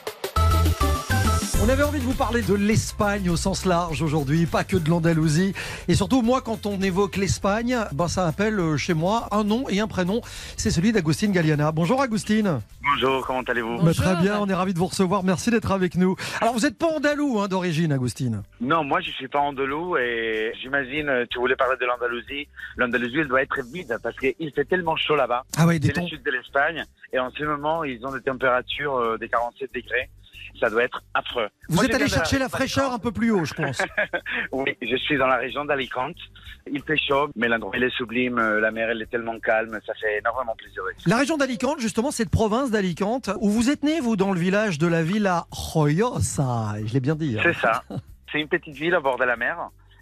On 1.63 1.69
avait 1.69 1.83
envie 1.83 1.99
de 1.99 2.03
vous 2.03 2.15
parler 2.15 2.41
de 2.41 2.55
l'Espagne 2.55 3.29
au 3.29 3.35
sens 3.35 3.65
large 3.65 4.01
aujourd'hui, 4.01 4.47
pas 4.47 4.63
que 4.63 4.77
de 4.77 4.89
l'Andalousie. 4.89 5.53
Et 5.87 5.93
surtout, 5.93 6.23
moi, 6.23 6.41
quand 6.41 6.65
on 6.65 6.81
évoque 6.81 7.17
l'Espagne, 7.17 7.77
ben, 7.91 8.07
ça 8.07 8.25
appelle 8.25 8.59
euh, 8.59 8.77
chez 8.77 8.95
moi 8.95 9.27
un 9.29 9.43
nom 9.43 9.69
et 9.69 9.79
un 9.79 9.87
prénom. 9.87 10.21
C'est 10.57 10.71
celui 10.71 10.91
d'Agustine 10.91 11.31
Galliana. 11.31 11.71
Bonjour 11.71 12.01
Agustine. 12.01 12.61
Bonjour, 12.81 13.27
comment 13.27 13.43
allez-vous? 13.43 13.77
Bah, 13.83 13.93
très 13.93 14.15
bien, 14.15 14.39
on 14.39 14.49
est 14.49 14.55
ravis 14.55 14.73
de 14.73 14.79
vous 14.79 14.87
recevoir. 14.87 15.23
Merci 15.23 15.51
d'être 15.51 15.71
avec 15.71 15.93
nous. 15.97 16.15
Alors, 16.41 16.55
vous 16.55 16.61
n'êtes 16.61 16.79
pas 16.79 16.87
andalou 16.87 17.39
hein, 17.39 17.47
d'origine, 17.47 17.91
Agustine. 17.91 18.41
Non, 18.59 18.83
moi 18.83 18.99
je 19.01 19.11
suis 19.11 19.27
pas 19.27 19.39
andalou 19.39 19.97
et 19.97 20.53
j'imagine 20.59 21.09
euh, 21.09 21.25
tu 21.29 21.37
voulais 21.37 21.55
parler 21.55 21.77
de 21.79 21.85
l'Andalousie. 21.85 22.47
L'Andalousie 22.77 23.19
elle 23.19 23.27
doit 23.27 23.43
être 23.43 23.61
vide 23.71 23.95
parce 24.01 24.17
qu'il 24.17 24.51
fait 24.55 24.65
tellement 24.65 24.95
chaud 24.95 25.15
là-bas. 25.15 25.43
Ah 25.55 25.67
ouais, 25.67 25.77
des 25.77 25.89
C'est 25.89 26.01
le 26.01 26.07
sud 26.07 26.23
de 26.23 26.31
l'Espagne 26.31 26.83
et 27.13 27.19
en 27.19 27.29
ce 27.29 27.43
moment 27.43 27.83
ils 27.83 28.03
ont 28.03 28.11
des 28.11 28.21
températures 28.21 28.95
euh, 28.95 29.17
des 29.19 29.29
47 29.29 29.69
degrés. 29.75 30.09
Ça 30.61 30.69
doit 30.69 30.83
être 30.83 31.01
affreux. 31.15 31.49
Vous 31.69 31.75
Moi, 31.75 31.85
êtes 31.85 31.95
allé 31.95 32.07
chercher 32.07 32.37
la 32.37 32.47
fraîcheur 32.47 32.93
un 32.93 32.99
peu 32.99 33.11
plus 33.11 33.31
haut, 33.31 33.43
je 33.45 33.53
pense. 33.55 33.81
Oui, 34.51 34.77
je 34.81 34.95
suis 34.95 35.17
dans 35.17 35.27
la 35.27 35.37
région 35.37 35.65
d'Alicante. 35.65 36.15
Il 36.71 36.81
fait 36.83 36.97
chaud, 36.97 37.29
mais 37.35 37.47
l'endroit 37.47 37.73
il 37.75 37.83
est 37.83 37.89
sublime. 37.95 38.35
La 38.39 38.69
mer 38.69 38.89
elle 38.91 39.01
est 39.01 39.09
tellement 39.09 39.39
calme, 39.39 39.79
ça 39.85 39.93
fait 39.95 40.19
énormément 40.19 40.55
plaisir. 40.55 40.83
La 41.07 41.17
région 41.17 41.35
d'Alicante, 41.37 41.79
justement, 41.79 42.11
cette 42.11 42.29
province 42.29 42.69
d'Alicante, 42.69 43.31
où 43.39 43.49
vous 43.49 43.71
êtes 43.71 43.81
né, 43.83 43.99
vous, 43.99 44.15
dans 44.15 44.31
le 44.31 44.39
village 44.39 44.77
de 44.77 44.85
la 44.87 45.01
Villa 45.01 45.47
Joyosa. 45.51 46.75
Je 46.85 46.93
l'ai 46.93 46.99
bien 46.99 47.15
dit. 47.15 47.35
hein. 47.37 47.41
C'est 47.43 47.55
ça. 47.55 47.83
C'est 48.31 48.39
une 48.39 48.47
petite 48.47 48.75
ville 48.75 48.95
au 48.95 49.01
bord 49.01 49.17
de 49.17 49.23
la 49.25 49.35
mer, 49.35 49.57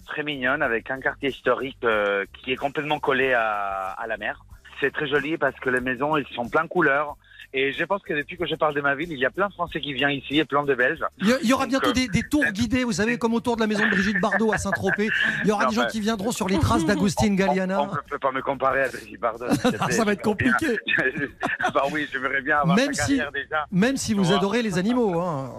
très 0.06 0.24
mignonne, 0.24 0.62
avec 0.62 0.92
un 0.92 1.00
quartier 1.00 1.30
historique 1.30 1.78
euh, 1.84 2.26
qui 2.44 2.52
est 2.52 2.56
complètement 2.58 3.00
collé 3.00 3.34
à, 3.34 3.96
à 3.98 4.08
la 4.08 4.18
mer. 4.18 4.44
C'est 4.82 4.92
très 4.92 5.08
joli 5.08 5.38
parce 5.38 5.56
que 5.60 5.70
les 5.70 5.80
maisons, 5.82 6.16
elles 6.18 6.28
sont 6.36 6.48
plein 6.50 6.64
de 6.64 6.70
couleurs. 6.70 7.16
Et 7.52 7.74
je 7.74 7.84
pense 7.84 8.04
que 8.04 8.14
depuis 8.14 8.38
que 8.38 8.46
je 8.46 8.54
parle 8.54 8.76
de 8.76 8.82
ma 8.82 8.94
ville, 8.94 9.12
il 9.12 9.18
y 9.18 9.26
a 9.26 9.32
plein 9.32 9.48
de 9.48 9.54
Français 9.54 9.82
qui 9.82 9.94
viennent 9.94 10.12
ici 10.12 10.38
et 10.38 10.46
plein 10.46 10.64
de 10.64 10.76
Belges. 10.76 11.04
Il 11.20 11.30
y, 11.48 11.52
aura 11.54 11.66
bientôt 11.66 11.90
euh, 11.90 11.94
des, 11.94 12.08
des 12.08 12.22
tours 12.22 12.46
guidés, 12.52 12.84
vous 12.84 12.92
savez, 12.92 13.18
comme 13.18 13.34
autour 13.34 13.56
de 13.56 13.62
la 13.62 13.68
maison 13.68 13.84
de 13.86 13.90
Brigitte 13.90 14.20
Bardot 14.22 14.52
à 14.54 14.60
Saint-Tropez. 14.60 15.10
Il 15.44 15.48
y 15.48 15.52
aura 15.52 15.64
Non, 15.64 15.70
des 15.70 15.76
gens 15.76 15.88
qui 15.88 16.00
viendront 16.00 16.32
sur 16.32 16.48
les 16.48 16.60
traces 16.60 16.86
d'Agustine 16.86 17.34
On 17.34 17.36
Galliana. 17.36 17.82
ne 17.92 18.10
peut 18.10 18.20
pas 18.20 18.32
me 18.32 18.42
comparer 18.44 18.84
à 18.84 18.90
Brigitte 18.90 19.20
Bardot. 19.20 19.48
Ça 19.90 20.04
va 20.04 20.12
être 20.14 20.22
compliqué. 20.22 20.78
bah 21.74 21.84
oui, 21.92 22.08
j'aimerais 22.12 22.42
bien 22.42 22.58
avoir 22.60 22.76
Même 22.78 22.94
si- 22.94 23.18
déjà. 23.34 23.66
Même 23.72 23.98
si 23.98 24.14
vous 24.14 24.32
adorez 24.32 24.62
les 24.62 24.78
animaux. 24.78 25.20
hein. 25.20 25.52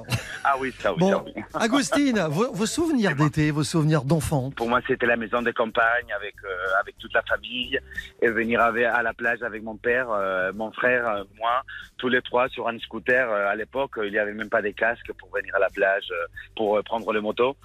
Ah 0.45 0.55
oui, 0.61 0.73
ça 0.79 0.93
oui, 0.93 0.99
Bon. 1.01 1.25
Agustine, 1.55 2.21
vos, 2.31 2.53
vos 2.53 2.67
souvenirs 2.67 3.15
d'été, 3.17 3.51
vos 3.51 3.65
souvenirs 3.65 4.05
d'enfant. 4.05 4.51
Pour 4.57 4.69
moi, 4.69 4.81
c'était 4.87 5.07
la 5.07 5.17
maison 5.17 5.43
de 5.43 5.51
campagne 5.51 6.13
avec 6.17 6.35
euh, 6.45 6.81
avec 6.81 6.97
toute 6.99 7.13
la 7.13 7.23
famille 7.23 7.79
et 8.23 8.29
venir 8.29 8.61
avec- 8.61 8.85
à 8.87 9.03
la 9.03 9.13
plage 9.13 9.43
avec 9.43 9.63
mon 9.63 9.77
père, 9.77 10.07
euh, 10.11 10.53
mon 10.55 10.71
frère, 10.73 11.07
euh, 11.09 11.25
moi, 11.39 11.63
tous 11.99 12.09
les 12.09 12.23
trois 12.23 12.49
sur 12.49 12.69
un 12.69 12.79
scooter. 12.79 13.31
Euh, 13.31 13.49
à 13.49 13.55
l'époque, 13.55 13.93
il 14.03 14.11
n'y 14.11 14.19
avait 14.19 14.33
même 14.33 14.49
pas 14.49 14.63
des 14.63 14.73
casques 14.73 15.13
pour 15.19 15.31
venir 15.31 15.55
à 15.55 15.59
la 15.59 15.69
plage, 15.69 16.11
euh, 16.11 16.27
pour 16.57 16.77
euh, 16.77 16.83
prendre 16.83 17.13
le 17.13 17.21
moto. 17.21 17.57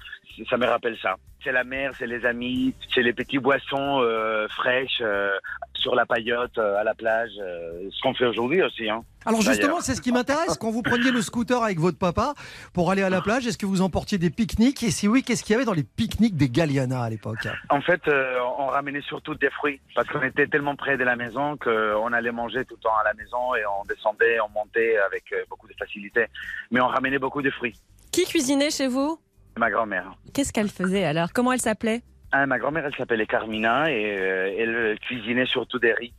Ça 0.49 0.57
me 0.57 0.65
rappelle 0.65 0.97
ça. 1.01 1.15
C'est 1.43 1.51
la 1.51 1.63
mer, 1.63 1.91
c'est 1.97 2.07
les 2.07 2.25
amis, 2.25 2.73
c'est 2.93 3.03
les 3.03 3.13
petits 3.13 3.37
boissons 3.37 4.01
euh, 4.01 4.47
fraîches 4.47 4.99
euh, 5.01 5.29
sur 5.75 5.93
la 5.93 6.05
paillote 6.05 6.57
euh, 6.57 6.77
à 6.77 6.83
la 6.83 6.95
plage. 6.95 7.29
euh, 7.39 7.87
ce 7.91 8.01
qu'on 8.01 8.15
fait 8.15 8.25
aujourd'hui 8.25 8.63
aussi. 8.63 8.89
Hein. 8.89 9.03
Alors 9.27 9.41
justement, 9.41 9.79
c'est 9.79 9.93
ce 9.95 10.01
qui 10.01 10.11
m'intéresse. 10.11 10.57
Quand 10.57 10.71
vous 10.71 10.81
preniez 10.81 11.11
le 11.11 11.21
scooter 11.21 11.61
avec 11.61 11.79
votre 11.79 11.99
papa 11.99 12.33
pour 12.73 12.89
aller 12.91 13.03
à 13.03 13.09
la 13.11 13.21
plage, 13.21 13.45
est-ce 13.45 13.57
que 13.59 13.67
vous 13.67 13.81
emportiez 13.81 14.17
des 14.17 14.31
pique-niques? 14.31 14.81
Et 14.83 14.89
si 14.91 15.07
oui, 15.07 15.21
qu'est-ce 15.23 15.43
qu'il 15.43 15.53
y 15.53 15.55
avait 15.55 15.65
dans 15.65 15.73
les 15.73 15.83
pique-niques 15.83 16.35
des 16.35 16.49
Galliana 16.49 17.03
à 17.03 17.09
l'époque? 17.09 17.47
En 17.69 17.81
fait, 17.81 18.01
euh, 18.07 18.39
on 18.57 18.65
ramenait 18.67 19.01
surtout 19.01 19.35
des 19.35 19.51
fruits 19.51 19.79
parce 19.93 20.07
qu'on 20.07 20.23
était 20.23 20.47
tellement 20.47 20.75
près 20.75 20.97
de 20.97 21.03
la 21.03 21.15
maison 21.15 21.57
qu'on 21.57 22.11
allait 22.13 22.31
manger 22.31 22.65
tout 22.65 22.75
le 22.75 22.81
temps 22.81 22.97
à 22.99 23.03
la 23.03 23.13
maison 23.13 23.53
et 23.55 23.63
on 23.65 23.83
descendait, 23.87 24.39
on 24.39 24.49
montait 24.49 24.97
avec 24.97 25.23
beaucoup 25.49 25.67
de 25.67 25.73
facilité. 25.77 26.25
Mais 26.71 26.81
on 26.81 26.87
ramenait 26.87 27.19
beaucoup 27.19 27.43
de 27.43 27.51
fruits. 27.51 27.75
Qui 28.11 28.25
cuisinait 28.25 28.71
chez 28.71 28.87
vous? 28.87 29.19
Ma 29.57 29.69
grand-mère. 29.71 30.11
Qu'est-ce 30.33 30.51
qu'elle 30.51 30.69
faisait 30.69 31.05
alors? 31.05 31.31
Comment 31.33 31.53
elle 31.53 31.61
s'appelait? 31.61 32.01
Ah, 32.31 32.45
ma 32.45 32.59
grand-mère, 32.59 32.85
elle 32.85 32.95
s'appelait 32.95 33.25
Carmina 33.25 33.89
et 33.89 34.17
euh, 34.19 34.55
elle 34.57 34.99
cuisinait 34.99 35.45
surtout 35.45 35.79
des 35.79 35.93
riz. 35.93 36.13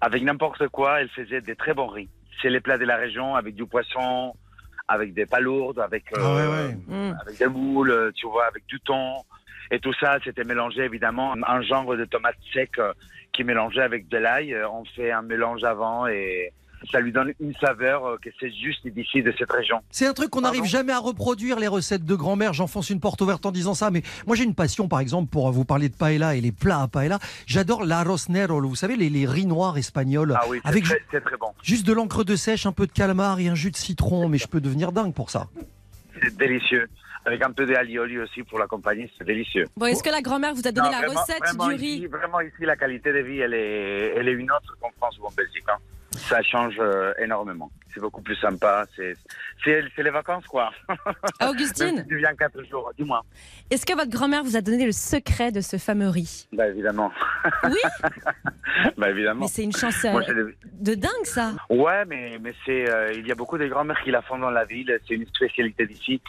Avec 0.00 0.22
n'importe 0.22 0.68
quoi, 0.68 1.00
elle 1.00 1.08
faisait 1.08 1.40
des 1.40 1.56
très 1.56 1.72
bons 1.72 1.86
riz. 1.86 2.10
C'est 2.42 2.50
les 2.50 2.60
plats 2.60 2.76
de 2.78 2.84
la 2.84 2.96
région 2.96 3.34
avec 3.34 3.54
du 3.54 3.64
poisson, 3.66 4.34
avec 4.88 5.14
des 5.14 5.24
palourdes, 5.26 5.78
avec, 5.78 6.04
Ah 6.14 6.18
ouais, 6.18 6.40
euh, 6.40 6.68
ouais. 6.68 6.74
Hmm. 6.88 7.16
avec 7.22 7.38
des 7.38 7.46
moules, 7.46 8.12
tu 8.14 8.26
vois, 8.26 8.46
avec 8.46 8.66
du 8.66 8.78
thon. 8.80 9.14
Et 9.70 9.78
tout 9.78 9.94
ça, 9.94 10.18
c'était 10.22 10.44
mélangé 10.44 10.82
évidemment 10.82 11.34
un 11.46 11.62
genre 11.62 11.96
de 11.96 12.04
tomate 12.04 12.36
sec 12.52 12.78
euh, 12.78 12.92
qui 13.32 13.42
mélangé 13.44 13.80
avec 13.80 14.08
de 14.08 14.18
l'ail. 14.18 14.52
Euh, 14.52 14.68
On 14.68 14.84
fait 14.84 15.10
un 15.12 15.22
mélange 15.22 15.64
avant 15.64 16.06
et 16.06 16.52
ça 16.90 17.00
lui 17.00 17.12
donne 17.12 17.32
une 17.40 17.54
saveur 17.54 18.06
euh, 18.06 18.16
que 18.20 18.30
c'est 18.40 18.50
juste 18.50 18.86
d'ici 18.86 19.22
de 19.22 19.32
cette 19.38 19.50
région. 19.52 19.78
C'est 19.90 20.06
un 20.06 20.12
truc 20.14 20.30
qu'on 20.30 20.40
n'arrive 20.42 20.64
jamais 20.64 20.92
à 20.92 20.98
reproduire, 20.98 21.58
les 21.58 21.68
recettes 21.68 22.04
de 22.04 22.14
grand-mère. 22.14 22.52
J'enfonce 22.52 22.90
une 22.90 23.00
porte 23.00 23.20
ouverte 23.20 23.44
en 23.46 23.52
disant 23.52 23.74
ça, 23.74 23.90
mais 23.90 24.02
moi 24.26 24.36
j'ai 24.36 24.44
une 24.44 24.54
passion, 24.54 24.88
par 24.88 25.00
exemple, 25.00 25.30
pour 25.30 25.50
vous 25.52 25.64
parler 25.64 25.88
de 25.88 25.94
paella 25.96 26.34
et 26.34 26.40
les 26.40 26.52
plats 26.52 26.82
à 26.82 26.88
paella. 26.88 27.18
J'adore 27.46 27.84
l'arroz 27.84 28.28
negro, 28.28 28.60
vous 28.62 28.74
savez, 28.76 28.96
les, 28.96 29.10
les 29.10 29.26
riz 29.26 29.46
noirs 29.46 29.76
espagnols. 29.78 30.34
Ah 30.36 30.44
oui, 30.48 30.60
c'est 30.62 30.68
avec 30.68 30.84
très, 30.84 31.00
bon. 31.40 31.48
juste 31.62 31.86
de 31.86 31.92
l'encre 31.92 32.24
de 32.24 32.36
sèche, 32.36 32.66
un 32.66 32.72
peu 32.72 32.86
de 32.86 32.92
calamar 32.92 33.38
et 33.40 33.48
un 33.48 33.54
jus 33.54 33.70
de 33.70 33.76
citron, 33.76 34.28
mais 34.28 34.38
je 34.38 34.48
peux 34.48 34.60
devenir 34.60 34.92
dingue 34.92 35.14
pour 35.14 35.30
ça. 35.30 35.48
C'est 36.22 36.36
délicieux. 36.36 36.88
Avec 37.24 37.40
un 37.44 37.52
peu 37.52 37.66
d'alioli 37.66 38.18
aussi 38.18 38.42
pour 38.42 38.58
l'accompagner, 38.58 39.08
c'est 39.16 39.24
délicieux. 39.24 39.66
Bon, 39.76 39.86
est-ce 39.86 40.02
que 40.02 40.10
la 40.10 40.22
grand-mère 40.22 40.54
vous 40.54 40.66
a 40.66 40.72
donné 40.72 40.88
Non, 40.88 40.92
la 41.00 41.06
vraiment- 41.06 41.20
recette 41.20 41.38
vraiment 41.40 41.68
du 41.68 41.74
ici- 41.76 42.00
riz? 42.00 42.06
Vraiment 42.08 42.40
ici, 42.40 42.54
la 42.62 42.74
qualité 42.76 43.12
de 43.12 43.18
vie, 43.20 43.38
elle 43.38 43.54
est, 43.54 44.14
elle 44.16 44.28
est 44.28 44.32
une 44.32 44.50
autre 44.50 44.76
qu'en 44.80 44.90
France 44.98 45.16
ou 45.22 45.26
en 45.26 45.30
Belgique. 45.30 45.62
hein. 45.68 45.76
Ça 46.28 46.42
change 46.42 46.76
euh, 46.78 47.12
énormément. 47.18 47.70
C'est 47.92 48.00
beaucoup 48.00 48.22
plus 48.22 48.36
sympa. 48.36 48.86
C'est, 48.96 49.14
les 49.66 50.10
vacances, 50.10 50.46
quoi. 50.46 50.70
Même 50.88 51.50
Augustine, 51.50 52.04
tu 52.08 52.16
viens 52.16 52.34
quatre 52.34 52.62
jours, 52.64 52.90
dis-moi. 52.96 53.22
est-ce 53.70 53.84
que 53.84 53.94
votre 53.94 54.10
grand-mère 54.10 54.42
vous 54.42 54.56
a 54.56 54.60
donné 54.60 54.86
le 54.86 54.92
secret 54.92 55.52
de 55.52 55.60
ce 55.60 55.76
fameux 55.76 56.08
riz? 56.08 56.48
Bah 56.52 56.68
évidemment. 56.68 57.10
Oui, 57.64 57.80
bah 58.96 59.10
évidemment. 59.10 59.42
mais 59.42 59.48
c'est 59.48 59.64
une 59.64 59.76
chance 59.76 60.04
euh, 60.04 60.12
Moi, 60.12 60.22
de 60.80 60.94
dingue 60.94 61.24
ça. 61.24 61.52
Ouais, 61.68 62.04
mais, 62.06 62.38
mais 62.40 62.54
c'est, 62.64 62.88
euh, 62.88 63.12
il 63.12 63.26
y 63.26 63.32
a 63.32 63.34
beaucoup 63.34 63.58
de 63.58 63.66
grand-mères 63.66 64.00
qui 64.02 64.10
la 64.10 64.22
font 64.22 64.38
dans 64.38 64.50
la 64.50 64.64
ville. 64.64 64.98
C'est 65.06 65.14
une 65.14 65.26
spécialité 65.26 65.86
d'ici. 65.86 66.20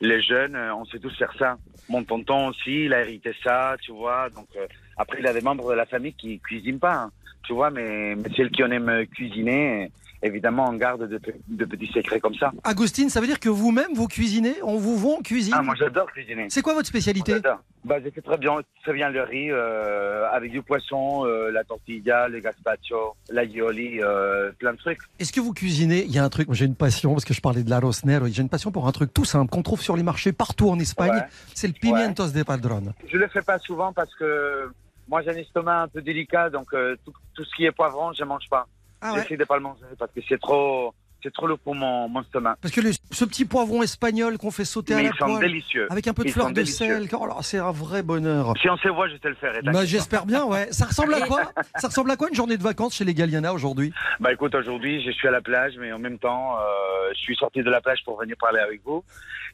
Les 0.00 0.20
jeunes, 0.20 0.56
on 0.56 0.84
sait 0.84 0.98
tous 0.98 1.16
faire 1.16 1.32
ça. 1.38 1.56
Mon 1.88 2.04
tonton 2.04 2.48
aussi, 2.48 2.84
il 2.84 2.92
a 2.92 3.00
hérité 3.00 3.34
ça, 3.42 3.76
tu 3.80 3.92
vois. 3.92 4.28
Donc, 4.30 4.48
euh, 4.56 4.66
Après, 4.96 5.18
il 5.20 5.24
y 5.24 5.28
a 5.28 5.32
des 5.32 5.40
membres 5.42 5.70
de 5.70 5.74
la 5.76 5.86
famille 5.86 6.14
qui 6.14 6.38
cuisinent 6.40 6.78
pas, 6.78 6.94
hein, 6.94 7.10
tu 7.42 7.52
vois, 7.52 7.70
mais, 7.70 8.14
mais 8.16 8.28
celles 8.36 8.50
qui 8.50 8.62
en 8.64 8.70
aiment 8.70 9.06
cuisiner, 9.06 9.90
évidemment, 10.22 10.68
on 10.70 10.72
garde 10.72 11.08
de, 11.08 11.18
pe- 11.18 11.34
de 11.48 11.64
petits 11.66 11.90
secrets 11.92 12.18
comme 12.18 12.34
ça. 12.34 12.50
Agustine, 12.64 13.10
ça 13.10 13.20
veut 13.20 13.26
dire 13.26 13.38
que 13.38 13.48
vous-même, 13.50 13.92
vous 13.94 14.08
cuisinez? 14.08 14.54
On 14.62 14.76
vous 14.76 14.96
voit 14.96 15.16
en 15.18 15.20
cuisine? 15.22 15.54
Ah, 15.56 15.62
moi, 15.62 15.74
j'adore 15.78 16.06
cuisiner. 16.10 16.46
C'est 16.48 16.62
quoi 16.62 16.74
votre 16.74 16.88
spécialité? 16.88 17.32
J'adore. 17.32 17.58
Bah, 17.84 17.96
je 18.04 18.10
fais 18.10 18.20
très 18.20 18.36
bien, 18.38 18.56
très 18.82 18.92
bien 18.94 19.10
le 19.10 19.22
riz 19.22 19.48
euh, 19.52 20.26
avec 20.32 20.50
du 20.50 20.60
poisson, 20.60 21.24
euh, 21.24 21.52
la 21.52 21.62
tortilla, 21.62 22.26
le 22.26 22.40
gazpacho, 22.40 23.14
l'aglioli, 23.30 24.00
euh, 24.02 24.50
plein 24.58 24.72
de 24.72 24.78
trucs. 24.78 24.98
Est-ce 25.20 25.32
que 25.32 25.38
vous 25.40 25.52
cuisinez? 25.52 26.02
Il 26.04 26.10
y 26.10 26.18
a 26.18 26.24
un 26.24 26.28
truc, 26.28 26.48
j'ai 26.52 26.64
une 26.64 26.74
passion, 26.74 27.12
parce 27.12 27.24
que 27.24 27.32
je 27.34 27.40
parlais 27.40 27.62
de 27.62 27.70
l'arroz 27.70 27.92
nero, 28.04 28.26
j'ai 28.26 28.42
une 28.42 28.48
passion 28.48 28.72
pour 28.72 28.88
un 28.88 28.92
truc 28.92 29.14
tout 29.14 29.24
simple 29.24 29.50
qu'on 29.52 29.62
trouve 29.62 29.80
sur 29.82 29.94
les 29.96 30.02
marchés 30.02 30.32
partout 30.32 30.68
en 30.68 30.80
Espagne, 30.80 31.10
Ouais. 31.12 31.22
c'est 31.54 31.68
le 31.68 31.74
pimientos 31.74 32.28
de 32.32 32.42
padrone. 32.42 32.92
Je 33.06 33.18
le 33.18 33.28
fais 33.28 33.42
pas 33.42 33.58
souvent 33.60 33.92
parce 33.92 34.12
que 34.16 34.68
moi 35.08 35.22
j'ai 35.22 35.30
un 35.30 35.36
estomac 35.36 35.82
un 35.82 35.88
peu 35.88 36.02
délicat, 36.02 36.50
donc 36.50 36.72
euh, 36.74 36.96
tout, 37.04 37.12
tout 37.34 37.44
ce 37.44 37.54
qui 37.56 37.64
est 37.64 37.72
poivron, 37.72 38.12
je 38.12 38.24
mange 38.24 38.48
pas. 38.50 38.66
Ah 39.00 39.12
ouais 39.12 39.22
J'essaie 39.22 39.36
de 39.36 39.44
pas 39.44 39.56
le 39.56 39.62
manger 39.62 39.82
parce 39.98 40.10
que 40.12 40.20
c'est 40.28 40.40
trop, 40.40 40.94
c'est 41.22 41.32
trop 41.32 41.46
lourd 41.46 41.58
pour 41.58 41.74
mon, 41.74 42.08
mon 42.08 42.22
estomac. 42.22 42.56
Parce 42.62 42.72
que 42.74 42.80
le- 42.80 42.92
ce 43.10 43.24
petit 43.26 43.44
poivron 43.44 43.82
espagnol 43.82 44.38
qu'on 44.38 44.50
fait 44.50 44.64
sauter 44.64 44.94
à 44.94 44.96
Mais 44.96 45.02
la 45.04 45.08
ils 45.10 45.18
sont 45.18 45.26
poêle, 45.26 45.40
délicieux. 45.40 45.86
avec 45.90 46.06
un 46.08 46.14
peu 46.14 46.22
de 46.24 46.28
Ils 46.28 46.32
fleur 46.32 46.48
de 46.48 46.52
délicieux. 46.54 46.86
sel, 47.06 47.08
oh 47.12 47.28
c'est 47.42 47.58
un 47.58 47.72
vrai 47.72 48.02
bonheur. 48.02 48.54
Si 48.60 48.68
on 48.70 48.76
se 48.78 48.88
voit, 48.88 49.06
je 49.08 49.16
sais 49.22 49.28
le 49.28 49.34
faire. 49.34 49.52
Bah, 49.64 49.84
J'espère 49.84 50.24
bien, 50.24 50.44
ouais. 50.44 50.68
Ça 50.72 50.86
ressemble 50.86 51.12
à 51.14 51.20
quoi? 51.20 51.52
Ça 51.76 51.88
ressemble 51.88 52.10
à 52.10 52.16
quoi 52.16 52.28
une 52.30 52.34
journée 52.34 52.56
de 52.56 52.62
vacances 52.62 52.94
chez 52.94 53.04
les 53.04 53.12
Galliana 53.14 53.52
aujourd'hui? 53.52 53.92
Bah 54.18 54.32
écoute, 54.32 54.54
aujourd'hui 54.54 55.02
je 55.04 55.10
suis 55.10 55.28
à 55.28 55.30
la 55.30 55.42
plage, 55.42 55.74
mais 55.78 55.92
en 55.92 55.98
même 55.98 56.18
temps, 56.18 56.56
euh, 56.58 57.10
je 57.14 57.18
suis 57.20 57.36
sorti 57.36 57.62
de 57.62 57.70
la 57.70 57.80
plage 57.82 57.98
pour 58.04 58.18
venir 58.18 58.36
parler 58.40 58.60
avec 58.60 58.80
vous. 58.84 59.04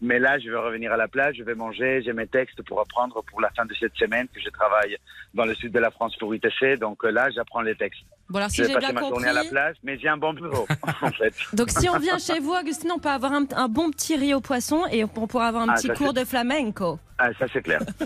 Mais 0.02 0.18
là, 0.18 0.36
je 0.40 0.50
vais 0.50 0.56
revenir 0.56 0.92
à 0.92 0.96
la 0.96 1.06
plage, 1.06 1.36
je 1.36 1.44
vais 1.44 1.54
manger, 1.54 2.02
j'ai 2.02 2.12
mes 2.12 2.26
textes 2.26 2.60
pour 2.62 2.80
apprendre 2.80 3.22
pour 3.22 3.40
la 3.40 3.50
fin 3.50 3.64
de 3.64 3.74
cette 3.74 3.94
semaine 3.94 4.26
que 4.34 4.40
je 4.40 4.50
travaille 4.50 4.96
dans 5.32 5.44
le 5.44 5.54
sud 5.54 5.70
de 5.70 5.78
la 5.78 5.92
France 5.92 6.16
pour 6.16 6.34
ITC. 6.34 6.76
Donc 6.80 7.04
euh, 7.04 7.10
là, 7.12 7.30
j'apprends 7.30 7.62
les 7.62 7.76
textes. 7.76 8.02
Bon, 8.30 8.38
alors 8.38 8.50
si 8.50 8.58
je 8.58 8.62
vais 8.62 8.68
j'ai 8.68 8.74
passer 8.74 8.86
bien 8.86 8.94
ma 8.94 9.00
compris. 9.00 9.24
journée 9.24 9.28
à 9.38 9.42
la 9.42 9.48
plage, 9.50 9.76
mais 9.82 9.98
j'ai 9.98 10.08
un 10.08 10.16
bon 10.16 10.32
bureau 10.32 10.66
en 11.02 11.10
fait. 11.10 11.34
Donc 11.52 11.70
si 11.70 11.88
on 11.90 11.98
vient 11.98 12.18
chez 12.18 12.38
vous, 12.40 12.52
Augustine, 12.54 12.90
on 12.94 12.98
peut 12.98 13.10
avoir 13.10 13.32
un, 13.32 13.44
un 13.56 13.68
bon 13.68 13.90
petit 13.90 14.16
riz 14.16 14.32
au 14.32 14.40
poisson 14.40 14.84
et 14.90 15.04
on 15.04 15.08
pourra 15.08 15.48
avoir 15.48 15.64
un 15.64 15.68
Ah, 15.70 15.74
petit 15.74 15.88
cours 15.88 16.14
de 16.14 16.24
flamenco. 16.24 16.98
Ah, 17.18 17.28
ça 17.38 17.44
c'est 17.52 17.60
clair. 17.62 17.80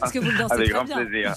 Parce 0.00 0.12
que 0.12 0.18
vous 0.20 0.30
le 0.30 0.38
dansez 0.38 0.54
Avec 0.54 0.66
très 0.68 0.74
grand 0.74 0.84
bien. 0.84 1.04
plaisir. 1.04 1.34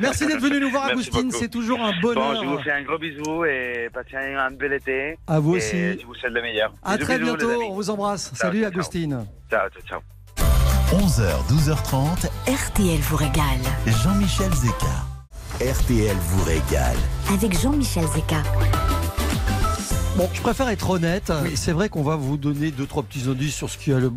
Merci 0.00 0.26
d'être 0.26 0.40
venu 0.40 0.60
nous 0.60 0.70
voir, 0.70 0.90
beaucoup. 0.94 1.30
C'est 1.32 1.48
toujours 1.50 1.80
un 1.82 1.92
Bon, 2.00 2.14
bonheur. 2.14 2.42
je 2.42 2.48
vous 2.48 2.58
fais 2.62 2.72
un 2.72 2.82
gros 2.82 2.98
bisou 2.98 3.44
et 3.44 3.88
passez 3.92 4.16
un, 4.16 4.50
bel 4.52 4.72
été. 4.74 5.18
À 5.26 5.40
vous 5.40 5.54
Et 5.54 5.58
aussi. 5.58 6.00
Je 6.00 6.06
vous 6.06 6.14
souhaite 6.14 6.32
le 6.32 6.42
meilleur. 6.42 6.72
À 6.82 6.96
Bisous, 6.96 7.06
très 7.06 7.18
bisous, 7.18 7.36
bientôt. 7.36 7.62
On 7.68 7.74
vous 7.74 7.90
embrasse. 7.90 8.26
Ciao, 8.28 8.36
Salut, 8.36 8.60
ciao. 8.60 8.68
Agustine. 8.68 9.26
Ciao, 9.50 9.68
ciao, 9.70 9.82
ciao. 9.88 10.00
11h, 10.92 11.46
12h30, 11.48 12.26
RTL 12.48 12.98
vous 13.00 13.16
régale. 13.16 13.60
Jean-Michel 13.86 14.52
Zeka. 14.52 15.19
RTL 15.60 16.16
vous 16.16 16.44
régale. 16.44 16.96
Avec 17.30 17.60
Jean-Michel 17.60 18.04
Zeka. 18.14 18.42
Bon, 20.16 20.28
je 20.32 20.40
préfère 20.40 20.68
être 20.70 20.88
honnête. 20.90 21.30
C'est 21.54 21.72
vrai 21.72 21.88
qu'on 21.88 22.02
va 22.02 22.16
vous 22.16 22.36
donner 22.36 22.70
deux, 22.70 22.86
trois 22.86 23.02
petits 23.02 23.28
indices 23.28 23.54
sur 23.54 23.68
ce 23.70 23.76
qui 23.78 23.92
a 23.92 23.98
le- 23.98 24.10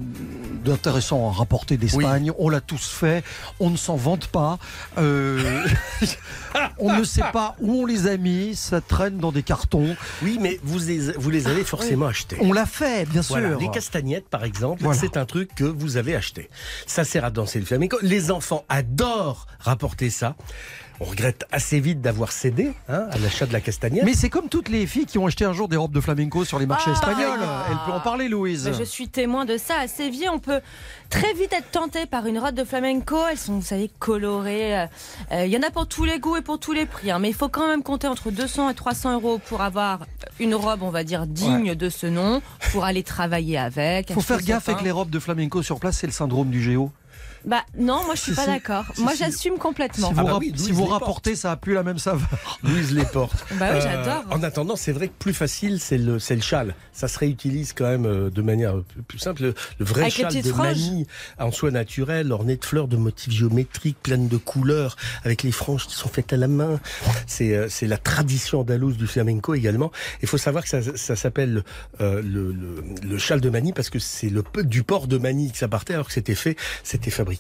d'intéressant 0.64 1.30
à 1.30 1.34
rapporter 1.34 1.76
d'Espagne. 1.78 2.32
On 2.40 2.48
l'a 2.50 2.62
tous 2.62 2.88
fait. 2.90 3.24
On 3.60 3.70
ne 3.70 3.76
s'en 3.78 3.96
vante 3.96 4.28
pas. 4.28 4.58
Euh, 4.98 5.66
on 6.80 6.98
ne 6.98 7.04
sait 7.04 7.24
pas 7.34 7.56
où 7.60 7.74
on 7.84 7.86
les 7.86 8.08
a 8.08 8.16
mis. 8.18 8.56
Ça 8.56 8.80
traîne 8.82 9.18
dans 9.18 9.32
des 9.34 9.44
cartons. 9.44 9.96
Oui, 10.24 10.38
mais 10.42 10.60
vous 10.64 10.80
les, 10.80 11.12
vous 11.12 11.30
les 11.30 11.48
avez 11.48 11.64
forcément 11.66 12.08
achetés. 12.08 12.38
On 12.42 12.54
l'a 12.54 12.66
fait, 12.66 13.08
bien 13.08 13.22
sûr. 13.22 13.38
Voilà, 13.38 13.56
les 13.58 13.70
castagnettes, 13.70 14.30
par 14.30 14.44
exemple, 14.46 14.82
Voilà. 14.84 14.98
c'est 15.00 15.18
un 15.18 15.26
truc 15.26 15.54
que 15.56 15.66
vous 15.66 15.98
avez 15.98 16.16
acheté. 16.16 16.50
Ça 16.88 17.04
sert 17.04 17.24
à 17.26 17.32
danser 17.32 17.60
le 17.60 17.66
flamenco. 17.66 17.98
Les 18.02 18.32
enfants 18.32 18.64
adorent 18.70 19.46
rapporter 19.60 20.10
ça. 20.10 20.36
On 21.00 21.06
regrette 21.06 21.46
assez 21.52 21.80
vite 21.80 22.02
d'avoir 22.02 22.32
cédé 22.32 22.72
hein, 22.88 23.08
à 23.12 23.18
l'achat 23.18 23.46
de 23.46 23.52
la 23.54 23.60
castagnette. 23.62 24.04
Mais 24.06 24.14
c'est 24.14 24.30
comme 24.30 24.48
toutes 24.48 24.70
les 24.70 24.86
filles 24.86 25.06
qui 25.06 25.18
ont 25.18 25.26
acheté 25.26 25.44
un 25.44 25.52
jour 25.54 25.68
des 25.68 25.76
robes 25.76 25.92
de 25.92 26.00
flamenco 26.00 26.46
sur 26.46 26.60
les 26.60 26.66
marchés 26.66 26.92
Ah. 26.94 26.94
espagnols. 26.94 27.40
Elle 27.70 27.78
peut 27.86 27.92
en 27.92 28.00
parler, 28.00 28.30
Louise. 28.30 28.66
Mais 28.68 28.74
je 28.78 28.84
suis 28.84 29.10
témoin 29.10 29.46
de 29.46 29.58
ça. 29.58 29.80
À 29.80 29.88
Séville, 29.88 30.30
on 30.32 30.40
peut 30.40 30.62
très 31.10 31.34
vite 31.34 31.52
être 31.52 31.72
tenté 31.72 32.06
par 32.06 32.26
une 32.28 32.38
robe 32.40 32.54
de 32.56 32.64
flamenco. 32.64 33.18
Elles 33.30 33.38
sont, 33.38 33.54
vous 33.56 33.62
savez, 33.66 33.90
colorées. 34.00 34.80
Euh, 34.82 34.86
euh, 35.32 35.46
Il 35.46 35.52
y 35.52 35.58
en 35.58 35.62
a 35.64 35.72
pour 35.72 35.88
tous 35.88 36.06
les 36.06 36.20
goûts 36.20 36.38
et 36.38 36.42
pour 36.42 36.60
tous 36.60 36.74
les 36.74 36.86
prix. 36.86 37.12
hein. 37.12 37.20
Mais 37.20 37.30
il 37.30 37.36
faut 37.36 37.50
quand 37.50 37.68
même 37.68 37.84
compter 37.84 38.08
entre 38.08 38.30
200 38.32 38.70
et 38.70 38.74
300 38.76 39.14
euros 39.14 39.40
pour 39.40 39.62
avoir 39.62 40.06
une 40.40 40.56
robe, 40.56 40.84
on 40.84 40.90
va 40.92 41.04
dire, 41.04 41.26
digne 41.28 41.76
de 41.76 41.90
ce 41.90 42.06
nom, 42.08 42.42
pour 42.72 42.86
aller 42.86 43.04
travailler 43.04 43.58
avec. 43.58 44.08
faut 44.14 44.20
acheter 44.20 44.34
faire 44.34 44.42
gaffe 44.44 44.70
avec 44.70 44.82
les 44.84 44.92
robes 44.92 45.10
de 45.10 45.20
flamenco 45.20 45.62
sur 45.64 45.80
place, 45.80 45.98
c'est 45.98 46.08
le 46.08 46.14
syndrome 46.14 46.50
du 46.50 46.62
géo. 46.62 46.92
Bah 47.46 47.64
non, 47.78 48.04
moi 48.06 48.16
je 48.16 48.22
suis 48.22 48.32
Si, 48.32 48.36
pas 48.36 48.44
si. 48.44 48.48
d'accord. 48.50 48.86
Si, 48.96 49.02
Moi 49.02 49.12
si. 49.14 49.18
j'assume 49.20 49.58
complètement. 49.58 50.08
Si 50.10 50.14
Ah 50.18 50.22
vous, 50.22 50.28
bah 50.28 50.34
rap- 50.34 50.42
oui, 50.42 50.54
si 50.56 50.64
Louise 50.68 50.72
vous 50.76 50.84
les 50.84 50.88
porte. 50.90 51.02
rapportez, 51.02 51.36
ça 51.36 51.52
a 51.52 51.56
plus 51.58 51.74
la 51.74 51.84
même 51.84 52.00
saveur. 52.00 52.28
Louise 52.64 52.94
les 52.94 53.06
porte. 53.06 53.46
Bah 53.60 53.70
oui, 53.74 53.80
j'adore. 53.82 54.24
En 54.32 54.42
attendant, 54.44 54.76
c'est 54.76 54.92
vrai 54.94 55.08
que 55.10 55.14
plus 55.20 55.34
facile, 55.34 55.80
c'est 55.80 55.98
le, 55.98 56.20
c'est 56.20 56.36
le 56.36 56.42
châle. 56.42 56.74
Ça 56.94 57.08
se 57.08 57.20
réutilise 57.20 57.74
quand 57.74 57.86
même 57.86 58.06
euh, 58.06 58.30
de 58.30 58.42
manière 58.42 58.78
euh, 58.78 58.86
plus 59.08 59.20
simple. 59.20 59.42
Le, 59.44 59.54
le 59.80 59.86
vrai 59.86 60.02
Avec 60.04 60.14
châle 60.14 60.42
de. 60.42 60.52
Manille, 60.54 61.06
en 61.40 61.52
soie 61.52 61.72
naturelle, 61.72 62.32
orné 62.32 62.56
de 62.56 62.64
fleurs 62.64 62.88
de 62.88 62.96
motifs 62.96 63.34
géométriques, 63.34 63.98
pleines 64.02 64.28
de 64.30 64.38
couleurs, 64.38 64.96
avec 65.24 65.44
les 65.44 65.52
franges 65.52 65.88
qui 65.88 65.96
sont 65.96 66.10
faites 66.10 66.32
à 66.32 66.38
la 66.38 66.48
main. 66.48 66.80
C'est 67.28 67.56
euh, 67.56 67.68
c'est 67.70 67.88
la 67.88 67.98
tradition 67.98 68.62
andalouse 68.62 68.96
du 68.98 69.08
flamenco 69.08 69.54
également. 69.54 69.92
Il 70.22 70.28
faut 70.28 70.38
savoir 70.38 70.64
que 70.64 70.70
ça, 70.70 70.80
ça 70.96 71.16
s'appelle 71.16 71.64
euh, 72.00 72.22
le, 72.22 72.52
le, 72.54 72.84
le 73.04 73.18
châle 73.18 73.42
de 73.42 73.50
Manille 73.50 73.74
parce 73.74 73.90
que 73.90 74.00
c'est 74.00 74.30
le 74.30 74.44
du 74.64 74.84
port 74.84 75.08
de 75.08 75.18
Manille 75.18 75.52
que 75.52 75.58
ça 75.58 75.68
partait, 75.68 75.94
alors 75.96 76.08
que 76.08 76.14
c'était 76.14 76.36
fait, 76.36 76.56
c'était 76.84 77.10
fabriqué 77.12 77.33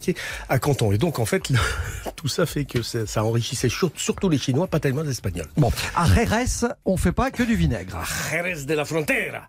à 0.49 0.59
Canton. 0.59 0.91
Et 0.91 0.97
donc 0.97 1.19
en 1.19 1.25
fait, 1.25 1.49
le- 1.49 1.57
tout 2.15 2.27
ça 2.27 2.45
fait 2.45 2.65
que 2.65 2.81
ça, 2.81 3.05
ça 3.05 3.23
enrichissait 3.23 3.69
sur- 3.69 3.91
surtout 3.95 4.29
les 4.29 4.37
Chinois, 4.37 4.67
pas 4.67 4.79
tellement 4.79 5.01
les 5.03 5.11
Espagnols. 5.11 5.47
Bon, 5.57 5.71
à 5.95 6.05
Jerez, 6.07 6.67
on 6.85 6.97
fait 6.97 7.11
pas 7.11 7.31
que 7.31 7.43
du 7.43 7.55
vinaigre. 7.55 8.01
Jerez 8.31 8.65
de 8.65 8.73
la 8.73 8.85
Frontera. 8.85 9.47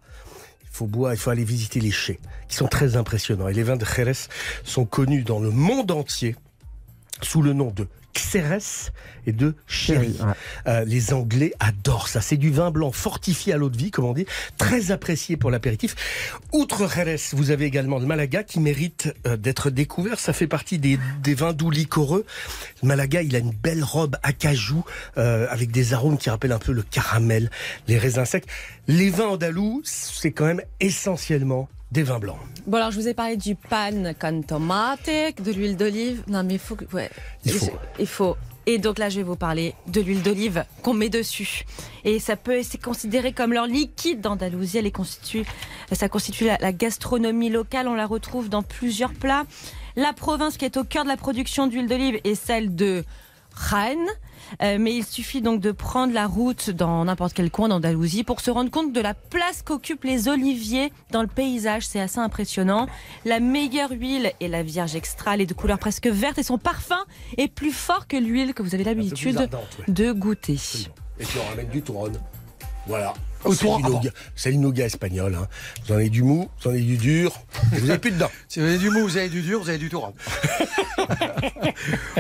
Il 0.62 0.76
faut 0.76 0.86
boire, 0.86 1.12
il 1.14 1.18
faut 1.18 1.30
aller 1.30 1.44
visiter 1.44 1.78
les 1.78 1.92
chais, 1.92 2.18
qui 2.48 2.56
sont 2.56 2.66
très 2.66 2.96
impressionnants. 2.96 3.46
Et 3.48 3.52
les 3.54 3.62
vins 3.62 3.76
de 3.76 3.84
Jerez 3.84 4.12
sont 4.64 4.84
connus 4.84 5.22
dans 5.22 5.38
le 5.38 5.50
monde 5.50 5.90
entier 5.92 6.34
sous 7.22 7.42
le 7.42 7.52
nom 7.52 7.70
de 7.70 7.86
Xérès 8.14 8.92
et 9.26 9.32
de. 9.32 9.54
Ouais. 9.88 10.10
Euh, 10.66 10.84
les 10.84 11.12
Anglais 11.12 11.52
adorent 11.60 12.08
ça. 12.08 12.20
C'est 12.20 12.36
du 12.36 12.50
vin 12.50 12.70
blanc 12.70 12.92
fortifié 12.92 13.52
à 13.52 13.56
l'eau 13.56 13.68
de 13.68 13.76
vie, 13.76 13.90
comme 13.90 14.04
on 14.04 14.12
dit, 14.12 14.26
très 14.58 14.90
apprécié 14.90 15.36
pour 15.36 15.50
l'apéritif. 15.50 15.94
Outre 16.52 16.88
Jerez, 16.88 17.20
vous 17.32 17.50
avez 17.50 17.64
également 17.64 17.98
le 17.98 18.06
Malaga 18.06 18.42
qui 18.42 18.60
mérite 18.60 19.12
euh, 19.26 19.36
d'être 19.36 19.70
découvert. 19.70 20.18
Ça 20.18 20.32
fait 20.32 20.46
partie 20.46 20.78
des, 20.78 20.98
des 21.22 21.34
vins 21.34 21.52
doux 21.52 21.70
liquoreux. 21.70 22.24
Le 22.82 22.88
Malaga, 22.88 23.22
il 23.22 23.34
a 23.36 23.38
une 23.38 23.52
belle 23.52 23.84
robe 23.84 24.16
à 24.22 24.32
cajou 24.32 24.84
euh, 25.18 25.46
avec 25.50 25.70
des 25.70 25.92
arômes 25.92 26.18
qui 26.18 26.30
rappellent 26.30 26.52
un 26.52 26.58
peu 26.58 26.72
le 26.72 26.82
caramel, 26.82 27.50
les 27.88 27.98
raisins 27.98 28.24
secs. 28.24 28.46
Les 28.88 29.10
vins 29.10 29.28
andalous, 29.28 29.82
c'est 29.84 30.32
quand 30.32 30.46
même 30.46 30.62
essentiellement 30.80 31.68
des 31.94 32.02
vins 32.02 32.18
blancs. 32.18 32.36
Bon 32.66 32.76
alors 32.78 32.90
je 32.90 32.98
vous 33.00 33.06
ai 33.08 33.14
parlé 33.14 33.36
du 33.36 33.54
pan 33.54 34.12
con 34.20 34.42
tomate, 34.42 35.06
de 35.06 35.52
l'huile 35.52 35.76
d'olive. 35.76 36.24
Non 36.26 36.42
mais 36.42 36.54
il 36.54 36.58
faut 36.58 36.74
que 36.74 36.84
ouais. 36.92 37.08
Il 37.44 37.52
faut. 37.52 37.70
Il 38.00 38.06
faut. 38.06 38.36
Et 38.66 38.78
donc 38.78 38.98
là 38.98 39.08
je 39.10 39.18
vais 39.18 39.22
vous 39.22 39.36
parler 39.36 39.74
de 39.86 40.00
l'huile 40.00 40.22
d'olive 40.22 40.64
qu'on 40.82 40.92
met 40.92 41.08
dessus. 41.08 41.64
Et 42.04 42.18
ça 42.18 42.34
peut 42.36 42.62
c'est 42.64 42.82
considéré 42.82 43.32
comme 43.32 43.52
leur 43.52 43.66
liquide 43.66 44.20
d'Andalousie. 44.20 44.78
Elle 44.78 44.86
est 44.86 44.90
constitue, 44.90 45.44
ça 45.92 46.08
constitue 46.08 46.46
la, 46.46 46.58
la 46.60 46.72
gastronomie 46.72 47.50
locale. 47.50 47.86
On 47.86 47.94
la 47.94 48.06
retrouve 48.06 48.48
dans 48.48 48.62
plusieurs 48.64 49.12
plats. 49.12 49.44
La 49.94 50.12
province 50.12 50.56
qui 50.56 50.64
est 50.64 50.76
au 50.76 50.82
cœur 50.82 51.04
de 51.04 51.08
la 51.08 51.16
production 51.16 51.68
d'huile 51.68 51.86
d'olive 51.86 52.18
est 52.24 52.34
celle 52.34 52.74
de 52.74 53.04
Rennes. 53.54 54.08
Euh, 54.62 54.76
mais 54.78 54.94
il 54.94 55.04
suffit 55.04 55.40
donc 55.40 55.60
de 55.60 55.72
prendre 55.72 56.12
la 56.12 56.26
route 56.26 56.70
dans 56.70 57.04
n'importe 57.04 57.32
quel 57.32 57.50
coin 57.50 57.68
d'Andalousie 57.68 58.24
pour 58.24 58.40
se 58.40 58.50
rendre 58.50 58.70
compte 58.70 58.92
de 58.92 59.00
la 59.00 59.14
place 59.14 59.62
qu'occupent 59.62 60.04
les 60.04 60.28
oliviers 60.28 60.92
dans 61.10 61.22
le 61.22 61.28
paysage. 61.28 61.86
C'est 61.86 62.00
assez 62.00 62.18
impressionnant. 62.18 62.86
La 63.24 63.40
meilleure 63.40 63.90
huile 63.90 64.32
est 64.40 64.48
la 64.48 64.62
vierge 64.62 64.94
extra. 64.94 65.34
Elle 65.34 65.40
est 65.40 65.46
de 65.46 65.54
couleur 65.54 65.78
presque 65.78 66.06
verte 66.06 66.38
et 66.38 66.42
son 66.42 66.58
parfum 66.58 67.02
est 67.36 67.48
plus 67.48 67.72
fort 67.72 68.06
que 68.06 68.16
l'huile 68.16 68.54
que 68.54 68.62
vous 68.62 68.74
avez 68.74 68.84
l'habitude 68.84 69.38
ouais. 69.38 69.48
de 69.88 70.12
goûter. 70.12 70.58
Et 71.18 71.24
puis 71.24 71.38
on 71.44 71.48
ramène 71.48 71.68
du 71.68 71.82
Touron. 71.82 72.12
Voilà. 72.86 73.14
C'est 73.52 73.64
le 73.66 73.70
ah 73.72 74.00
C'est 74.36 74.50
le 74.52 74.78
espagnol. 74.80 75.36
hein. 75.40 75.46
Vous 75.86 75.92
en 75.92 75.96
avez 75.96 76.10
du 76.10 76.22
mou, 76.22 76.48
vous 76.62 76.68
en 76.68 76.72
avez 76.72 76.80
du 76.82 76.96
dur, 76.96 77.32
vous 77.72 77.86
n'avez 77.86 77.98
plus 77.98 78.10
dedans. 78.12 78.30
Si 78.48 78.60
vous 78.60 78.66
avez 78.66 78.78
du 78.78 78.90
mou, 78.90 79.00
vous 79.02 79.16
avez 79.16 79.28
du 79.28 79.42
dur, 79.42 79.60
vous 79.62 79.68
avez 79.68 79.78
du 79.78 79.88
touron. 79.88 80.14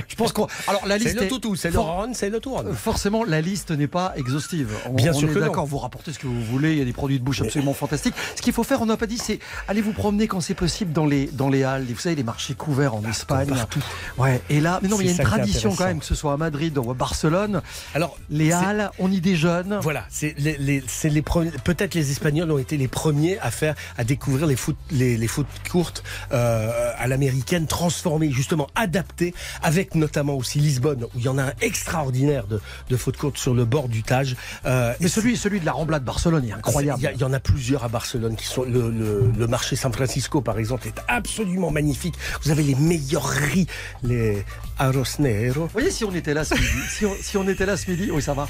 Je 0.08 0.14
pense 0.16 0.32
qu'on. 0.32 0.46
Alors 0.68 0.86
la 0.86 0.98
C'est 0.98 1.04
liste. 1.04 1.16
le 1.16 1.22
est- 1.24 1.28
toutou, 1.28 1.56
c'est 1.56 1.68
le 1.68 1.74
for- 1.74 2.06
c'est 2.12 2.30
le 2.30 2.40
touron. 2.40 2.64
Forcément, 2.74 3.24
la 3.24 3.40
liste 3.40 3.70
n'est 3.70 3.86
pas 3.86 4.12
exhaustive. 4.16 4.70
On, 4.86 4.92
Bien 4.94 5.12
on 5.12 5.18
sûr 5.18 5.30
est 5.30 5.34
que 5.34 5.38
non. 5.38 5.46
d'accord, 5.46 5.66
vous 5.66 5.78
rapportez 5.78 6.12
ce 6.12 6.18
que 6.18 6.26
vous 6.26 6.42
voulez, 6.44 6.72
il 6.72 6.78
y 6.78 6.82
a 6.82 6.84
des 6.84 6.92
produits 6.92 7.18
de 7.18 7.24
bouche 7.24 7.40
absolument 7.42 7.74
fantastiques. 7.74 8.14
Ce 8.36 8.42
qu'il 8.42 8.52
faut 8.52 8.62
faire, 8.64 8.82
on 8.82 8.86
n'a 8.86 8.96
pas 8.96 9.06
dit, 9.06 9.18
c'est 9.18 9.38
aller 9.68 9.80
vous 9.82 9.92
promener 9.92 10.26
quand 10.28 10.40
c'est 10.40 10.54
possible 10.54 10.92
dans 10.92 11.06
les, 11.06 11.26
dans 11.26 11.48
les 11.48 11.64
halles. 11.64 11.84
Vous 11.88 11.98
savez, 11.98 12.16
les 12.16 12.22
marchés 12.24 12.54
couverts 12.54 12.94
en 12.94 13.04
Espagne. 13.04 13.48
partout. 13.48 13.82
Ouais, 14.18 14.40
et 14.50 14.60
là, 14.60 14.80
mais 14.82 14.88
non, 14.88 14.98
mais 14.98 15.04
il 15.04 15.08
y 15.08 15.12
a 15.12 15.16
C'est 15.16 15.22
une 15.22 15.28
tradition 15.28 15.74
quand 15.74 15.84
même, 15.86 16.00
que 16.00 16.06
ce 16.06 16.14
soit 16.14 16.32
à 16.32 16.36
Madrid 16.36 16.76
ou 16.78 16.90
à 16.90 16.94
Barcelone. 16.94 17.62
Alors, 17.94 18.16
Les 18.30 18.48
c'est- 18.48 18.52
halles, 18.54 18.90
on 18.98 19.10
y 19.10 19.20
déjeune. 19.20 19.78
Voilà, 19.82 20.04
c'est 20.10 20.34
les, 20.38 20.56
les- 20.58 20.84
c'est 20.86 21.10
les 21.14 21.22
peut-être 21.22 21.94
les 21.94 22.10
Espagnols 22.10 22.50
ont 22.50 22.58
été 22.58 22.76
les 22.76 22.88
premiers 22.88 23.38
à 23.38 23.50
faire, 23.50 23.74
à 23.96 24.04
découvrir 24.04 24.46
les 24.46 24.56
foot, 24.56 24.76
les, 24.90 25.16
les 25.16 25.26
foot 25.28 25.46
courtes 25.70 26.02
euh, 26.32 26.92
à 26.98 27.06
l'américaine, 27.06 27.66
transformées 27.66 28.30
justement, 28.30 28.66
adaptées, 28.74 29.34
avec 29.62 29.94
notamment 29.94 30.34
aussi 30.34 30.58
Lisbonne, 30.58 31.04
où 31.04 31.08
il 31.18 31.22
y 31.24 31.28
en 31.28 31.38
a 31.38 31.44
un 31.44 31.52
extraordinaire 31.60 32.46
de, 32.46 32.60
de 32.90 32.96
foot 32.96 33.16
courtes 33.16 33.38
sur 33.38 33.54
le 33.54 33.64
bord 33.64 33.88
du 33.88 34.02
Tage. 34.02 34.36
Euh, 34.66 34.92
Mais 35.00 35.06
et 35.06 35.08
celui, 35.08 35.36
celui 35.36 35.60
de 35.60 35.66
la 35.66 35.72
Rambla 35.72 35.98
de 36.00 36.04
Barcelone, 36.04 36.42
il 36.44 36.50
est 36.50 36.52
incroyable. 36.52 37.10
il 37.14 37.20
y, 37.20 37.24
en 37.24 37.32
a 37.32 37.40
plusieurs 37.40 37.84
à 37.84 37.88
Barcelone 37.88 38.36
qui 38.36 38.46
sont 38.46 38.62
le, 38.64 38.90
le- 38.90 39.32
le 39.36 39.46
marché 39.46 39.76
San 39.76 39.92
Francisco 39.92 40.40
par 40.40 40.58
exemple 40.58 40.86
est 40.88 41.00
absolument 41.08 41.70
magnifique. 41.70 42.14
Vous 42.42 42.50
avez 42.50 42.62
les 42.62 42.74
meilleurs 42.74 43.26
riz, 43.28 43.66
les 44.02 44.44
arroz 44.78 45.18
negro. 45.18 45.62
Vous 45.62 45.68
voyez, 45.72 45.90
si 45.90 46.04
on 46.04 46.12
était 46.14 46.34
là 46.34 46.44
ce 46.44 46.54
midi, 46.54 46.66
si 46.90 47.06
on, 47.06 47.14
si 47.20 47.36
on 47.36 47.46
était 47.48 47.66
là 47.66 47.76
ce 47.76 47.90
midi, 47.90 48.10
oui, 48.10 48.20
ça 48.22 48.34
va. 48.34 48.48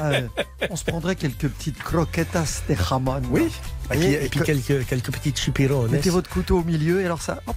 Euh, 0.00 0.26
on 0.70 0.76
se 0.76 0.84
prendrait 0.84 1.16
quelques 1.16 1.48
petites 1.48 1.78
croquetas 1.82 2.62
de 2.68 2.74
jamon. 2.74 3.20
Oui. 3.30 3.48
Et 3.92 3.96
puis, 3.96 4.04
Et 4.06 4.24
et 4.24 4.28
puis 4.28 4.40
que- 4.40 4.44
quelques, 4.44 4.86
quelques 4.86 5.10
petites 5.12 5.38
chipirones. 5.38 5.90
Mettez 5.90 6.10
votre 6.10 6.30
couteau 6.30 6.58
au 6.60 6.64
milieu 6.64 7.00
et 7.02 7.04
alors 7.06 7.20
ça, 7.20 7.40
hop, 7.46 7.56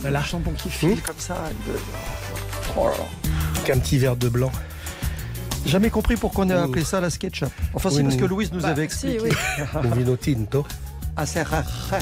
Voilà. 0.00 0.20
le 0.20 0.24
jambon 0.26 0.52
qui 0.52 0.70
file 0.70 0.92
Hum. 0.92 1.00
comme 1.00 1.18
ça. 1.18 1.36
Oh 2.76 2.88
petit 3.64 3.98
verre 3.98 4.16
de 4.16 4.28
blanc. 4.28 4.50
Jamais 5.66 5.90
compris 5.90 6.16
pourquoi 6.16 6.44
on 6.46 6.50
a 6.50 6.56
Ouh. 6.60 6.68
appelé 6.68 6.84
ça 6.84 7.00
la 7.00 7.10
SketchUp. 7.10 7.48
Enfin, 7.74 7.90
si, 7.90 7.96
Oui, 7.96 8.02
parce 8.04 8.14
oui. 8.14 8.20
que 8.20 8.26
Louise 8.26 8.52
nous 8.52 8.60
Bah, 8.60 8.68
avait 8.68 8.88
si, 8.88 9.08
expliqué. 9.08 9.20
oui. 9.20 9.30
Un 9.74 9.94
vino 9.94 10.16
tinto. 10.16 10.64
Ah, 11.16 11.26
c'est 11.26 11.42
ra- 11.42 11.64
ra- 11.90 11.98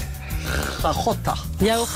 rajota. 0.82 1.34
Yaourt. 1.62 1.88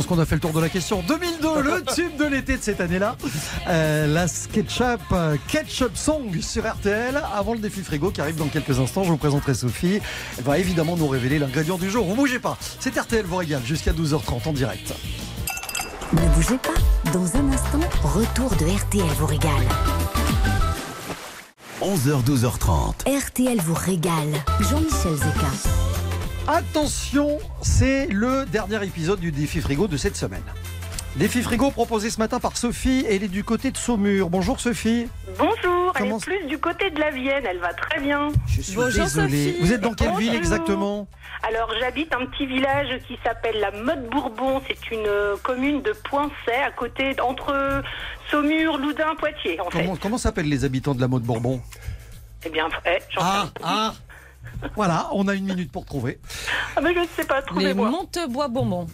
Pense 0.00 0.16
qu'on 0.16 0.22
a 0.22 0.24
fait 0.24 0.36
le 0.36 0.40
tour 0.40 0.52
de 0.52 0.60
la 0.60 0.70
question. 0.70 1.02
2002, 1.06 1.60
le 1.60 1.82
tube 1.94 2.16
de 2.16 2.24
l'été 2.24 2.56
de 2.56 2.62
cette 2.62 2.80
année-là. 2.80 3.16
Euh, 3.68 4.06
la 4.06 4.28
SketchUp 4.28 5.00
euh, 5.12 5.36
Ketchup 5.46 5.94
Song 5.94 6.40
sur 6.40 6.66
RTL. 6.66 7.20
Avant 7.34 7.52
le 7.52 7.58
défi 7.58 7.82
frigo 7.82 8.10
qui 8.10 8.22
arrive 8.22 8.36
dans 8.36 8.46
quelques 8.46 8.78
instants, 8.78 9.04
je 9.04 9.10
vous 9.10 9.18
présenterai 9.18 9.52
Sophie. 9.52 10.00
Elle 10.38 10.44
va 10.44 10.58
évidemment 10.58 10.96
nous 10.96 11.06
révéler 11.06 11.38
l'ingrédient 11.38 11.76
du 11.76 11.90
jour. 11.90 12.06
Vous 12.06 12.14
bougez 12.14 12.38
pas. 12.38 12.56
C'est 12.78 12.98
RTL 12.98 13.26
vous 13.26 13.36
régale 13.36 13.60
jusqu'à 13.66 13.92
12h30 13.92 14.48
en 14.48 14.52
direct. 14.54 14.94
Ne 16.14 16.34
bougez 16.34 16.56
pas. 16.56 17.10
Dans 17.12 17.36
un 17.36 17.52
instant, 17.52 17.80
retour 18.02 18.50
de 18.56 18.64
RTL 18.64 19.06
vous 19.18 19.26
régale. 19.26 19.68
11h, 21.82 22.24
12h30. 22.24 23.26
RTL 23.26 23.58
vous 23.60 23.74
régale. 23.74 24.32
Jean-Michel 24.60 25.14
Zeka. 25.16 25.69
Attention, 26.52 27.38
c'est 27.62 28.08
le 28.08 28.44
dernier 28.44 28.84
épisode 28.84 29.20
du 29.20 29.30
défi 29.30 29.60
frigo 29.60 29.86
de 29.86 29.96
cette 29.96 30.16
semaine. 30.16 30.42
Défi 31.14 31.42
frigo 31.42 31.70
proposé 31.70 32.10
ce 32.10 32.18
matin 32.18 32.40
par 32.40 32.56
Sophie. 32.56 33.06
Elle 33.08 33.22
est 33.22 33.28
du 33.28 33.44
côté 33.44 33.70
de 33.70 33.76
Saumur. 33.76 34.30
Bonjour 34.30 34.58
Sophie. 34.58 35.06
Bonjour, 35.38 35.92
elle 35.96 36.06
est 36.08 36.20
plus 36.24 36.46
du 36.48 36.58
côté 36.58 36.90
de 36.90 36.98
la 36.98 37.12
Vienne, 37.12 37.44
elle 37.48 37.58
va 37.60 37.72
très 37.72 38.00
bien. 38.00 38.32
Je 38.48 38.62
suis 38.62 38.74
Bonjour, 38.74 39.04
désolé. 39.04 39.28
Sophie. 39.52 39.56
Vous 39.60 39.72
êtes 39.72 39.80
dans 39.80 39.94
quelle 39.94 40.16
ville 40.16 40.34
exactement? 40.34 41.06
Alors 41.44 41.70
j'habite 41.78 42.12
un 42.16 42.26
petit 42.26 42.46
village 42.46 42.98
qui 43.06 43.16
s'appelle 43.24 43.60
la 43.60 43.70
Motte 43.70 44.10
Bourbon, 44.10 44.60
c'est 44.66 44.90
une 44.90 45.06
euh, 45.06 45.36
commune 45.44 45.82
de 45.82 45.92
Poincet, 46.10 46.56
à 46.66 46.72
côté, 46.72 47.14
entre 47.20 47.80
Saumur, 48.28 48.76
Loudun, 48.76 49.14
Poitiers 49.14 49.60
en 49.60 49.66
Comment, 49.70 49.94
fait. 49.94 50.00
comment 50.00 50.18
s'appellent 50.18 50.48
les 50.48 50.64
habitants 50.64 50.96
de 50.96 51.00
la 51.00 51.06
Motte 51.06 51.22
Bourbon? 51.22 51.60
Eh 52.44 52.48
bien, 52.50 52.68
eh, 52.86 52.98
j'en 53.14 53.20
Ah, 53.22 53.44
sais- 53.46 53.62
ah 53.64 53.94
Voilà, 54.76 55.08
on 55.12 55.26
a 55.28 55.34
une 55.34 55.46
minute 55.46 55.72
pour 55.72 55.84
trouver. 55.86 56.20
Ah, 56.76 56.80
mais 56.82 56.94
je 56.94 57.00
ne 57.00 57.06
sais 57.06 57.24
pas, 57.24 57.40
Les 57.40 57.46
trouvez-moi. 57.46 57.90
Montebois 57.90 58.48
bonbons. 58.48 58.86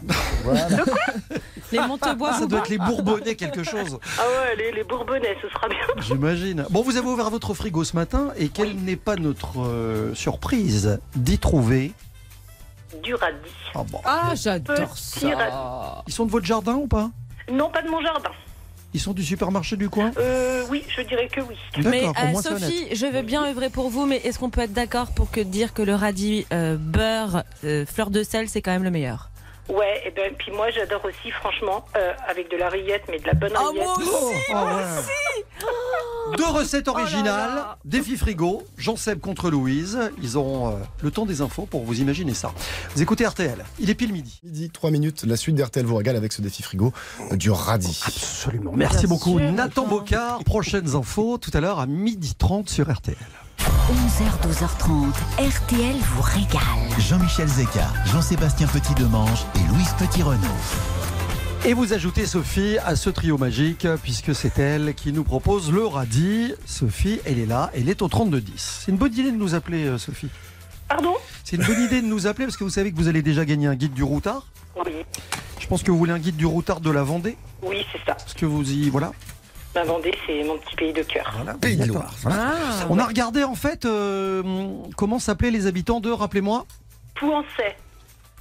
Les 1.72 1.80
Montebois 1.80 2.34
Ça 2.34 2.46
doit 2.46 2.60
être 2.60 2.68
les 2.68 2.78
Bourbonnais 2.78 3.34
quelque 3.34 3.64
chose. 3.64 3.98
Ah 4.18 4.22
ouais, 4.22 4.56
les, 4.56 4.72
les 4.72 4.84
Bourbonnais, 4.84 5.36
ce 5.42 5.48
sera 5.48 5.68
bien. 5.68 5.78
J'imagine. 5.98 6.64
Bon, 6.70 6.82
vous 6.82 6.96
avez 6.96 7.06
ouvert 7.08 7.30
votre 7.30 7.52
frigo 7.54 7.82
ce 7.84 7.96
matin 7.96 8.28
et 8.36 8.48
quelle 8.48 8.76
n'est 8.76 8.96
pas 8.96 9.16
notre 9.16 9.60
euh, 9.60 10.14
surprise 10.14 11.00
d'y 11.16 11.38
trouver? 11.38 11.92
Du 13.02 13.14
radis. 13.14 13.36
Ah 13.74 13.82
bon. 13.90 14.00
Ah, 14.04 14.32
j'adore 14.34 14.96
ça. 14.96 16.02
Ils 16.06 16.12
sont 16.12 16.26
de 16.26 16.30
votre 16.30 16.46
jardin 16.46 16.74
ou 16.74 16.86
pas? 16.86 17.10
Non, 17.50 17.70
pas 17.70 17.82
de 17.82 17.88
mon 17.88 18.00
jardin. 18.00 18.30
Ils 18.96 19.00
sont 19.00 19.12
du 19.12 19.22
supermarché 19.22 19.76
du 19.76 19.90
coin 19.90 20.10
Euh, 20.16 20.64
oui, 20.70 20.82
je 20.88 21.02
dirais 21.02 21.28
que 21.28 21.42
oui. 21.42 21.56
Mais 21.84 22.04
euh. 22.06 22.40
Sophie, 22.40 22.94
je 22.94 23.04
veux 23.04 23.20
bien 23.20 23.44
œuvrer 23.44 23.68
pour 23.68 23.90
vous, 23.90 24.06
mais 24.06 24.16
est-ce 24.24 24.38
qu'on 24.38 24.48
peut 24.48 24.62
être 24.62 24.72
d'accord 24.72 25.08
pour 25.12 25.30
que 25.30 25.42
dire 25.42 25.74
que 25.74 25.82
le 25.82 25.94
radis 25.94 26.46
euh, 26.50 26.78
beurre, 26.78 27.44
euh, 27.64 27.84
fleur 27.84 28.08
de 28.08 28.22
sel, 28.22 28.48
c'est 28.48 28.62
quand 28.62 28.70
même 28.70 28.84
le 28.84 28.90
meilleur? 28.90 29.28
Ouais, 29.68 30.00
et 30.06 30.10
ben 30.12 30.32
puis 30.38 30.52
moi 30.52 30.70
j'adore 30.70 31.04
aussi 31.04 31.30
franchement 31.32 31.84
euh, 31.96 32.12
avec 32.28 32.50
de 32.50 32.56
la 32.56 32.68
rillette, 32.68 33.02
mais 33.10 33.18
de 33.18 33.26
la 33.26 33.34
bonne 33.34 33.52
Oh, 33.60 33.68
rillette. 33.70 33.84
moi 33.84 33.94
aussi, 33.98 34.36
Oh, 34.50 34.52
moi 34.52 34.64
ouais. 34.76 34.82
aussi. 34.98 36.36
Deux 36.36 36.46
recettes 36.46 36.88
originales, 36.88 37.48
Oh 37.52 37.54
là 37.54 37.54
là. 37.56 37.78
défi 37.84 38.16
frigo, 38.16 38.62
Jean-Seb 38.78 39.20
contre 39.20 39.50
Louise. 39.50 39.98
Ils 40.22 40.36
auront 40.36 40.68
euh, 40.70 40.72
le 41.02 41.10
temps 41.10 41.26
des 41.26 41.40
infos 41.40 41.66
pour 41.66 41.82
vous 41.84 42.00
imaginer 42.00 42.34
ça. 42.34 42.52
Vous 42.94 43.02
écoutez 43.02 43.26
RTL, 43.26 43.64
il 43.80 43.90
est 43.90 43.94
pile 43.94 44.12
midi. 44.12 44.40
Midi, 44.44 44.70
3 44.70 44.90
minutes, 44.90 45.24
la 45.24 45.36
suite 45.36 45.56
d'RTL 45.56 45.84
vous 45.84 45.96
régale 45.96 46.16
avec 46.16 46.32
ce 46.32 46.42
défi 46.42 46.62
frigo 46.62 46.92
euh, 47.32 47.36
du 47.36 47.50
radis. 47.50 48.02
Absolument. 48.06 48.72
Merci 48.74 49.06
Bien 49.06 49.08
beaucoup. 49.08 49.38
sûr, 49.38 49.52
Nathan. 49.52 49.86
Bocard, 49.86 50.44
prochaines 50.44 50.94
infos 50.94 51.38
tout 51.38 51.50
à 51.54 51.60
l'heure 51.60 51.78
à 51.80 51.86
midi 51.86 52.34
30 52.36 52.68
sur 52.68 52.88
RTL. 52.92 53.16
11h, 53.88 54.48
12h30, 54.48 55.12
RTL 55.38 55.96
vous 55.96 56.22
régale. 56.22 56.60
Jean-Michel 56.98 57.46
Zeka, 57.46 57.92
Jean-Sébastien 58.06 58.66
Petit-Demange 58.66 59.44
et 59.54 59.72
Louise 59.72 59.94
Petit-Renault. 59.98 60.40
Et 61.64 61.72
vous 61.72 61.92
ajoutez 61.92 62.26
Sophie 62.26 62.78
à 62.84 62.96
ce 62.96 63.10
trio 63.10 63.38
magique, 63.38 63.86
puisque 64.02 64.34
c'est 64.34 64.58
elle 64.58 64.94
qui 64.94 65.12
nous 65.12 65.22
propose 65.22 65.70
le 65.70 65.86
radis. 65.86 66.52
Sophie, 66.64 67.20
elle 67.24 67.38
est 67.38 67.46
là, 67.46 67.70
elle 67.74 67.88
est 67.88 68.02
au 68.02 68.08
3210. 68.08 68.80
C'est 68.84 68.90
une 68.90 68.98
bonne 68.98 69.12
idée 69.12 69.30
de 69.30 69.36
nous 69.36 69.54
appeler, 69.54 69.84
euh, 69.84 69.98
Sophie. 69.98 70.30
Pardon? 70.88 71.14
C'est 71.44 71.54
une 71.56 71.64
bonne 71.64 71.82
idée 71.82 72.02
de 72.02 72.06
nous 72.06 72.26
appeler, 72.26 72.46
parce 72.46 72.56
que 72.56 72.64
vous 72.64 72.70
savez 72.70 72.90
que 72.90 72.96
vous 72.96 73.06
allez 73.06 73.22
déjà 73.22 73.44
gagner 73.44 73.68
un 73.68 73.76
guide 73.76 73.94
du 73.94 74.02
routard. 74.02 74.46
Oui, 74.76 74.92
Je 75.60 75.66
pense 75.68 75.84
que 75.84 75.92
vous 75.92 75.98
voulez 75.98 76.12
un 76.12 76.18
guide 76.18 76.36
du 76.36 76.46
routard 76.46 76.80
de 76.80 76.90
la 76.90 77.04
Vendée. 77.04 77.36
oui, 77.62 77.86
c'est 77.92 77.98
ça. 78.04 78.14
Parce 78.14 78.34
que 78.34 78.46
vous 78.46 78.68
y. 78.68 78.90
Voilà. 78.90 79.12
Ma 79.76 79.84
Vendée, 79.84 80.14
c'est 80.26 80.42
mon 80.42 80.56
petit 80.56 80.74
pays 80.74 80.92
de 80.94 81.02
cœur. 81.02 81.30
Pays 81.60 81.76
de. 81.76 81.84
Loire. 81.84 82.10
Voilà. 82.22 82.54
Ah, 82.56 82.86
On 82.88 82.98
a 82.98 83.04
regardé 83.04 83.44
en 83.44 83.54
fait 83.54 83.84
euh, 83.84 84.42
comment 84.96 85.18
s'appelaient 85.18 85.50
les 85.50 85.66
habitants 85.66 86.00
de, 86.00 86.10
rappelez-moi. 86.10 86.64
Pouancet. 87.14 87.76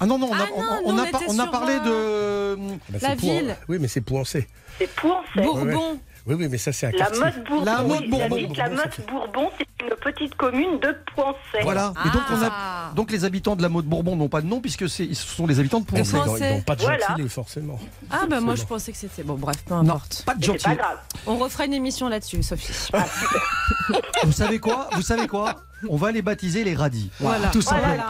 Ah 0.00 0.06
non, 0.06 0.18
non, 0.18 0.28
on 0.30 0.34
a, 0.34 0.38
Ah 0.40 0.46
on- 0.56 0.60
non, 0.62 0.66
on 0.86 0.92
nous, 0.94 0.98
a 1.00 1.02
on 1.02 1.10
par- 1.10 1.22
était 1.22 1.30
on 1.30 1.38
a 1.38 1.42
sur, 1.42 1.50
parlé 1.50 1.74
de. 1.80 2.56
Bah, 2.88 2.98
La 3.02 3.08
c'est 3.10 3.14
ville. 3.20 3.56
Oui, 3.68 3.76
mais 3.78 3.88
c'est 3.88 4.00
Pouancé. 4.00 4.48
C'est 4.78 4.88
Pouancet. 4.94 5.42
Bourbon. 5.42 5.98
Oui, 6.26 6.34
oui, 6.34 6.48
mais 6.50 6.58
ça, 6.58 6.72
c'est 6.72 6.86
un 6.86 6.90
La 6.90 6.98
quartier. 6.98 7.20
Motte 7.20 7.44
Bourbon. 7.48 7.64
La 7.64 7.82
Motte 7.82 8.00
oui, 8.00 8.08
Bourbon. 8.08 8.36
La 8.56 8.68
Bourbon, 8.68 8.76
Motte 8.76 9.00
Bourbon, 9.08 9.50
c'est 9.56 9.66
une 9.84 9.94
petite 9.96 10.34
commune 10.34 10.80
de 10.80 10.96
Pouancet. 11.14 11.62
Voilà. 11.62 11.92
Et 12.04 12.10
donc, 12.10 12.22
on 12.32 12.42
a, 12.42 12.48
Ah. 12.50 12.92
donc 12.96 13.12
les 13.12 13.24
habitants 13.24 13.54
de 13.54 13.62
la 13.62 13.68
Mode 13.68 13.84
Bourbon 13.86 14.16
n'ont 14.16 14.28
pas 14.28 14.40
de 14.40 14.46
nom 14.46 14.60
puisque 14.60 14.88
ce 14.88 15.04
sont 15.14 15.46
les 15.46 15.60
habitants 15.60 15.80
de 15.80 15.86
dans- 15.86 15.96
Ils 16.36 16.50
n'ont 16.50 16.60
pas 16.62 16.74
de 16.74 16.82
Voilà. 16.82 17.06
gentilé, 17.08 17.28
forcément. 17.28 17.78
Ah 18.10 18.24
bah 18.28 18.40
moi 18.40 18.56
je 18.56 18.64
pensais 18.64 18.90
que 18.90 18.98
c'était 18.98 19.22
bon 19.22 19.34
bref 19.34 19.56
peu 19.64 19.74
Non, 19.74 19.80
importe. 19.82 20.24
pas 20.26 20.34
de 20.34 20.40
Mais 20.40 20.46
C'est 20.46 20.52
gentil. 20.52 20.64
pas 20.64 20.74
grave. 20.74 20.98
On 21.26 21.36
refera 21.36 21.64
une 21.66 21.74
émission 21.74 22.08
là-dessus 22.08 22.42
Sophie. 22.42 22.72
Vous 24.24 24.32
savez 24.32 24.58
quoi? 24.58 24.88
Vous 24.94 25.02
savez 25.02 25.28
quoi? 25.28 25.54
On 25.88 25.96
va 25.96 26.10
les 26.10 26.22
baptiser 26.22 26.64
les 26.64 26.74
radis. 26.74 27.10
Voilà. 27.20 27.48
Tout 27.48 27.62
simplement. 27.62 28.04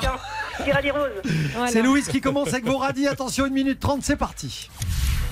Voilà. 1.55 1.71
C'est 1.71 1.83
Louise 1.83 2.09
qui 2.09 2.21
commence 2.23 2.49
avec 2.49 2.65
vos 2.65 2.79
radis. 2.79 3.07
Attention, 3.09 3.45
1 3.45 3.51
minute 3.51 3.81
30, 3.81 4.03
c'est 4.03 4.17
parti. 4.17 4.71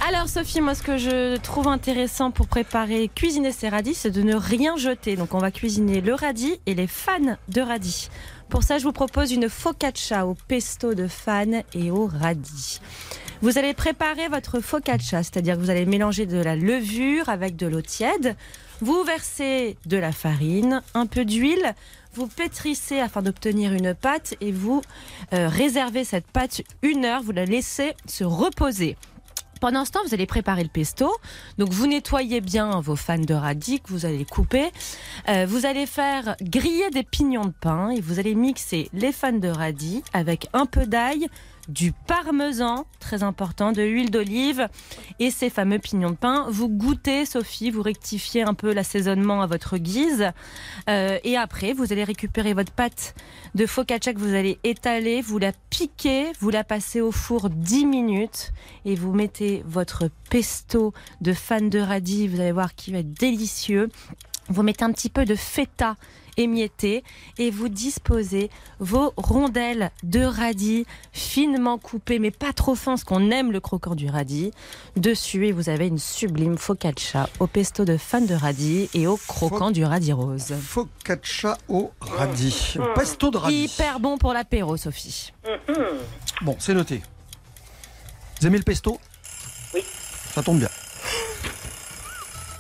Alors 0.07 0.29
Sophie, 0.29 0.61
moi 0.61 0.75
ce 0.75 0.83
que 0.83 0.99
je 0.99 1.39
trouve 1.39 1.67
intéressant 1.67 2.31
pour 2.31 2.47
préparer, 2.47 3.09
cuisiner 3.15 3.53
ces 3.53 3.71
radis, 3.71 3.95
c'est 3.95 4.11
de 4.11 4.21
ne 4.21 4.35
rien 4.35 4.77
jeter. 4.77 5.17
Donc 5.17 5.33
on 5.33 5.39
va 5.39 5.51
cuisiner 5.51 6.03
le 6.03 6.13
radis 6.13 6.61
et 6.67 6.75
les 6.75 6.87
fans 6.87 7.39
de 7.49 7.61
radis. 7.63 8.11
Pour 8.51 8.65
ça, 8.65 8.77
je 8.77 8.85
vous 8.85 8.93
propose 8.93 9.33
une 9.33 9.49
focaccia 9.49 10.27
au 10.27 10.35
pesto 10.35 10.93
de 10.93 11.09
fan 11.09 11.63
et 11.73 11.91
au 11.91 12.05
radis. 12.07 12.83
Vous 13.41 13.57
allez 13.57 13.73
préparer 13.73 14.29
votre 14.29 14.61
focaccia, 14.61 15.23
c'est-à-dire 15.23 15.57
que 15.57 15.61
vous 15.61 15.71
allez 15.71 15.87
mélanger 15.87 16.27
de 16.27 16.37
la 16.37 16.55
levure 16.55 17.31
avec 17.31 17.57
de 17.57 17.67
l'eau 17.67 17.81
tiède. 17.81 18.37
Vous 18.83 19.05
versez 19.05 19.79
de 19.87 19.97
la 19.97 20.13
farine, 20.13 20.83
un 20.93 21.07
peu 21.07 21.25
d'huile, 21.25 21.75
vous 22.13 22.27
pétrissez 22.27 23.01
afin 23.01 23.23
d'obtenir 23.23 23.73
une 23.73 23.95
pâte 23.95 24.35
et 24.43 24.53
vous 24.53 24.83
euh, 25.33 25.49
réservez 25.49 26.05
cette 26.05 26.27
pâte 26.27 26.61
une 26.83 27.07
heure, 27.07 27.23
vous 27.23 27.33
la 27.33 27.47
laissez 27.47 27.95
se 28.07 28.25
reposer. 28.25 28.99
Pendant 29.65 29.87
ce 29.87 29.93
temps, 29.93 30.01
vous 30.07 30.13
allez 30.13 30.27
préparer 30.27 30.63
le 30.63 30.69
pesto. 30.69 31.11
Donc, 31.57 31.71
vous 31.71 31.87
nettoyez 31.87 32.43
bien 32.43 32.81
vos 32.81 32.97
fans 32.97 33.17
de 33.17 33.33
radis 33.33 33.81
que 33.81 33.89
vous 33.89 34.05
allez 34.05 34.27
couper. 34.27 34.71
Euh, 35.31 35.47
vous 35.49 35.65
allez 35.65 35.87
faire 35.87 36.37
griller 36.43 36.91
des 36.91 37.03
pignons 37.03 37.47
de 37.47 37.55
pain 37.63 37.89
et 37.89 38.03
vous 38.03 38.19
allez 38.19 38.35
mixer 38.35 38.91
les 38.93 39.11
fans 39.11 39.33
de 39.33 39.49
radis 39.49 40.03
avec 40.13 40.49
un 40.53 40.67
peu 40.67 40.85
d'ail, 40.85 41.29
du 41.69 41.93
parmesan, 41.93 42.87
très 43.01 43.23
important, 43.23 43.73
de 43.73 43.83
l'huile 43.83 44.11
d'olive 44.11 44.69
et 45.19 45.31
ces 45.31 45.51
fameux 45.51 45.79
pignons 45.79 46.11
de 46.11 46.17
pain. 46.17 46.47
Vous 46.51 46.69
goûtez, 46.69 47.27
Sophie, 47.27 47.71
vous 47.71 47.83
rectifiez 47.83 48.43
un 48.43 48.55
peu 48.55 48.73
l'assaisonnement 48.73 49.43
à 49.43 49.47
votre 49.47 49.79
guise. 49.79 50.31
Euh, 50.89 51.19
et 51.25 51.37
après, 51.37 51.73
vous 51.73 51.93
allez 51.93 52.05
récupérer 52.05 52.55
votre 52.55 52.73
pâte 52.73 53.15
de 53.55 53.67
focaccia 53.67 54.13
que 54.13 54.19
vous 54.19 54.35
allez 54.35 54.59
étaler, 54.65 55.23
vous 55.23 55.39
la 55.39 55.53
piquez, 55.71 56.33
vous 56.41 56.51
la 56.51 56.65
passez 56.65 57.01
au 57.01 57.13
four 57.13 57.51
10 57.51 57.87
minutes 57.87 58.53
et 58.85 58.95
vous 58.95 59.13
mettez 59.13 59.63
votre 59.67 60.09
pesto 60.31 60.93
de 61.21 61.33
fan 61.33 61.71
de 61.71 61.79
radis, 61.79 62.29
vous 62.29 62.41
allez 62.41 62.53
voir 62.53 62.75
qui 62.75 62.93
va 62.93 62.99
être 62.99 63.13
délicieux. 63.13 63.89
Vous 64.49 64.63
mettez 64.63 64.85
un 64.85 64.93
petit 64.93 65.11
peu 65.11 65.25
de 65.25 65.35
feta 65.35 65.97
émietté 66.37 67.05
et 67.39 67.51
vous 67.51 67.69
disposez 67.69 68.51
vos 68.81 69.13
rondelles 69.17 69.91
de 70.03 70.21
radis 70.21 70.87
finement 71.13 71.79
coupées 71.79 72.19
mais 72.19 72.31
pas 72.31 72.53
trop 72.53 72.75
fin 72.75 72.93
parce 72.93 73.05
qu'on 73.05 73.31
aime 73.31 73.53
le 73.53 73.61
croquant 73.61 73.95
du 73.95 74.09
radis. 74.09 74.51
Dessus 74.97 75.47
et 75.47 75.53
vous 75.53 75.69
avez 75.69 75.87
une 75.87 75.99
sublime 75.99 76.59
focaccia 76.59 77.29
au 77.41 77.47
pesto 77.47 77.85
de 77.85 77.97
fan 77.97 78.27
de 78.27 78.35
radis 78.35 78.91
et 78.95 79.07
au 79.07 79.17
croquant 79.17 79.71
du 79.71 79.85
radis 79.85 80.13
rose. 80.13 80.55
Focaccia 80.61 81.57
au 81.69 81.93
radis. 82.01 82.77
Pesto 82.95 83.31
de 83.31 83.39
radis. 83.39 83.65
Hyper 83.65 84.01
bon 84.01 84.19
pour 84.19 84.33
l'apéro 84.33 84.77
Sophie. 84.77 85.33
Bon, 86.43 86.57
c'est 86.59 86.75
noté. 86.75 87.03
Vous 88.41 88.47
aimez 88.47 88.59
le 88.59 88.65
pesto? 88.65 88.99
Oui. 89.73 89.83
Ça 90.35 90.43
tombe 90.43 90.59
bien. 90.59 90.69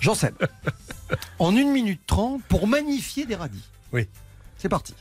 J'en 0.01 0.15
sais. 0.15 0.33
En 1.39 1.57
1 1.57 1.73
minute 1.73 2.01
30 2.07 2.43
pour 2.45 2.67
magnifier 2.67 3.27
des 3.27 3.35
radis. 3.35 3.65
Oui. 3.93 4.09
C'est 4.59 4.69
parti. 4.69 4.95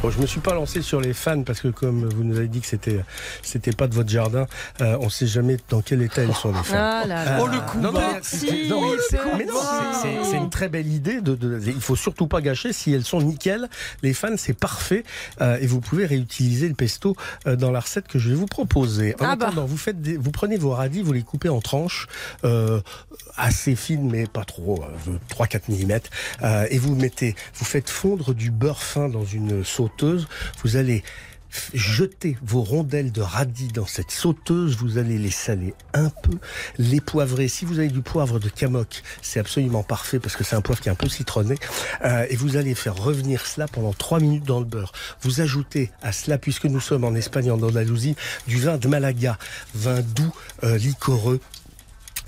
Bon, 0.00 0.10
je 0.10 0.20
me 0.20 0.26
suis 0.26 0.38
pas 0.38 0.54
lancé 0.54 0.80
sur 0.80 1.00
les 1.00 1.12
fans 1.12 1.42
parce 1.42 1.60
que 1.60 1.66
comme 1.66 2.08
vous 2.08 2.22
nous 2.22 2.36
avez 2.36 2.46
dit 2.46 2.60
que 2.60 2.68
c'était 2.68 3.00
c'était 3.42 3.72
pas 3.72 3.88
de 3.88 3.94
votre 3.96 4.08
jardin, 4.08 4.46
euh, 4.80 4.96
on 5.00 5.10
sait 5.10 5.26
jamais 5.26 5.56
dans 5.70 5.80
quel 5.82 6.02
état 6.02 6.22
ils 6.22 6.32
sont 6.34 6.52
les 6.52 6.62
fans. 6.62 6.76
Ah 6.78 7.04
là 7.04 7.24
là. 7.24 7.38
Oh, 7.42 7.48
le 7.48 7.58
coup 7.58 7.78
non, 7.78 7.90
non, 7.90 7.98
mais 8.00 8.20
c'est- 8.22 8.68
une 10.36 10.50
très 10.50 10.68
belle 10.68 10.86
idée. 10.86 11.20
De, 11.20 11.34
de- 11.34 11.60
il 11.66 11.80
faut 11.80 11.96
surtout 11.96 12.28
pas 12.28 12.40
gâcher. 12.40 12.72
Si 12.72 12.92
elles 12.92 13.04
sont 13.04 13.20
nickel, 13.20 13.68
les 14.02 14.14
fans, 14.14 14.36
c'est 14.36 14.56
parfait. 14.56 15.02
Euh, 15.40 15.58
et 15.60 15.66
vous 15.66 15.80
pouvez 15.80 16.06
réutiliser 16.06 16.68
le 16.68 16.74
pesto 16.74 17.16
euh, 17.48 17.56
dans 17.56 17.72
la 17.72 17.80
recette 17.80 18.06
que 18.06 18.20
je 18.20 18.28
vais 18.28 18.36
vous 18.36 18.46
proposer. 18.46 19.16
En 19.18 19.24
Ah 19.24 19.34
bah. 19.36 19.46
attendant, 19.46 19.64
vous, 19.66 19.76
faites 19.76 20.00
des- 20.00 20.16
vous 20.16 20.30
prenez 20.30 20.58
vos 20.58 20.70
radis, 20.70 21.02
vous 21.02 21.12
les 21.12 21.22
coupez 21.22 21.48
en 21.48 21.60
tranches 21.60 22.06
euh, 22.44 22.80
assez 23.36 23.74
fines, 23.74 24.08
mais 24.08 24.26
pas 24.28 24.44
trop, 24.44 24.84
euh, 25.08 25.18
3-4 25.28 25.62
mm. 25.68 25.98
Euh, 26.42 26.66
et 26.70 26.78
vous 26.78 26.94
mettez, 26.94 27.34
vous 27.54 27.64
faites 27.64 27.90
fondre 27.90 28.32
du 28.32 28.52
beurre 28.52 28.80
fin 28.82 29.08
dans 29.08 29.24
une 29.24 29.64
Vous 30.62 30.76
allez 30.76 31.02
jeter 31.72 32.36
vos 32.42 32.62
rondelles 32.62 33.12
de 33.12 33.20
radis 33.20 33.68
dans 33.68 33.86
cette 33.86 34.10
sauteuse, 34.10 34.76
vous 34.76 34.98
allez 34.98 35.18
les 35.18 35.30
saler 35.30 35.74
un 35.94 36.10
peu, 36.10 36.38
les 36.78 37.00
poivrer. 37.00 37.48
Si 37.48 37.64
vous 37.64 37.78
avez 37.78 37.88
du 37.88 38.02
poivre 38.02 38.38
de 38.38 38.48
Camoc, 38.48 39.02
c'est 39.22 39.40
absolument 39.40 39.82
parfait 39.82 40.18
parce 40.18 40.36
que 40.36 40.44
c'est 40.44 40.56
un 40.56 40.60
poivre 40.60 40.80
qui 40.80 40.88
est 40.88 40.92
un 40.92 40.96
peu 40.96 41.08
citronné. 41.08 41.56
Euh, 42.04 42.26
et 42.28 42.36
vous 42.36 42.56
allez 42.56 42.74
faire 42.74 42.96
revenir 42.96 43.46
cela 43.46 43.66
pendant 43.66 43.92
3 43.92 44.20
minutes 44.20 44.44
dans 44.44 44.58
le 44.58 44.66
beurre. 44.66 44.92
Vous 45.22 45.40
ajoutez 45.40 45.90
à 46.02 46.12
cela, 46.12 46.38
puisque 46.38 46.66
nous 46.66 46.80
sommes 46.80 47.04
en 47.04 47.14
Espagne, 47.14 47.50
en 47.50 47.60
Andalousie, 47.60 48.16
du 48.46 48.58
vin 48.60 48.76
de 48.76 48.88
Malaga, 48.88 49.38
vin 49.74 50.00
doux, 50.00 50.34
euh, 50.64 50.76
liquoreux. 50.76 51.40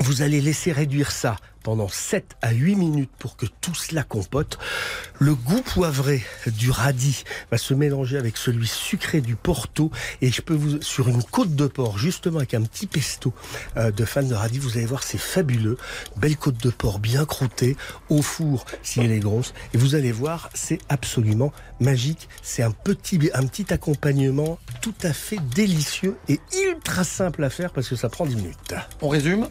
Vous 0.00 0.22
allez 0.22 0.40
laisser 0.40 0.72
réduire 0.72 1.10
ça 1.10 1.36
pendant 1.62 1.88
7 1.88 2.36
à 2.42 2.52
8 2.52 2.76
minutes 2.76 3.10
pour 3.18 3.36
que 3.36 3.46
tout 3.60 3.74
cela 3.74 4.02
compote. 4.02 4.58
Le 5.18 5.34
goût 5.34 5.62
poivré 5.62 6.22
du 6.46 6.70
radis 6.70 7.24
va 7.50 7.58
se 7.58 7.74
mélanger 7.74 8.18
avec 8.18 8.36
celui 8.36 8.66
sucré 8.66 9.20
du 9.20 9.36
Porto. 9.36 9.90
Et 10.22 10.30
je 10.30 10.42
peux 10.42 10.54
vous 10.54 10.80
sur 10.82 11.08
une 11.08 11.22
côte 11.22 11.54
de 11.54 11.66
porc 11.66 11.98
justement 11.98 12.38
avec 12.38 12.54
un 12.54 12.62
petit 12.62 12.86
pesto 12.86 13.32
euh, 13.76 13.90
de 13.90 14.04
fan 14.04 14.28
de 14.28 14.34
radis, 14.34 14.58
vous 14.58 14.76
allez 14.76 14.86
voir 14.86 15.02
c'est 15.02 15.18
fabuleux, 15.18 15.76
belle 16.16 16.36
côte 16.36 16.62
de 16.62 16.70
porc 16.70 16.98
bien 16.98 17.24
croûtée 17.24 17.76
au 18.08 18.22
four 18.22 18.64
si 18.82 19.00
elle 19.00 19.12
est 19.12 19.20
grosse. 19.20 19.54
Et 19.74 19.78
vous 19.78 19.94
allez 19.94 20.12
voir 20.12 20.50
c'est 20.54 20.78
absolument 20.88 21.52
magique, 21.80 22.28
c'est 22.42 22.62
un 22.62 22.70
petit 22.70 23.30
un 23.34 23.46
petit 23.46 23.72
accompagnement 23.72 24.58
tout 24.80 24.94
à 25.02 25.12
fait 25.12 25.38
délicieux 25.54 26.16
et 26.28 26.40
ultra 26.66 27.04
simple 27.04 27.44
à 27.44 27.50
faire 27.50 27.72
parce 27.72 27.88
que 27.88 27.96
ça 27.96 28.08
prend 28.08 28.26
10 28.26 28.36
minutes. 28.36 28.74
On 29.02 29.08
résume? 29.08 29.46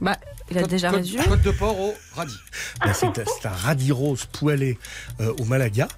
Bah, 0.00 0.16
il 0.50 0.58
a 0.58 0.60
Côte- 0.62 0.70
déjà 0.70 0.90
côte- 0.90 0.98
résumé. 0.98 1.24
Côte 1.24 1.42
de 1.42 1.50
porc 1.50 1.80
au 1.80 1.94
radis. 2.14 2.36
Ben, 2.84 2.92
c'est 2.92 3.06
c'est 3.40 3.48
un 3.48 3.50
radis 3.52 3.92
rose 3.92 4.26
poêlé 4.26 4.78
euh, 5.20 5.32
au 5.40 5.44
Malaga 5.44 5.88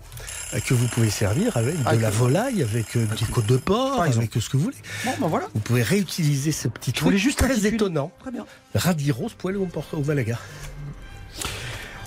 euh, 0.55 0.61
que 0.61 0.73
vous 0.75 0.87
pouvez 0.89 1.11
servir 1.11 1.57
avec 1.57 1.83
de 1.83 1.87
Avec 1.89 2.01
la 2.01 2.09
le- 2.11 2.15
volaille, 2.15 2.63
avec 2.63 2.97
euh, 2.97 3.05
des 3.07 3.27
côtes 3.27 3.47
de 3.47 3.57
porc, 3.57 4.01
avec 4.03 4.37
euh, 4.37 4.41
ce 4.41 4.49
que 4.49 4.57
vous 4.57 4.65
voulez. 4.65 4.77
Bon, 5.05 5.13
ben 5.21 5.27
voilà. 5.27 5.49
Vous 5.55 5.61
pouvez 5.61 5.83
réutiliser 5.83 6.53
ce 6.53 6.69
petit 6.69 6.93
truc 6.93 7.17
juste 7.17 7.39
très 7.39 7.67
étonnant. 7.67 8.13
Très 8.21 8.31
bien. 8.31 8.47
Radis 8.75 9.11
rose 9.11 9.35
poêlé 9.35 9.59
au, 9.59 9.69
Malaga. 10.05 10.39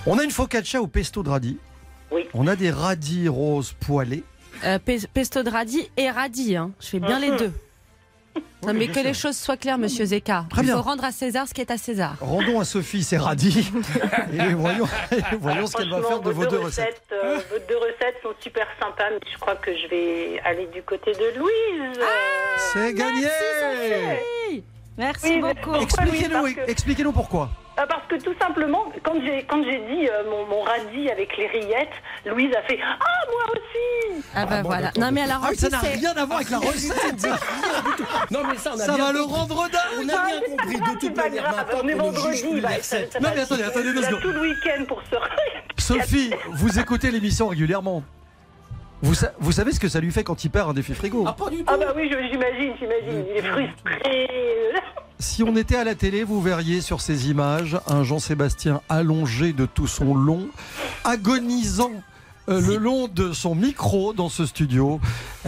On 0.06 0.18
a 0.18 0.24
une 0.24 0.32
focaccia 0.32 0.82
au 0.82 0.88
pesto 0.88 1.22
de 1.24 1.30
radis. 1.30 1.58
Oui. 2.12 2.24
On 2.34 2.48
a 2.48 2.56
des 2.56 2.72
radis 2.72 3.28
roses 3.28 3.74
poêlés. 3.80 4.24
Euh, 4.64 4.80
pe- 4.80 5.08
pesto 5.14 5.44
de 5.44 5.50
radis 5.50 5.90
et 5.98 6.10
radis, 6.10 6.56
hein. 6.56 6.72
je 6.80 6.88
fais 6.88 7.00
bien 7.00 7.20
les 7.20 7.32
Mhm. 7.32 7.38
deux. 7.38 7.52
Non, 8.66 8.74
mais 8.74 8.88
que 8.88 9.00
les 9.00 9.14
choses 9.16 9.36
soient 9.38 9.58
claires, 9.58 9.78
monsieur 9.80 10.06
Zeka. 10.06 10.46
Très 10.50 10.62
Il 10.62 10.66
bien. 10.66 10.76
faut 10.78 10.84
rendre 10.84 11.04
à 11.04 11.12
César 11.12 11.48
ce 11.48 11.54
qui 11.54 11.62
est 11.62 11.72
à 11.72 11.78
César. 11.78 12.16
Rendons 12.22 12.60
à 12.60 12.64
Sophie 12.66 13.04
ses 13.04 13.18
radis 13.18 13.72
et 14.34 14.54
voyons, 14.54 14.88
voyons 15.40 15.66
ce 15.66 15.76
qu'elle 15.78 15.90
va 15.90 16.02
faire 16.04 16.20
de 16.22 16.30
vos 16.30 16.46
deux 16.46 16.60
recettes. 16.60 17.02
euh, 17.12 17.38
vos 17.50 17.58
deux 17.68 17.78
recettes 17.78 18.18
sont 18.22 18.34
super 18.40 18.68
sympas, 18.80 19.10
mais 19.12 19.20
je 19.34 19.40
crois 19.40 19.56
que 19.56 19.72
je 19.76 19.88
vais 19.88 20.40
aller 20.46 20.68
du 20.68 20.84
côté 20.84 21.12
de 21.12 21.40
Louise. 21.40 21.98
Euh, 22.00 22.06
C'est 22.74 22.94
gagné 22.94 23.24
Sophie 23.24 24.64
Merci 24.98 25.26
Oui, 25.28 25.42
mais 25.42 25.54
beaucoup. 25.56 25.76
Expliquez-nous 25.82 26.30
Parce 26.42 26.54
que- 26.54 26.70
expliquez-nous 26.72 27.12
pourquoi. 27.14 27.50
Ah, 27.78 27.88
Parce 27.88 28.06
que 28.08 28.16
tout 28.22 28.36
simplement, 28.40 28.86
quand 29.02 29.16
j'ai 29.26 29.44
quand 29.44 29.64
j'ai 29.64 29.80
dit 29.80 30.08
euh, 30.08 30.30
mon, 30.30 30.46
mon 30.46 30.62
radis 30.62 31.10
avec 31.10 31.36
les 31.38 31.48
rillettes, 31.48 31.94
Louise 32.26 32.54
a 32.56 32.62
fait 32.64 32.78
Ah 32.84 33.06
moi 33.32 33.44
aussi 33.54 34.24
Ah 34.36 34.46
bah 34.46 34.62
voilà. 34.62 34.92
Non 35.00 35.10
mais 35.12 35.22
alors 35.22 35.40
Ah 35.44 35.50
ça 35.56 35.70
n'a 35.70 35.80
c'est- 35.80 35.96
rien 35.96 36.12
à 36.16 36.26
voir 36.26 36.38
avec 36.40 36.50
la 36.52 36.58
recette. 36.68 37.28
Non, 38.30 38.40
mais 38.48 38.58
ça, 38.58 38.72
on 38.76 38.80
a 38.80 38.86
Ça 38.86 38.94
bien 38.94 39.06
va 39.06 39.12
le 39.14 39.20
compris. 39.24 39.36
rendre 39.40 39.70
On 39.98 40.06
dingue. 40.06 40.12
a 40.12 40.40
bien 40.40 40.42
compris. 40.58 40.76
De 40.94 41.00
toute 41.00 41.16
manière, 41.18 41.66
on 41.82 41.88
est 41.88 41.94
vendredi. 41.94 42.42
plus 42.52 42.62
bah, 42.62 42.70
ça- 42.82 42.98
ça 43.10 43.20
Non, 43.20 43.30
mais 43.34 43.42
attendez, 43.42 43.64
attendez 43.64 43.94
deux 43.94 44.04
secondes. 44.04 44.22
tout 44.22 44.32
le 44.32 44.42
week-end 44.42 44.86
pour 44.88 45.02
se. 45.04 45.16
Sophie, 45.82 46.32
vous 46.52 46.78
écoutez 46.78 47.10
l'émission 47.10 47.48
régulièrement. 47.48 48.04
Vous, 49.02 49.16
sa- 49.16 49.34
vous 49.40 49.52
savez 49.52 49.72
ce 49.72 49.80
que 49.80 49.88
ça 49.88 50.00
lui 50.00 50.12
fait 50.12 50.24
quand 50.24 50.44
il 50.44 50.50
perd 50.50 50.70
un 50.70 50.74
défi 50.74 50.94
frigo? 50.94 51.24
Ah, 51.28 51.34
pas 51.34 51.50
du 51.50 51.58
tout. 51.58 51.64
Ah 51.68 51.76
bah 51.78 51.94
oui, 51.96 52.08
j'imagine, 52.10 52.74
j'imagine. 52.80 53.26
Il 53.32 53.38
est 53.38 53.42
frustré. 53.42 54.28
Si 55.18 55.44
on 55.44 55.56
était 55.56 55.76
à 55.76 55.84
la 55.84 55.96
télé, 55.96 56.24
vous 56.24 56.42
verriez 56.42 56.82
sur 56.82 57.02
ces 57.02 57.30
images 57.30 57.78
un 57.88 58.04
Jean-Sébastien 58.04 58.82
allongé 58.90 59.54
de 59.54 59.66
tout 59.66 59.88
son 59.88 60.16
long, 60.16 60.48
agonisant 61.04 61.92
euh, 62.50 62.60
le 62.62 62.78
long 62.78 63.08
de 63.08 63.34
son 63.34 63.56
micro 63.56 64.14
dans 64.14 64.30
ce 64.30 64.46
studio. 64.46 65.00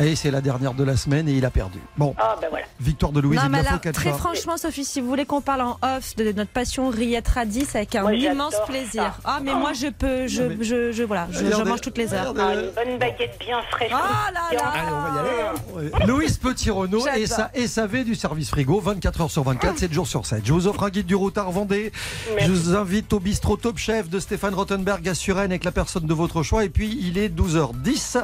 Et 0.02 0.16
c'est 0.16 0.32
la 0.32 0.42
dernière 0.42 0.74
de 0.74 0.84
la 0.84 0.98
semaine 0.98 1.28
et 1.30 1.34
il 1.34 1.46
a 1.46 1.52
perdu. 1.52 1.80
Bon, 1.98 2.16
Ah 2.18 2.36
voilà. 2.50 2.66
victoire 2.80 3.12
de 3.12 3.20
Louise 3.20 3.40
Non, 3.40 3.48
mais 3.50 3.60
alors, 3.60 3.80
très 3.80 4.12
franchement, 4.12 4.58
Sophie, 4.58 4.86
si 4.86 5.00
vous 5.02 5.08
voulez 5.08 5.26
qu'on 5.26 5.42
parle 5.42 5.62
en 5.62 5.78
off 5.84 6.16
de 6.16 6.32
notre 6.32 6.50
passion 6.52 6.90
rillette 6.90 7.28
radis, 7.28 7.66
c'est 7.70 7.78
avec 7.80 7.96
un 7.96 8.02
Moi, 8.02 8.16
immense 8.16 8.56
plaisir. 8.68 9.14
Ah, 9.24 9.40
mais 9.44 9.54
moi, 9.54 9.74
je 9.74 9.88
peux, 9.88 10.28
je, 10.28 10.42
mais- 10.44 10.58
je, 10.64 10.92
je- 10.92 11.04
voilà, 11.04 11.28
je, 11.32 11.44
mange 11.64 11.82
toutes 11.82 11.98
les 12.00 12.12
heures. 12.14 12.34
Ah, 12.40 12.54
une 12.56 12.62
bonne 12.72 12.98
baguette 13.00 13.38
bien 13.40 13.62
fraîche. 13.72 13.92
Ah 13.94 14.32
là 14.34 14.40
là 14.52 14.68
Allez, 14.74 14.92
on 14.92 15.02
va 15.02 15.16
y 15.16 15.20
aller. 15.20 15.92
hein. 16.02 16.06
Louise 16.08 16.38
Petit-Renault 16.38 17.06
et 17.16 17.28
sa 17.28 17.52
SAV 17.54 18.04
du 18.04 18.16
service 18.16 18.50
frigo, 18.50 18.80
24 18.80 19.22
heures 19.22 19.32
sur 19.32 19.44
24, 19.44 19.78
7 19.78 19.94
jours 19.94 20.08
sur 20.08 20.26
7. 20.26 20.42
Je 20.46 20.54
vous 20.54 20.68
offre 20.68 20.84
un 20.84 20.90
guide 20.90 21.06
du 21.06 21.16
routard 21.16 21.52
Vendée. 21.52 21.92
Merci. 22.36 22.48
Je 22.48 22.52
vous 22.52 22.76
invite 22.76 23.14
au 23.14 23.20
bistrot 23.20 23.58
Top 23.58 23.78
Chef 23.78 24.10
de 24.10 24.20
Stéphane 24.20 24.54
Rottenberg 24.56 25.08
à 25.08 25.14
Suresnes 25.14 25.52
avec 25.52 25.64
la 25.66 25.72
personne 25.72 26.06
de 26.08 26.14
votre 26.14 26.42
choix. 26.42 26.66
Et 26.66 26.70
puis, 26.70 26.83
il 26.88 27.18
est 27.18 27.30
12h10. 27.30 28.24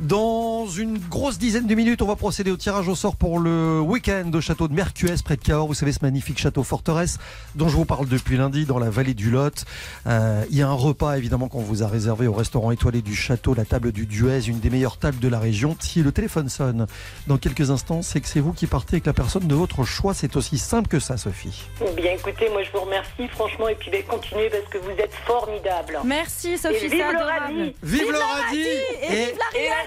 Dans 0.00 0.66
une 0.66 0.98
grosse 0.98 1.38
dizaine 1.38 1.68
de 1.68 1.74
minutes, 1.76 2.02
on 2.02 2.06
va 2.06 2.16
procéder 2.16 2.50
au 2.50 2.56
tirage 2.56 2.88
au 2.88 2.96
sort 2.96 3.14
pour 3.14 3.38
le 3.38 3.80
week-end 3.80 4.28
au 4.34 4.40
château 4.40 4.66
de 4.66 4.74
Mercues, 4.74 5.06
près 5.24 5.36
de 5.36 5.42
Cahors. 5.42 5.68
Vous 5.68 5.74
savez, 5.74 5.92
ce 5.92 6.00
magnifique 6.02 6.38
château 6.38 6.64
forteresse 6.64 7.18
dont 7.54 7.68
je 7.68 7.76
vous 7.76 7.84
parle 7.84 8.08
depuis 8.08 8.36
lundi 8.36 8.66
dans 8.66 8.80
la 8.80 8.90
vallée 8.90 9.14
du 9.14 9.30
Lot. 9.30 9.64
Euh, 10.08 10.44
il 10.50 10.56
y 10.56 10.62
a 10.62 10.68
un 10.68 10.72
repas, 10.72 11.16
évidemment, 11.16 11.46
qu'on 11.46 11.60
vous 11.60 11.84
a 11.84 11.86
réservé 11.86 12.26
au 12.26 12.32
restaurant 12.32 12.72
étoilé 12.72 13.02
du 13.02 13.14
château, 13.14 13.54
la 13.54 13.64
table 13.64 13.92
du 13.92 14.06
Duez, 14.06 14.48
une 14.48 14.58
des 14.58 14.68
meilleures 14.68 14.98
tables 14.98 15.20
de 15.20 15.28
la 15.28 15.38
région. 15.38 15.76
Si 15.78 16.02
le 16.02 16.10
téléphone 16.10 16.48
sonne 16.48 16.86
dans 17.28 17.38
quelques 17.38 17.70
instants, 17.70 18.02
c'est 18.02 18.20
que 18.20 18.26
c'est 18.26 18.40
vous 18.40 18.52
qui 18.52 18.66
partez 18.66 18.96
avec 18.96 19.06
la 19.06 19.12
personne 19.12 19.46
de 19.46 19.54
votre 19.54 19.84
choix. 19.84 20.12
C'est 20.12 20.34
aussi 20.34 20.58
simple 20.58 20.88
que 20.88 20.98
ça, 20.98 21.16
Sophie. 21.16 21.62
Bien 21.96 22.14
écoutez, 22.14 22.48
moi 22.50 22.64
je 22.64 22.72
vous 22.72 22.84
remercie 22.84 23.28
franchement 23.28 23.68
et 23.68 23.76
puis 23.76 23.90
ben, 23.90 24.02
continuez 24.08 24.50
parce 24.50 24.64
que 24.70 24.78
vous 24.78 24.98
êtes 24.98 25.14
formidable. 25.24 26.00
Merci, 26.04 26.58
Sophie, 26.58 26.86
Et 26.86 26.88
vive 26.88 27.04
le 27.12 27.24
radis 27.24 27.74
Vive 27.82 28.10
le 28.10 28.18
radis 28.18 28.60
Et, 29.02 29.26
vive 29.26 29.38
la 29.38 29.83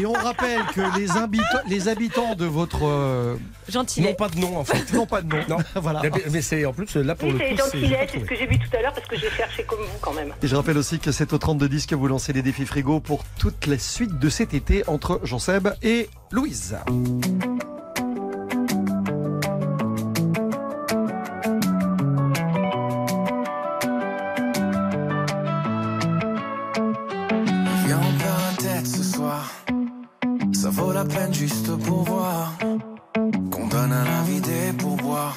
Et 0.00 0.06
on 0.06 0.12
rappelle 0.12 0.62
que 0.74 0.98
les, 0.98 1.10
habitants, 1.16 1.58
les 1.68 1.88
habitants 1.88 2.34
de 2.34 2.44
votre... 2.46 2.84
euh, 2.84 3.36
Gentillet. 3.68 4.10
Non, 4.10 4.14
pas 4.14 4.28
de 4.28 4.38
nom 4.38 4.56
en 4.58 4.64
fait. 4.64 4.92
n'ont 4.94 5.06
pas 5.06 5.22
de 5.22 5.28
nom. 5.28 5.42
Non. 5.48 5.56
voilà. 5.80 6.02
Mais- 6.02 6.10
Mais 6.30 6.42
c'est 6.42 6.64
en 6.64 6.72
plus 6.72 6.94
là 6.96 7.14
pour 7.14 7.28
Oui, 7.28 7.34
le 7.34 7.38
c'est 7.38 7.54
coup. 7.54 7.68
c'est- 7.72 8.08
c'est 8.12 8.20
ce 8.20 8.24
que 8.24 8.34
j'ai 8.36 8.46
vu 8.46 8.58
tout 8.58 8.76
à 8.76 8.82
l'heure 8.82 8.92
parce 8.92 9.06
que 9.06 9.16
j'ai 9.16 9.30
cherché 9.30 9.64
comme 9.64 9.80
vous 9.80 9.98
quand 10.00 10.12
même. 10.12 10.32
Et 10.42 10.46
je 10.46 10.56
rappelle 10.56 10.78
aussi 10.78 10.98
que 10.98 11.12
c'est 11.12 11.32
au 11.32 11.38
3210 11.38 11.86
que 11.86 11.94
vous 11.94 12.06
lancez 12.08 12.32
les 12.32 12.42
défis 12.42 12.66
frigo 12.66 13.00
pour 13.00 13.24
toute 13.38 13.66
la 13.66 13.78
suite 13.78 14.18
de 14.18 14.28
cet 14.28 14.54
été 14.54 14.82
entre 14.88 15.20
Jean-Seb 15.24 15.68
et 15.82 16.08
Louise. 16.30 16.76
Ça 30.52 30.70
vaut 30.70 30.92
la 30.92 31.04
peine 31.04 31.32
juste 31.32 31.70
pour 31.84 32.02
voir. 32.04 32.52
Qu'on 33.50 33.66
donne 33.68 33.92
à 33.92 34.04
la 34.04 34.22
vie 34.22 34.40
des 34.40 34.72
pourboires. 34.78 35.36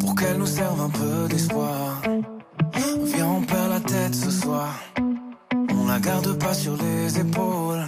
Pour 0.00 0.14
qu'elle 0.14 0.38
nous 0.38 0.46
serve 0.46 0.80
un 0.80 0.90
peu 0.90 1.28
d'espoir. 1.28 2.02
Viens, 3.04 3.26
on 3.26 3.42
perd 3.42 3.70
la 3.70 3.80
tête 3.80 4.14
ce 4.14 4.30
soir. 4.30 4.68
On 5.76 5.86
la 5.86 5.98
garde 5.98 6.38
pas 6.38 6.54
sur 6.54 6.76
les 6.76 7.18
épaules. 7.18 7.86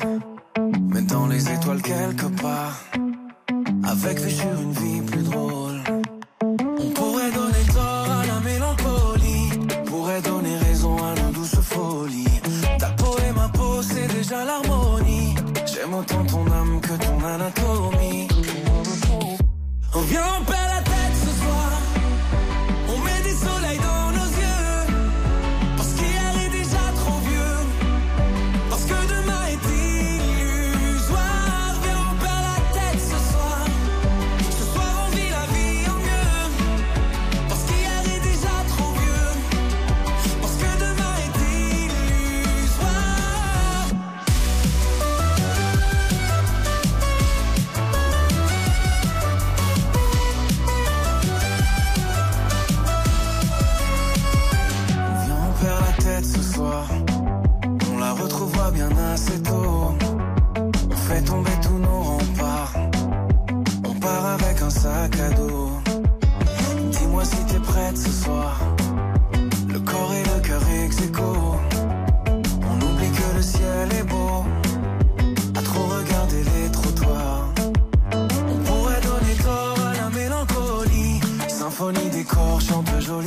Mais 0.92 1.03
dans 1.03 1.26
les 1.26 1.53
étoiles 1.53 1.82
quelque 1.82 2.26
part. 2.42 2.76
Avec 3.84 4.18
vue 4.20 4.30
sur 4.30 4.61
une 4.61 4.72
vie 4.72 5.01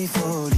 before. 0.08 0.49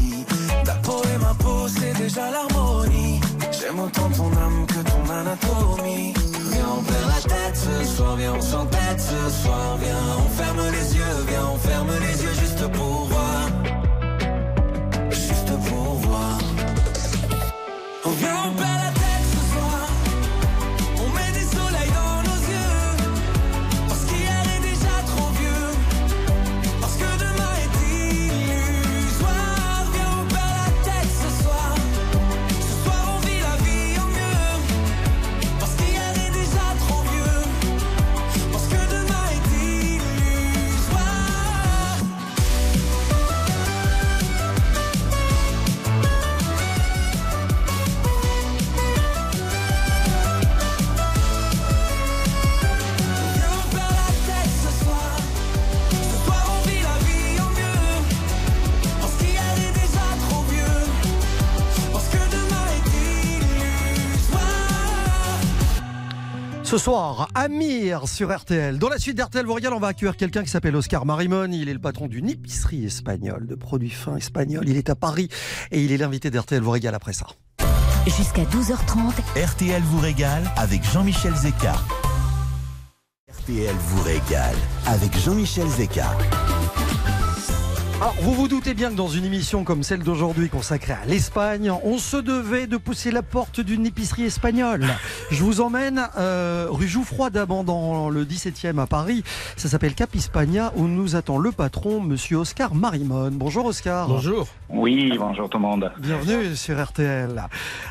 Ce 66.72 66.78
soir, 66.78 67.28
Amir 67.36 68.08
sur 68.08 68.34
RTL. 68.34 68.80
Dans 68.80 68.88
la 68.88 68.98
suite 68.98 69.18
d'RTL 69.18 69.46
vous 69.46 69.58
on 69.74 69.80
va 69.80 69.88
accueillir 69.88 70.16
quelqu'un 70.16 70.42
qui 70.42 70.50
s'appelle 70.50 70.74
Oscar 70.78 71.06
Marimon. 71.06 71.52
Il 71.52 71.68
est 71.68 71.74
le 71.74 71.82
patron 71.82 72.08
d'une 72.08 72.30
épicerie 72.30 72.86
espagnole 72.86 73.46
de 73.46 73.56
produits 73.56 73.90
fins 73.90 74.16
espagnols. 74.16 74.70
Il 74.70 74.78
est 74.78 74.90
à 74.90 74.96
Paris 74.96 75.28
et 75.72 75.84
il 75.84 75.92
est 75.92 75.98
l'invité 75.98 76.32
d'RTL 76.32 76.62
vous 76.62 76.72
régale 76.72 76.96
après 76.96 77.12
ça. 77.12 77.28
Jusqu'à 78.06 78.44
12h30, 78.44 79.12
RTL 79.36 79.82
vous 79.82 80.00
régale 80.00 80.50
avec 80.56 80.82
Jean-Michel 80.90 81.36
Zeka. 81.36 81.76
RTL 83.30 83.76
vous 83.76 84.04
régale 84.04 84.56
avec 84.86 85.18
Jean-Michel 85.20 85.68
Zeka. 85.68 86.16
Alors, 88.02 88.16
vous 88.22 88.34
vous 88.34 88.48
doutez 88.48 88.74
bien 88.74 88.90
que 88.90 88.96
dans 88.96 89.10
une 89.10 89.26
émission 89.26 89.64
comme 89.64 89.84
celle 89.84 90.02
d'aujourd'hui 90.02 90.50
consacrée 90.50 90.94
à 90.94 91.06
l'Espagne, 91.06 91.72
on 91.84 92.00
se 92.00 92.18
devait 92.18 92.66
de 92.66 92.78
pousser 92.78 93.12
la 93.12 93.22
porte 93.22 93.60
d'une 93.60 93.86
épicerie 93.86 94.24
espagnole. 94.24 94.88
Je 95.30 95.44
vous 95.44 95.62
emmène 95.62 96.08
euh, 96.18 96.66
rue 96.72 96.88
Jouffroy 96.88 97.30
d'Aban 97.30 97.64
dans 97.64 98.10
le 98.10 98.26
17e 98.26 98.80
à 98.80 98.88
Paris. 98.88 99.24
Ça 99.56 99.70
s'appelle 99.70 99.94
Cap 99.94 100.16
Hispania 100.16 100.74
où 100.78 100.88
nous 100.88 101.16
attend 101.16 101.38
le 101.38 101.52
patron, 101.52 102.02
monsieur 102.02 102.38
Oscar 102.38 102.74
Marimon. 102.74 103.30
Bonjour 103.34 103.66
Oscar. 103.68 104.08
Bonjour. 104.08 104.48
Oui, 104.70 105.16
bonjour 105.20 105.48
tout 105.48 105.60
le 105.60 105.62
monde. 105.62 105.92
Bienvenue 106.00 106.56
sur 106.56 106.84
RTL. 106.84 107.40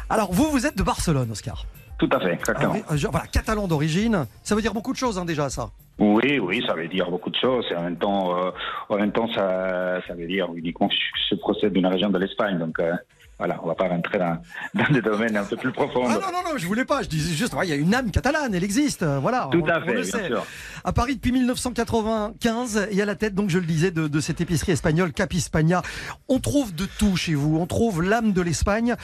Alors, 0.08 0.32
vous, 0.32 0.50
vous 0.50 0.66
êtes 0.66 0.76
de 0.76 0.82
Barcelone, 0.82 1.30
Oscar. 1.30 1.66
Tout 1.98 2.08
à 2.10 2.18
fait, 2.18 2.32
exactement. 2.32 2.74
Ah 2.88 2.94
euh, 2.94 3.08
voilà, 3.12 3.28
catalan 3.28 3.68
d'origine. 3.68 4.26
Ça 4.42 4.56
veut 4.56 4.62
dire 4.62 4.74
beaucoup 4.74 4.92
de 4.92 4.98
choses 4.98 5.18
hein, 5.18 5.24
déjà, 5.24 5.50
ça. 5.50 5.70
Oui, 6.00 6.38
oui, 6.38 6.64
ça 6.66 6.72
veut 6.72 6.88
dire 6.88 7.10
beaucoup 7.10 7.28
de 7.28 7.36
choses. 7.36 7.66
Et 7.70 7.76
en 7.76 7.82
même 7.82 7.98
temps, 7.98 8.34
euh, 8.34 8.50
en 8.88 8.96
même 8.96 9.12
temps 9.12 9.28
ça, 9.34 10.00
ça 10.06 10.14
veut 10.14 10.26
dire 10.26 10.48
uniquement 10.54 10.88
que 10.88 10.94
je 11.30 11.34
procède 11.34 11.74
d'une 11.74 11.86
région 11.86 12.08
de 12.08 12.18
l'Espagne. 12.18 12.58
Donc 12.58 12.80
euh, 12.80 12.94
voilà, 13.40 13.58
on 13.64 13.66
va 13.66 13.74
pas 13.74 13.88
rentrer 13.88 14.18
dans, 14.18 14.38
dans 14.74 14.92
des 14.92 15.02
domaines 15.02 15.36
un 15.36 15.44
peu 15.44 15.56
plus 15.56 15.72
profonds. 15.72 16.04
Ah 16.06 16.14
non, 16.14 16.20
non, 16.32 16.52
non, 16.52 16.56
je 16.58 16.66
voulais 16.66 16.84
pas. 16.84 17.02
Je 17.02 17.08
disais 17.08 17.34
juste, 17.34 17.54
il 17.62 17.68
y 17.68 17.72
a 17.72 17.76
une 17.76 17.92
âme 17.94 18.10
catalane, 18.12 18.54
elle 18.54 18.62
existe. 18.62 19.02
euh, 19.02 19.18
Voilà. 19.18 19.48
Tout 19.50 19.62
on- 19.64 19.68
à 19.68 19.80
fait, 19.80 19.94
bien 19.94 20.04
sait. 20.04 20.26
sûr. 20.28 20.46
À 20.84 20.92
Paris 20.92 21.16
depuis 21.16 21.32
1995 21.32 22.88
et 22.90 23.02
à 23.02 23.04
la 23.04 23.14
tête, 23.14 23.34
donc 23.34 23.50
je 23.50 23.58
le 23.58 23.64
disais, 23.66 23.90
de, 23.90 24.08
de 24.08 24.20
cette 24.20 24.40
épicerie 24.40 24.72
espagnole 24.72 25.12
Cap 25.12 25.32
Hispania. 25.32 25.82
On 26.28 26.38
trouve 26.38 26.74
de 26.74 26.86
tout 26.98 27.16
chez 27.16 27.34
vous. 27.34 27.56
On 27.58 27.66
trouve 27.66 28.02
l'âme 28.02 28.32
de 28.32 28.40
l'Espagne. 28.42 28.94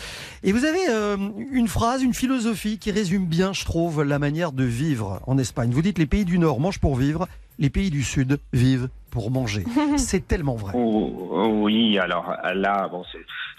Et 0.42 0.52
vous 0.52 0.64
avez 0.64 0.88
euh, 0.90 1.16
une 1.50 1.68
phrase, 1.68 2.02
une 2.02 2.14
philosophie 2.14 2.78
qui 2.78 2.90
résume 2.90 3.26
bien, 3.26 3.52
je 3.52 3.64
trouve, 3.64 4.02
la 4.02 4.18
manière 4.18 4.52
de 4.52 4.64
vivre 4.64 5.20
en 5.26 5.38
Espagne. 5.38 5.70
Vous 5.72 5.82
dites 5.82 5.98
les 5.98 6.06
pays 6.06 6.24
du 6.24 6.38
Nord 6.38 6.60
mangent 6.60 6.78
pour 6.80 6.96
vivre, 6.96 7.28
les 7.58 7.70
pays 7.70 7.90
du 7.90 8.02
Sud 8.02 8.38
vivent 8.52 8.88
pour 9.16 9.30
manger. 9.30 9.64
C'est 9.96 10.28
tellement 10.28 10.56
vrai. 10.56 10.72
Oui, 10.74 11.98
alors 11.98 12.36
là, 12.52 12.86
bon, 12.88 13.02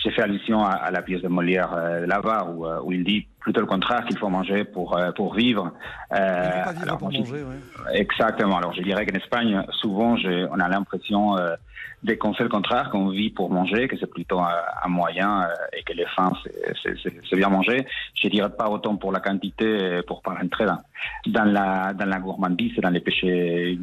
j'ai 0.03 0.11
fait 0.11 0.21
allusion 0.21 0.63
à, 0.63 0.73
à 0.73 0.91
la 0.91 1.01
pièce 1.01 1.23
de 1.23 1.27
Molière, 1.27 1.73
euh, 1.73 2.05
où, 2.05 2.67
euh, 2.67 2.79
où 2.83 2.91
il 2.91 3.03
dit 3.03 3.25
plutôt 3.47 3.61
le 3.61 3.65
contraire 3.67 4.03
qu'il 4.05 4.17
faut 4.17 4.27
manger 4.27 4.65
pour, 4.65 4.97
euh, 4.97 5.13
pour 5.13 5.33
vivre. 5.33 5.71
Euh, 6.11 6.63
Pas 6.65 6.71
vivre 6.73 6.83
alors, 6.83 6.97
pour 6.97 7.11
je- 7.11 7.19
manger, 7.19 7.43
ouais. 7.43 7.99
Exactement. 8.03 8.57
Alors, 8.57 8.73
je 8.73 8.81
dirais 8.81 9.05
qu'en 9.05 9.15
Espagne, 9.17 9.63
souvent, 9.79 10.17
on 10.51 10.59
a 10.59 10.67
l'impression, 10.67 11.37
euh, 11.37 11.55
dès 12.03 12.17
qu'on 12.17 12.33
fait 12.33 12.43
le 12.43 12.49
contraire, 12.49 12.89
qu'on 12.89 13.07
vit 13.07 13.29
pour 13.29 13.49
manger, 13.49 13.87
que 13.87 13.95
c'est 13.97 14.11
plutôt 14.11 14.39
un, 14.41 14.49
un 14.83 14.89
moyen 14.89 15.43
euh, 15.43 15.77
et 15.77 15.81
que 15.83 15.93
les 15.93 16.05
fins, 16.13 16.33
c'est- 16.43 17.35
bien 17.37 17.47
manger. 17.49 17.85
Je 18.21 18.27
dirais 18.27 18.49
pas 18.49 18.67
autant 18.69 18.97
pour 18.97 19.11
la 19.13 19.21
quantité, 19.21 20.01
pour 20.07 20.21
pas 20.21 20.33
rentrer 20.33 20.65
dans, 20.65 20.81
dans, 21.27 21.45
la, 21.45 21.93
dans 21.93 22.05
la 22.05 22.19
gourmandise 22.19 22.73
et 22.77 22.81
dans 22.81 22.89
les 22.89 22.99
péchés 22.99 23.79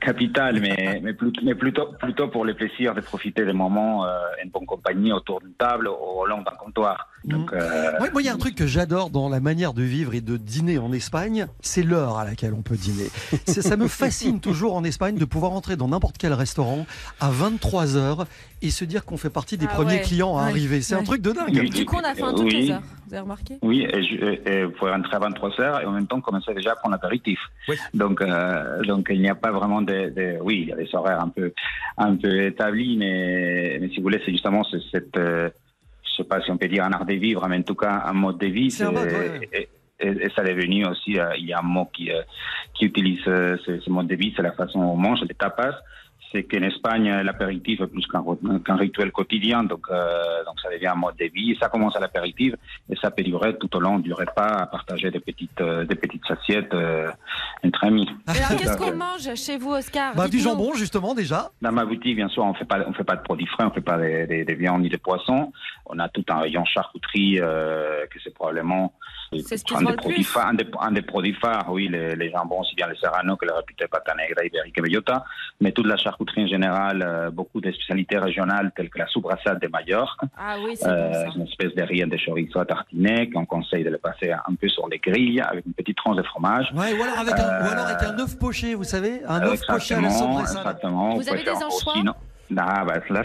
capitaux, 0.00 0.52
mais, 0.60 1.00
mais, 1.02 1.12
plutôt, 1.12 1.86
plutôt 1.98 2.28
pour 2.28 2.44
le 2.46 2.54
plaisir 2.54 2.94
de 2.94 3.00
profiter 3.02 3.44
des 3.44 3.52
moments 3.52 4.02
en 4.04 4.46
bonne 4.54 4.66
compagnie 4.66 5.12
autour 5.12 5.40
d'une 5.40 5.54
table 5.54 5.88
ou 5.88 6.20
au 6.22 6.26
long 6.26 6.38
d'un 6.42 6.56
comptoir. 6.58 7.08
Donc, 7.24 7.52
euh, 7.52 7.98
Ouais, 8.00 8.10
moi, 8.12 8.20
il 8.22 8.26
y 8.26 8.28
a 8.28 8.34
un 8.34 8.36
truc 8.38 8.54
que 8.56 8.66
j'adore 8.66 9.01
dans 9.10 9.28
la 9.28 9.40
manière 9.40 9.72
de 9.74 9.82
vivre 9.82 10.14
et 10.14 10.20
de 10.20 10.36
dîner 10.36 10.78
en 10.78 10.92
Espagne, 10.92 11.46
c'est 11.60 11.82
l'heure 11.82 12.18
à 12.18 12.24
laquelle 12.24 12.54
on 12.54 12.62
peut 12.62 12.76
dîner. 12.76 13.06
Ça 13.46 13.76
me 13.76 13.88
fascine 13.88 14.40
toujours 14.40 14.74
en 14.74 14.84
Espagne 14.84 15.16
de 15.16 15.24
pouvoir 15.24 15.52
entrer 15.52 15.76
dans 15.76 15.88
n'importe 15.88 16.16
quel 16.18 16.32
restaurant 16.32 16.86
à 17.20 17.30
23 17.30 17.96
heures 17.96 18.26
et 18.62 18.70
se 18.70 18.84
dire 18.84 19.04
qu'on 19.04 19.16
fait 19.16 19.30
partie 19.30 19.56
des 19.58 19.66
Ah 19.68 19.74
premiers 19.74 19.94
ouais, 19.96 20.00
clients 20.02 20.36
à 20.36 20.44
ouais, 20.44 20.50
arriver. 20.50 20.82
C'est 20.82 20.94
un 20.94 21.02
truc 21.02 21.20
de 21.22 21.32
dingue. 21.32 21.68
Du 21.70 21.84
coup, 21.84 21.96
on 21.96 22.04
a 22.04 22.14
faim 22.14 22.32
toutes 22.36 22.44
Oui. 22.44 22.62
les 22.66 22.70
heures. 22.70 22.82
Vous 23.08 23.14
avez 23.14 23.22
remarqué? 23.22 23.58
Oui, 23.62 23.82
et, 23.92 24.02
je- 24.04 24.24
et- 24.24 24.42
et 24.46 24.64
vous 24.64 24.70
pouvez 24.72 24.92
rentrer 24.92 25.16
à 25.16 25.18
23 25.18 25.60
heures 25.60 25.80
et 25.80 25.84
en 25.84 25.90
même 25.92 26.06
temps 26.06 26.20
commencer 26.20 26.54
déjà 26.54 26.72
à 26.72 26.76
prendre 26.76 26.92
l'apéritif. 26.94 27.38
Donc, 27.92 28.20
euh, 28.22 28.82
donc 28.84 29.08
il 29.10 29.20
n'y 29.20 29.28
a 29.28 29.34
pas 29.34 29.50
vraiment 29.50 29.82
de, 29.82 30.10
de- 30.10 30.38
oui, 30.42 30.60
il 30.62 30.68
y 30.68 30.72
a 30.72 30.76
des 30.76 30.88
horaires 30.94 31.20
un 31.20 31.28
peu, 31.28 31.52
un 31.98 32.16
peu 32.16 32.44
établis, 32.46 32.96
mais, 32.96 33.78
mais 33.80 33.88
si 33.88 33.96
vous 33.96 34.02
voulez, 34.02 34.20
c'est 34.24 34.32
justement 34.32 34.62
ce- 34.64 34.78
cette, 34.92 35.16
euh, 35.16 35.50
je 36.12 36.22
sais 36.22 36.28
pas 36.28 36.40
si 36.42 36.50
on 36.50 36.56
peut 36.58 36.68
dire 36.68 36.84
un 36.84 36.92
art 36.92 37.06
de 37.06 37.14
vivre, 37.14 37.46
mais 37.48 37.56
en 37.58 37.62
tout 37.62 37.74
cas 37.74 38.02
un 38.06 38.12
mode 38.12 38.38
de 38.38 38.46
vie. 38.46 38.70
C'est 38.70 38.84
un 38.84 38.92
mode, 38.92 39.04
ouais. 39.12 39.48
et, 39.52 39.62
et- 39.62 39.68
et 40.04 40.28
ça 40.34 40.42
est 40.42 40.54
venu 40.54 40.84
aussi, 40.84 41.18
euh, 41.18 41.30
il 41.38 41.46
y 41.46 41.52
a 41.52 41.60
un 41.60 41.62
mot 41.62 41.86
qui, 41.92 42.10
euh, 42.10 42.22
qui 42.74 42.86
utilise 42.86 43.20
euh, 43.28 43.56
ce, 43.64 43.78
ce 43.80 43.88
mode 43.88 44.08
de 44.08 44.16
vie, 44.16 44.32
c'est 44.36 44.42
la 44.42 44.50
façon 44.52 44.80
dont 44.80 44.92
on 44.92 44.96
mange, 44.96 45.20
les 45.22 45.34
tapas. 45.34 45.74
C'est 46.32 46.44
qu'en 46.44 46.62
Espagne, 46.62 47.10
l'apéritif 47.22 47.80
est 47.80 47.86
plus 47.86 48.06
qu'un 48.06 48.76
rituel 48.76 49.12
quotidien, 49.12 49.64
donc, 49.64 49.86
euh, 49.90 50.44
donc 50.46 50.58
ça 50.60 50.70
devient 50.70 50.88
un 50.88 50.94
mode 50.94 51.16
de 51.16 51.26
vie. 51.26 51.56
Ça 51.60 51.68
commence 51.68 51.94
à 51.94 52.00
l'apéritif 52.00 52.54
et 52.90 52.96
ça 52.96 53.10
peut 53.10 53.22
durer 53.22 53.56
tout 53.58 53.74
au 53.76 53.80
long 53.80 53.98
du 53.98 54.12
repas 54.12 54.46
à 54.62 54.66
partager 54.66 55.10
des 55.10 55.20
petites, 55.20 55.60
euh, 55.60 55.84
des 55.84 55.94
petites 55.94 56.22
assiettes 56.30 56.72
euh, 56.72 57.10
entre 57.64 57.84
amis. 57.84 58.08
Alors, 58.26 58.58
qu'est-ce 58.58 58.76
qu'on 58.76 58.96
mange 58.96 59.34
chez 59.34 59.58
vous, 59.58 59.72
Oscar? 59.72 60.14
Bah, 60.14 60.28
du 60.28 60.38
jambon, 60.38 60.72
justement, 60.74 61.14
déjà. 61.14 61.50
Dans 61.60 61.72
ma 61.72 61.84
boutique, 61.84 62.16
bien 62.16 62.28
sûr, 62.28 62.44
on 62.44 62.54
fait 62.54 62.64
pas, 62.64 62.84
on 62.86 62.92
fait 62.94 63.04
pas 63.04 63.16
de 63.16 63.22
produits 63.22 63.46
frais, 63.46 63.64
on 63.64 63.70
fait 63.70 63.80
pas 63.82 63.98
des, 63.98 64.26
des, 64.26 64.44
des 64.44 64.54
viandes 64.54 64.82
ni 64.82 64.88
des 64.88 64.98
poissons. 64.98 65.52
On 65.86 65.98
a 65.98 66.08
tout 66.08 66.24
un 66.30 66.40
rayon 66.40 66.64
charcuterie 66.64 67.38
euh, 67.40 68.06
que 68.06 68.18
c'est 68.24 68.32
probablement 68.34 68.92
ce 69.32 69.74
un, 69.74 69.82
des 69.82 69.96
produits 69.96 70.24
phares, 70.24 70.48
un, 70.48 70.54
des, 70.54 70.66
un 70.80 70.92
des 70.92 71.02
produits 71.02 71.34
phares. 71.34 71.70
Oui, 71.70 71.88
les, 71.88 72.14
les 72.16 72.30
jambons, 72.30 72.60
aussi 72.60 72.74
bien 72.74 72.86
les 72.88 72.96
serrano 72.96 73.36
que 73.36 73.46
les 73.46 73.52
réputés 73.52 73.86
pata 73.86 74.14
negra, 74.14 74.44
ibérique 74.44 74.76
et 74.76 74.82
bellota, 74.82 75.24
mais 75.60 75.72
toute 75.72 75.86
la 75.86 75.96
charcuterie 75.96 76.21
en 76.36 76.46
général, 76.46 77.02
euh, 77.06 77.30
beaucoup 77.30 77.60
de 77.60 77.70
spécialités 77.72 78.18
régionales 78.18 78.72
telles 78.76 78.88
que 78.90 78.98
la 78.98 79.06
soubrassade 79.06 79.60
de 79.60 79.68
Majorque. 79.68 80.20
Ah 80.38 80.56
oui, 80.64 80.72
c'est 80.76 80.86
Euh, 80.88 81.24
une 81.36 81.42
espèce 81.42 81.74
de 81.74 81.82
rien 81.82 82.06
de 82.06 82.16
chorizo 82.16 82.58
à 82.60 82.64
tartiner 82.64 83.30
qu'on 83.30 83.44
conseille 83.46 83.84
de 83.84 83.90
le 83.90 83.98
passer 83.98 84.30
un 84.32 84.54
peu 84.54 84.68
sur 84.68 84.88
les 84.88 84.98
grilles 84.98 85.40
avec 85.40 85.66
une 85.66 85.74
petite 85.74 85.96
tranche 85.96 86.16
de 86.16 86.22
fromage. 86.22 86.66
Ouais, 86.74 86.92
ou 86.98 87.02
alors 87.02 87.18
avec 87.18 87.34
un, 87.34 87.44
ou 87.44 87.64
Euh, 87.64 87.72
alors 87.72 87.86
avec 87.86 88.02
un 88.02 88.18
œuf 88.18 88.38
poché, 88.38 88.74
vous 88.74 88.84
savez, 88.84 89.22
un 89.26 89.42
œuf 89.42 89.60
poché 89.66 89.94
à 89.94 90.00
la 90.00 90.06
Exactement, 90.08 90.32
sobressade. 90.32 90.56
exactement. 90.58 91.14
Vous 91.16 91.28
avez 91.28 91.42
des 91.42 91.50
anchois 91.50 91.94
Ah, 92.56 92.84
bah, 92.84 92.94
là, 93.08 93.22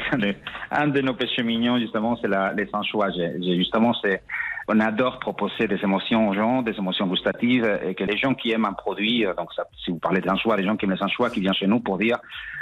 un 0.71 0.87
de- 0.87 1.01
nos 1.01 1.13
péchés 1.13 1.43
mignons, 1.43 1.77
justement, 1.79 2.17
c'est 2.21 2.29
les 2.29 2.69
anchois. 2.73 3.09
Justement, 3.41 3.93
c'est, 4.01 4.21
on 4.69 4.79
adore 4.79 5.19
proposer 5.19 5.67
des 5.67 5.79
émotions 5.83 6.29
aux 6.29 6.33
gens, 6.33 6.61
des 6.61 6.71
émotions 6.77 7.07
gustatives, 7.07 7.67
et 7.85 7.93
que 7.93 8.05
les 8.05 8.17
gens 8.17 8.33
qui 8.35 8.51
aiment 8.51 8.65
un 8.65 8.73
produit, 8.73 9.25
euh, 9.25 9.33
donc 9.33 9.51
ça, 9.53 9.63
si 9.83 9.91
vous 9.91 9.99
parlez 9.99 10.21
des 10.21 10.29
anchois, 10.29 10.55
les 10.55 10.63
gens 10.65 10.77
qui 10.77 10.85
aiment 10.85 10.93
les 10.93 11.03
anchois, 11.03 11.29
qui 11.29 11.41
viennent 11.41 11.53
chez 11.53 11.67
nous 11.67 11.81
pour 11.81 11.97
dire, 11.97 12.17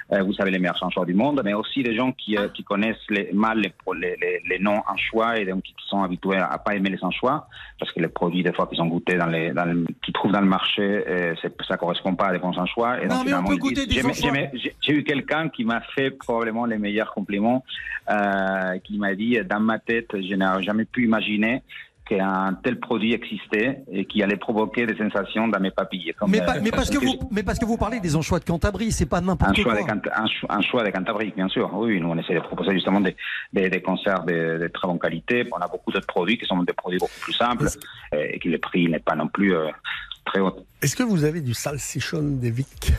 vous 0.10 0.34
savez 0.34 0.52
les 0.52 0.60
meilleurs 0.60 0.82
anchois 0.84 1.06
du 1.06 1.14
monde, 1.14 1.42
mais 1.44 1.54
aussi 1.54 1.82
les 1.82 1.96
gens 1.96 2.12
qui, 2.12 2.38
euh, 2.38 2.48
qui 2.50 2.64
connaissent 2.64 2.96
les, 3.10 3.32
mal 3.34 3.60
les, 3.60 4.60
noms 4.60 4.82
anchois 4.88 5.40
et 5.40 5.46
donc 5.46 5.64
qui 5.64 5.74
sont 5.88 6.04
habitués 6.04 6.38
à 6.38 6.58
pas 6.60 6.76
aimer 6.76 6.90
les 6.90 7.04
anchois, 7.04 7.48
parce 7.80 7.92
que 7.92 8.00
les 8.00 8.08
produits, 8.08 8.44
des 8.44 8.54
fois, 8.54 8.68
qu'ils 8.68 8.82
ont 8.82 8.88
goûtés 8.88 9.16
dans 9.16 9.26
les, 9.26 9.52
dans 9.52 9.86
qu'ils 10.04 10.14
trouvent 10.14 10.32
dans 10.32 10.42
le 10.42 10.48
marché, 10.48 10.84
euh, 10.84 11.34
ça 11.68 11.78
correspond 11.78 12.16
pas 12.16 12.28
à 12.28 12.34
des 12.34 12.40
bons 12.40 12.58
anchois. 12.58 13.02
Et 13.02 13.08
Non, 13.08 13.18
donc, 13.18 13.26
mais 13.26 13.34
on 13.34 13.44
peut 13.44 13.54
ils 13.54 13.60
disent, 13.60 13.60
goûter 13.60 13.88
des 13.88 14.60
j'ai 14.60 14.76
j'ai 14.82 14.94
eu 14.94 15.04
quelqu'un 15.04 15.50
qui 15.50 15.66
m'a 15.66 15.82
fait 15.96 16.12
probablement 16.12 16.66
les 16.66 16.78
meilleurs 16.78 17.14
compliments, 17.14 17.64
euh, 18.10 18.78
qui 18.84 18.98
m'a 18.98 19.16
dit, 19.16 19.40
dans 19.44 19.60
ma 19.60 19.80
tête, 19.80 20.10
je 20.14 20.36
n'ai 20.36 20.64
jamais 20.64 20.86
pu 20.86 21.06
imaginer 21.06 21.64
qu'un 22.08 22.54
tel 22.64 22.80
produit 22.80 23.14
existait 23.14 23.82
et 23.92 24.06
qui 24.06 24.22
allait 24.22 24.38
provoquer 24.38 24.86
des 24.86 24.96
sensations 24.96 25.48
dans 25.48 25.60
mes 25.60 25.72
papilles. 25.72 26.14
Comme, 26.18 26.30
Mais, 26.32 26.42
euh, 26.42 26.60
mais 26.62 26.72
parce 26.72 26.90
que 26.90 26.98
que 27.00 27.06
vous, 27.06 27.16
mais 27.32 27.42
parce 27.44 27.58
que 27.58 27.66
vous 27.66 27.78
parlez 27.78 28.00
des 28.00 28.16
anchois 28.16 28.40
de 28.40 28.46
Cantabrie, 28.46 28.92
c'est 28.92 29.08
pas 29.08 29.22
n'importe 29.22 29.62
quoi. 29.64 29.74
un, 29.74 30.28
cho- 30.28 30.48
un 30.50 30.62
choix 30.62 30.84
de 30.84 30.92
Cantabrique, 30.92 31.36
bien 31.36 31.48
sûr. 31.48 31.70
Oui, 31.74 32.00
nous, 32.00 32.10
on 32.10 32.18
essaie 32.18 32.36
de 32.36 32.40
proposer 32.42 32.72
justement 32.74 33.02
des, 33.02 33.16
des, 33.54 33.70
des 33.70 33.82
conserves 33.82 34.26
de, 34.28 34.60
de 34.60 34.68
très 34.68 34.88
bonne 34.88 35.00
qualité. 35.00 35.48
On 35.52 35.58
a 35.58 35.68
beaucoup 35.68 35.92
d'autres 35.92 36.06
produits 36.08 36.38
qui 36.38 36.46
sont 36.46 36.62
des 36.64 36.74
produits 36.74 37.00
beaucoup 37.00 37.20
plus 37.22 37.34
simples 37.34 37.68
et 38.12 38.38
que 38.40 38.50
le 38.50 38.60
prix 38.60 38.88
n'est 38.88 39.00
pas 39.00 39.16
non 39.16 39.28
plus 39.28 39.56
euh, 39.56 39.68
très 40.26 40.40
haut. 40.42 40.56
Est-ce 40.82 40.96
que 40.96 41.04
vous 41.04 41.24
avez 41.24 41.42
du 41.42 41.54
salsichon 41.54 42.22
des 42.22 42.52
Vic? 42.52 42.92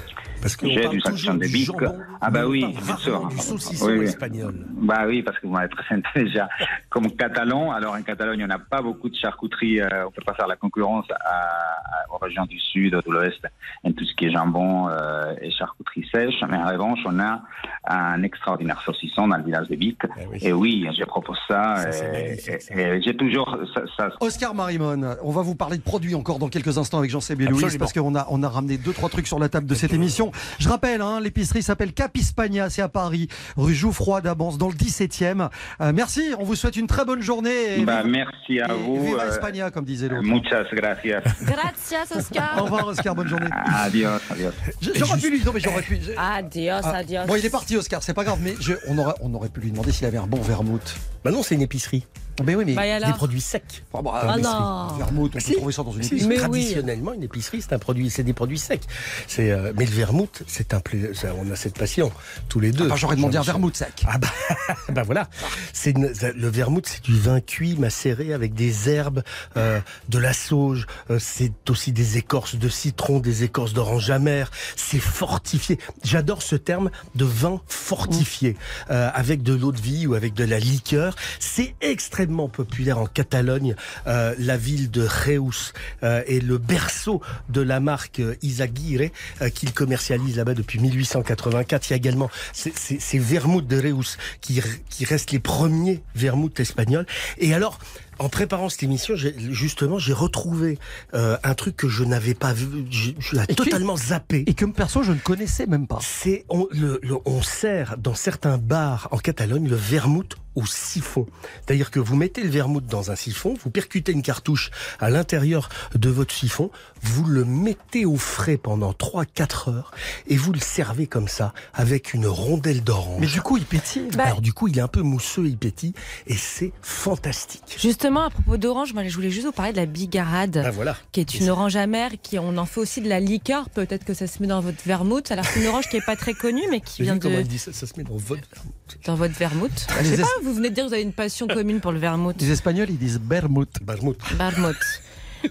Parce 0.43 0.55
qu'on 0.57 0.69
J'ai 0.69 0.81
parle 0.83 0.95
du 0.97 1.01
toujours 1.03 1.19
salchichon 1.19 1.75
de 1.77 1.85
jambon, 1.87 1.99
Ah 2.21 2.31
bah 2.31 2.47
oui, 2.47 2.65
bien 2.85 2.97
sûr. 2.99 3.27
du 3.29 3.39
saucisson 3.39 3.87
Oui, 3.87 3.99
oui. 4.01 4.05
espagnol. 4.05 4.55
Bah 4.73 5.05
oui, 5.07 5.23
parce 5.23 5.39
que 5.39 5.47
vous 5.47 5.53
m'avez 5.55 5.69
présenté 5.69 6.07
déjà 6.17 6.49
comme 6.91 7.11
catalan. 7.17 7.73
Alors 7.73 7.95
en 7.95 8.03
Catalogne, 8.03 8.45
on 8.45 8.47
n'a 8.47 8.59
pas 8.59 8.83
beaucoup 8.83 9.09
de 9.09 9.17
charcuterie. 9.17 9.81
euh, 9.81 10.07
on 10.07 10.11
peut 10.11 10.23
pas 10.25 10.35
faire 10.35 10.47
la 10.47 10.57
concurrence 10.57 11.07
à, 11.11 11.15
à- 11.15 12.15
aux 12.15 12.19
régions 12.19 12.45
du 12.47 12.59
sud, 12.61 12.93
de 12.93 13.03
l'ouest, 13.11 13.41
en 13.83 13.93
tout 13.93 14.05
ce 14.05 14.15
qui 14.15 14.27
est 14.27 14.31
jambon 14.33 14.89
euh, 14.89 15.35
et 15.41 15.51
charcuterie 15.51 16.07
sèche. 16.13 16.35
Mais 16.49 16.57
en 16.59 16.67
revanche, 16.67 17.01
on 17.07 17.19
a 17.19 17.43
un 17.89 18.23
extraordinaire 18.23 18.81
saucisson 18.85 19.29
dans 19.29 19.37
le 19.39 19.45
village 19.45 19.69
de 19.69 19.77
Vic. 19.77 19.99
Et 20.41 20.53
oui, 20.53 20.87
je 20.99 21.05
propose 21.05 21.39
ça. 21.49 21.77
Ça, 21.77 21.93
c'est 21.93 22.09
et- 22.09 22.13
magnifique, 22.13 22.63
ça. 22.63 22.75
et- 22.75 22.81
et 22.99 23.03
j'ai 23.03 23.17
toujours 23.17 23.59
ça, 23.75 23.83
ça- 23.97 24.09
Oscar 24.21 24.55
Marimon, 24.55 25.17
on 25.23 25.31
va 25.33 25.43
vous 25.43 25.55
parler 25.57 25.79
de 25.79 25.83
produits 25.83 26.15
encore 26.15 26.39
dans 26.39 26.49
quelques 26.49 26.79
instants 26.79 26.99
avec 26.99 27.11
Jean-Sébé 27.11 27.47
Louis 27.47 27.76
Absolument. 27.83 28.13
parce 28.15 28.27
qu'on 28.27 28.37
a, 28.37 28.41
on 28.41 28.43
a 28.43 28.49
ramené 28.49 28.77
deux, 28.79 28.93
trois 28.93 29.09
trucs 29.09 29.27
sur 29.27 29.39
la 29.39 29.49
table 29.49 29.67
de 29.67 29.75
cette 29.75 29.93
émission. 29.93 30.33
Je 30.59 30.69
rappelle, 30.69 31.01
hein, 31.01 31.21
l'épicerie 31.21 31.63
s'appelle 31.63 31.93
Cap 31.93 32.17
Hispania, 32.17 32.71
c'est 32.71 32.83
à 32.83 32.89
Paris, 32.89 33.29
rue 33.57 33.75
Jouffroy 33.75 34.21
d'Abance, 34.21 34.59
dans 34.59 34.69
le 34.69 34.75
17e. 34.75 35.49
Euh, 35.81 35.93
merci, 35.95 36.23
on 36.39 36.45
vous 36.45 36.55
souhaite 36.57 36.77
une 36.77 36.87
très 36.87 37.05
bonne 37.05 37.23
journée. 37.23 37.79
Et 37.81 37.85
Bah, 37.85 38.03
vive- 38.03 38.13
merci 38.13 38.61
à 38.61 38.73
et 38.75 38.79
vous. 38.79 39.05
Viva 39.07 39.23
euh, 39.25 39.31
España, 39.31 39.71
comme 39.71 39.85
disait 39.85 40.09
l'autre. 40.09 40.23
Muchas 40.23 40.65
gracias. 40.73 41.21
Gracias, 41.43 42.17
Oscar. 42.17 42.57
Au 42.59 42.65
revoir, 42.65 42.87
Oscar, 42.89 43.15
bonne 43.15 43.29
journée. 43.29 43.49
Adios, 43.75 44.09
adios. 44.31 44.51
J'aurais 44.95 45.19
pu 45.19 45.31
lui, 45.31 45.43
non 45.45 45.53
mais 45.55 45.61
j'aurais 45.61 45.83
pu. 45.83 45.99
je- 46.03 46.13
Adios, 46.19 46.81
Ah, 46.85 46.97
adios. 46.97 47.21
Bon, 47.27 47.37
il 47.37 47.45
est 47.45 47.51
parti, 47.51 47.77
Oscar, 47.77 48.03
c'est 48.03 48.15
pas 48.15 48.25
grave, 48.25 48.39
mais 48.43 48.55
je- 48.61 48.75
on, 48.89 48.99
aurait, 48.99 49.15
on 49.21 49.33
aurait 49.35 49.49
pu 49.49 49.61
lui 49.61 49.71
demander 49.71 49.93
s'il 49.93 50.07
avait 50.07 50.19
un 50.19 50.27
bon 50.27 50.41
vermouth. 50.41 50.97
Bah 51.25 51.31
non, 51.31 51.43
c'est 51.43 51.55
une 51.55 51.63
épicerie. 51.63 52.07
Mais 52.45 52.55
oui, 52.55 52.65
mais. 52.67 52.75
Bah, 52.75 53.01
Des 53.07 53.13
produits 53.13 53.41
secs. 53.41 53.85
Ah, 53.95 54.03
bah, 54.03 54.11
Ah 54.15 54.37
mais 54.37 54.43
non. 54.43 54.97
Vermouth, 54.99 55.33
on 55.35 55.41
Si. 55.41 55.53
peut 55.53 55.57
trouver 55.59 55.73
ça 55.73 55.83
dans 55.83 55.93
une 55.93 56.05
épicerie. 56.05 56.27
Mais 56.29 56.35
oui. 56.37 56.41
traditionnellement, 56.41 57.13
une 57.15 57.23
épicerie, 57.23 57.63
c'est 57.63 57.73
un 57.73 57.79
produit, 57.79 58.11
c'est 58.11 58.23
des 58.23 58.33
produits 58.33 58.59
secs. 58.59 58.83
C'est, 59.27 59.51
euh, 59.51 59.73
mais 59.77 59.85
le 59.87 59.91
vermouth, 59.93 60.43
c'est 60.47 60.75
un 60.75 60.81
pla- 60.81 60.99
On 61.41 61.51
a 61.51 61.57
cette 61.57 61.79
passion 61.79 62.13
tous 62.49 62.61
les 62.61 62.73
deux. 62.73 62.85
Ah, 62.87 62.91
bah, 62.91 62.97
J'aurais 62.97 63.17
demandé 63.17 63.37
un 63.39 63.43
vermouth 63.43 63.77
sec. 63.77 64.03
Ah 64.07 64.19
bah, 64.19 64.29
bah 64.91 65.03
voilà. 65.05 65.29
C'est 65.73 65.91
une- 65.93 66.13
le 66.35 66.49
vermouth, 66.49 66.87
c'est 66.87 67.03
du 67.05 67.19
vin 67.19 67.41
cuit 67.41 67.77
macéré 67.77 68.33
avec 68.33 68.55
des 68.55 68.89
herbes, 68.91 69.23
euh, 69.57 69.81
de 70.09 70.19
la 70.19 70.33
sauge. 70.33 70.87
euh, 71.11 71.19
c'est 71.19 71.53
aussi 71.71 71.93
des 71.93 72.17
écorces 72.19 72.57
de 72.57 72.69
citron, 72.69 73.21
des 73.21 73.45
écorces 73.45 73.73
d'orange 73.73 74.11
amère. 74.11 74.51
C'est 74.77 74.99
fortifié. 74.99 75.79
J'adore 76.05 76.43
ce 76.43 76.57
terme 76.57 76.91
de 77.15 77.25
vin 77.25 77.61
fortifié 77.67 78.57
euh, 78.91 79.11
avec 79.15 79.43
de 79.43 79.55
l'eau 79.55 79.73
de 79.73 79.81
vie 79.81 80.07
ou 80.07 80.15
avec 80.15 80.35
de 80.35 80.45
la 80.45 80.59
liqueur. 80.59 81.15
C'est 81.39 81.75
extrêmement 81.81 82.26
populaire 82.49 82.99
en 82.99 83.07
Catalogne. 83.07 83.75
Euh, 84.07 84.35
la 84.39 84.57
ville 84.57 84.91
de 84.91 85.03
Reus 85.07 85.73
euh, 86.03 86.23
est 86.27 86.43
le 86.43 86.59
berceau 86.59 87.21
de 87.49 87.61
la 87.61 87.81
marque 87.81 88.21
euh, 88.21 88.35
Izaguirre 88.43 89.11
euh, 89.43 89.49
qu'il 89.49 89.73
commercialise 89.73 90.37
là-bas 90.37 90.55
depuis 90.55 90.79
1884. 90.79 91.89
Il 91.89 91.91
y 91.91 91.95
a 91.95 91.97
également 91.97 92.31
ces, 92.53 92.73
ces, 92.75 92.99
ces 93.01 93.19
vermouths 93.19 93.67
de 93.67 93.77
Reus 93.81 94.19
qui, 94.41 94.61
qui 94.91 95.05
restent 95.05 95.33
les 95.33 95.39
premiers 95.39 96.03
vermouths 96.15 96.59
espagnols. 96.61 97.07
Et 97.39 97.55
alors, 97.55 97.79
en 98.19 98.29
préparant 98.31 98.71
cette 98.71 98.83
émission, 98.83 99.15
justement, 99.15 99.99
j'ai 99.99 100.15
retrouvé 100.15 100.79
euh, 101.13 101.37
un 101.45 101.53
truc 101.55 101.77
que 101.77 101.87
je 101.89 102.03
n'avais 102.03 102.33
pas 102.33 102.55
vu, 102.55 102.87
je, 102.91 103.11
je 103.19 103.37
l'ai 103.37 103.47
totalement 103.55 103.97
zappé. 103.97 104.43
Et 104.47 104.55
que 104.55 104.65
perso, 104.65 105.03
je 105.03 105.13
ne 105.13 105.19
connaissais 105.19 105.67
même 105.67 105.87
pas. 105.87 105.99
C'est 106.01 106.45
on, 106.49 106.67
le, 106.71 106.99
le- 107.03 107.19
on 107.27 107.43
sert 107.43 107.97
dans 107.99 108.15
certains 108.15 108.57
bars 108.57 109.09
en 109.11 109.19
Catalogne 109.19 109.69
le 109.69 109.77
vermouth 109.77 110.37
au 110.57 110.67
siphon. 110.67 111.27
C'est-à-dire 111.65 111.91
que 111.91 112.01
vous 112.01 112.17
mettez 112.17 112.43
le 112.43 112.49
vermouth 112.51 112.87
dans 112.87 113.11
un 113.11 113.17
siphon, 113.17 113.55
vous 113.63 113.71
percutez 113.71 114.11
une 114.13 114.23
cartouche 114.23 114.71
à 114.99 115.11
l'intérieur 115.11 115.69
de 115.95 116.09
votre 116.11 116.35
siphon, 116.35 116.71
vous 117.03 117.25
le 117.25 117.45
mettez 117.45 118.05
au 118.07 118.17
frais 118.17 118.57
pendant 118.57 118.93
3-4 118.93 119.71
heures 119.71 119.91
et 120.27 120.37
vous 120.37 120.53
le 120.53 120.59
servez 120.61 121.07
comme 121.07 121.29
ça 121.29 121.53
avec 121.75 122.15
une 122.15 122.27
rondelle 122.27 122.83
d'orange. 122.83 123.21
Mais 123.21 123.27
du 123.27 123.41
coup, 123.43 123.57
il 123.57 123.65
pétille. 123.65 124.09
Bah, 124.17 124.25
Alors 124.25 124.41
du 124.41 124.53
coup, 124.53 124.69
il 124.69 124.77
est 124.79 124.83
un 124.83 124.89
peu 124.89 125.03
mousseux, 125.03 125.47
il 125.47 125.57
pétille 125.59 125.93
et 126.27 126.35
c'est 126.37 126.73
fantastique. 126.83 127.77
Justement, 127.81 128.23
à 128.23 128.31
propos 128.31 128.57
d'orange, 128.57 128.93
moi, 128.95 129.05
je 129.07 129.15
voulais 129.15 129.31
juste 129.31 129.47
vous 129.47 129.53
parler 129.53 129.73
de 129.73 129.77
la 129.77 129.87
bigarade. 129.87 130.63
Ah 130.65 130.71
voilà. 130.71 130.97
qui 131.13 131.21
est 131.21 131.35
une 131.35 131.51
orange 131.51 131.77
amère, 131.77 132.11
qui 132.23 132.39
on 132.39 132.57
en 132.57 132.67
fait 132.67 132.81
aussi 132.81 133.01
de 133.01 133.09
la 133.09 133.21
liqueur. 133.21 133.69
Peut-être 133.71 134.05
que 134.05 134.15
ça 134.15 134.27
se 134.27 134.41
met 134.41 134.49
dans 134.49 134.61
votre 134.61 134.83
vermouth. 134.87 135.31
Alors 135.31 135.45
c'est 135.45 135.61
une 135.61 135.67
orange 135.67 135.89
qui 135.89 135.97
est 135.99 136.05
pas 136.05 136.17
très 136.17 136.35
connue, 136.35 136.63
mais 136.71 136.81
qui 136.81 137.03
vient 137.03 137.19
comment 137.19 137.35
de 137.37 137.41
elle 137.41 137.49
dit 137.49 137.59
ça, 137.59 137.73
ça 137.73 137.87
se 137.87 137.93
met 137.97 138.05
dans 138.05 138.17
votre 138.17 138.43
vermouth. 138.53 138.99
dans 139.05 139.15
votre 139.15 139.35
vermouth. 139.35 139.87
Je 140.01 140.05
sais 140.09 140.15
es- 140.15 140.17
pas. 140.19 140.29
Vous 140.47 140.55
venez 140.55 140.71
de 140.71 140.75
dire 140.75 140.85
que 140.85 140.89
vous 140.89 140.95
avez 140.95 141.03
une 141.03 141.13
passion 141.13 141.47
commune 141.49 141.81
pour 141.81 141.93
le 141.93 141.99
vermouth. 141.99 142.37
Les 142.41 142.51
Espagnols, 142.51 142.89
ils 142.91 142.99
disent 142.99 143.21
vermouth. 143.23 143.69
Vermouth. 143.87 144.19
Vermouth. 144.37 144.77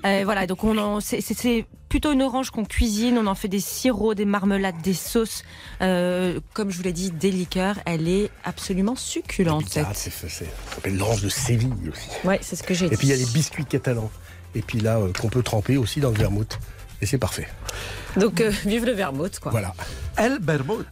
Euh, 0.04 0.22
voilà, 0.26 0.46
donc 0.48 0.64
on 0.64 0.78
en- 0.78 1.00
c'est- 1.00 1.22
c'est 1.22 1.36
c'est 1.36 1.66
plutôt 1.88 2.12
une 2.12 2.24
orange 2.24 2.50
qu'on 2.50 2.66
cuisine. 2.66 3.18
On 3.18 3.28
en 3.28 3.36
fait 3.36 3.48
des 3.48 3.60
sirops, 3.62 4.16
des 4.16 4.26
marmelades, 4.26 4.82
des 4.84 4.96
sauces. 4.96 5.43
Euh, 5.82 6.39
comme 6.54 6.70
je 6.72 6.78
vous 6.78 6.84
l'ai 6.84 6.91
dit, 6.91 7.12
des 7.12 7.32
liqueurs. 7.32 7.78
Elle 7.86 8.10
est 8.10 8.30
absolument 8.43 8.96
succulente. 8.96 9.64
Ah, 9.78 9.93
cette. 9.93 10.12
c'est- 10.14 10.28
c'est- 10.28 10.46
ça 10.46 10.52
s'appelle 10.76 10.98
l'orange 10.98 11.22
de 11.22 11.30
Séville 11.30 11.72
aussi. 11.89 12.10
Ouais, 12.28 12.39
c'est 12.41 12.56
ce 12.58 12.64
que 12.64 12.74
j'ai 12.74 12.88
dit. 12.89 12.93
Et 12.96 12.98
puis 12.98 13.08
il 13.08 13.12
y 13.12 13.14
a 13.14 13.16
les 13.16 13.32
biscuits 13.32 13.64
catalans. 13.64 14.10
Et 14.56 14.62
puis 14.62 14.80
là, 14.80 14.98
euh, 14.98 15.14
qu'on 15.14 15.30
peut 15.30 15.43
tremper 15.43 15.78
aussi 15.78 16.02
dans 16.02 16.10
le 16.10 16.18
vermouth. 16.18 16.60
Et 17.06 17.08
c'est 17.08 17.20
parfait. 17.20 17.47
Donc 18.18 18.41
euh, 18.41 18.49
vive 18.66 18.84
le 18.84 18.93
vermouth, 18.93 19.38
quoi. 19.39 19.51
Voilà. 19.51 19.76
El 20.18 20.39
vermouth. 20.41 20.88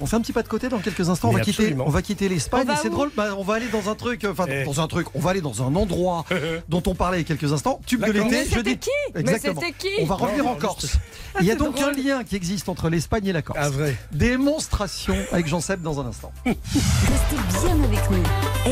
On 0.00 0.06
fait 0.06 0.16
un 0.16 0.22
petit 0.22 0.32
pas 0.32 0.42
de 0.42 0.48
côté 0.48 0.70
dans 0.70 0.78
quelques 0.78 1.10
instants. 1.10 1.28
On 1.28 1.32
va, 1.32 1.40
quitter, 1.40 1.76
on 1.78 1.90
va 1.90 2.00
quitter 2.00 2.30
l'Espagne. 2.30 2.66
C'est 2.80 2.88
drôle, 2.88 3.10
bah, 3.14 3.34
on 3.36 3.42
va 3.42 3.56
aller 3.56 3.68
dans 3.68 3.90
un 3.90 3.94
truc, 3.94 4.24
euh, 4.24 4.32
enfin 4.32 4.46
Eh. 4.48 4.64
dans 4.64 4.80
un 4.80 4.86
truc, 4.88 5.08
on 5.14 5.18
va 5.20 5.32
aller 5.32 5.42
dans 5.42 5.62
un 5.62 5.76
endroit 5.76 6.24
dont 6.70 6.82
on 6.86 6.94
parlait 6.94 7.18
il 7.18 7.28
y 7.28 7.30
a 7.30 7.36
quelques 7.36 7.52
instants. 7.52 7.78
Tube 7.84 8.02
de 8.06 8.10
l'été, 8.12 8.46
je 8.46 8.54
c'était 8.54 8.62
dis. 8.62 8.78
qui? 8.78 8.90
Mais 9.14 9.20
Exactement. 9.20 9.60
c'était 9.60 9.74
qui? 9.76 9.88
On 10.00 10.06
va 10.06 10.14
revenir 10.14 10.44
Non, 10.44 10.52
en 10.52 10.54
Corse. 10.54 10.96
Il 11.40 11.46
y 11.46 11.50
a 11.50 11.56
donc 11.56 11.78
un 11.78 11.92
lien 11.92 12.24
qui 12.24 12.36
existe 12.36 12.70
entre 12.70 12.88
l'Espagne 12.88 13.26
et 13.26 13.32
la 13.34 13.42
Corse. 13.42 13.58
Ah 13.60 13.68
vrai. 13.68 13.94
Démonstration 14.12 15.14
avec 15.30 15.46
Jean-Seb 15.46 15.82
dans 15.82 16.00
un 16.00 16.06
instant. 16.06 16.32
Restez 16.46 17.36
bien 17.66 17.84
avec 17.84 18.10
nous. 18.10 18.22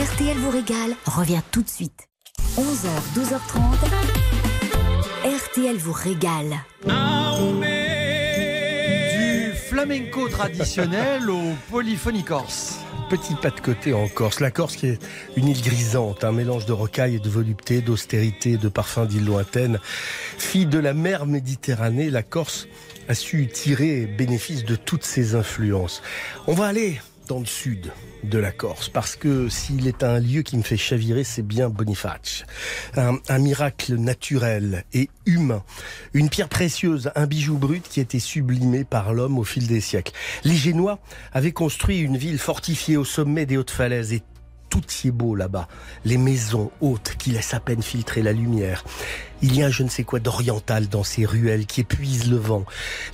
RTL 0.02 0.38
vous 0.38 0.50
régale 0.50 0.96
revient 1.04 1.42
tout 1.50 1.60
de 1.62 1.68
suite. 1.68 2.08
11h, 2.56 3.20
12h30. 3.20 4.31
RTL 5.52 5.76
vous 5.76 5.92
régale. 5.92 6.64
Du 9.14 9.52
flamenco 9.54 10.28
traditionnel 10.30 11.28
au 11.28 11.52
polyphonie 11.70 12.24
corse. 12.24 12.78
Petit 13.10 13.34
pas 13.34 13.50
de 13.50 13.60
côté 13.60 13.92
en 13.92 14.08
Corse. 14.08 14.40
La 14.40 14.50
Corse 14.50 14.76
qui 14.76 14.86
est 14.86 14.98
une 15.36 15.48
île 15.48 15.60
grisante, 15.60 16.24
un 16.24 16.32
mélange 16.32 16.64
de 16.64 16.72
rocailles 16.72 17.16
et 17.16 17.20
de 17.20 17.28
volupté, 17.28 17.82
d'austérité, 17.82 18.56
de 18.56 18.68
parfums 18.70 19.06
d'îles 19.06 19.26
lointaines. 19.26 19.78
Fille 20.38 20.64
de 20.64 20.78
la 20.78 20.94
mer 20.94 21.26
Méditerranée, 21.26 22.08
la 22.08 22.22
Corse 22.22 22.66
a 23.08 23.14
su 23.14 23.46
tirer 23.46 24.06
bénéfice 24.06 24.64
de 24.64 24.76
toutes 24.76 25.04
ses 25.04 25.34
influences. 25.34 26.02
On 26.46 26.54
va 26.54 26.66
aller 26.66 26.98
dans 27.28 27.38
le 27.38 27.46
sud 27.46 27.92
de 28.24 28.38
la 28.38 28.52
Corse, 28.52 28.88
parce 28.88 29.16
que 29.16 29.48
s'il 29.48 29.86
est 29.86 30.02
un 30.02 30.18
lieu 30.18 30.42
qui 30.42 30.56
me 30.56 30.62
fait 30.62 30.76
chavirer, 30.76 31.24
c'est 31.24 31.42
bien 31.42 31.68
Boniface. 31.68 32.44
Un, 32.96 33.38
miracle 33.38 33.96
naturel 33.96 34.84
et 34.92 35.10
humain. 35.26 35.64
Une 36.14 36.28
pierre 36.28 36.48
précieuse, 36.48 37.10
un 37.16 37.26
bijou 37.26 37.56
brut 37.56 37.86
qui 37.88 38.00
a 38.00 38.02
été 38.02 38.18
sublimé 38.18 38.84
par 38.84 39.12
l'homme 39.12 39.38
au 39.38 39.44
fil 39.44 39.66
des 39.66 39.80
siècles. 39.80 40.12
Les 40.44 40.54
Génois 40.54 40.98
avaient 41.32 41.52
construit 41.52 41.98
une 41.98 42.16
ville 42.16 42.38
fortifiée 42.38 42.96
au 42.96 43.04
sommet 43.04 43.46
des 43.46 43.56
hautes 43.56 43.70
falaises 43.70 44.12
et 44.12 44.22
tout 44.70 44.82
y 45.04 45.08
est 45.08 45.10
beau 45.10 45.34
là-bas. 45.34 45.68
Les 46.04 46.16
maisons 46.16 46.70
hautes 46.80 47.16
qui 47.18 47.30
laissent 47.30 47.54
à 47.54 47.60
peine 47.60 47.82
filtrer 47.82 48.22
la 48.22 48.32
lumière. 48.32 48.84
Il 49.42 49.54
y 49.54 49.62
a 49.62 49.66
un 49.66 49.70
je 49.70 49.82
ne 49.82 49.88
sais 49.88 50.04
quoi 50.04 50.20
d'oriental 50.20 50.88
dans 50.88 51.04
ces 51.04 51.26
ruelles 51.26 51.66
qui 51.66 51.82
épuisent 51.82 52.30
le 52.30 52.38
vent. 52.38 52.64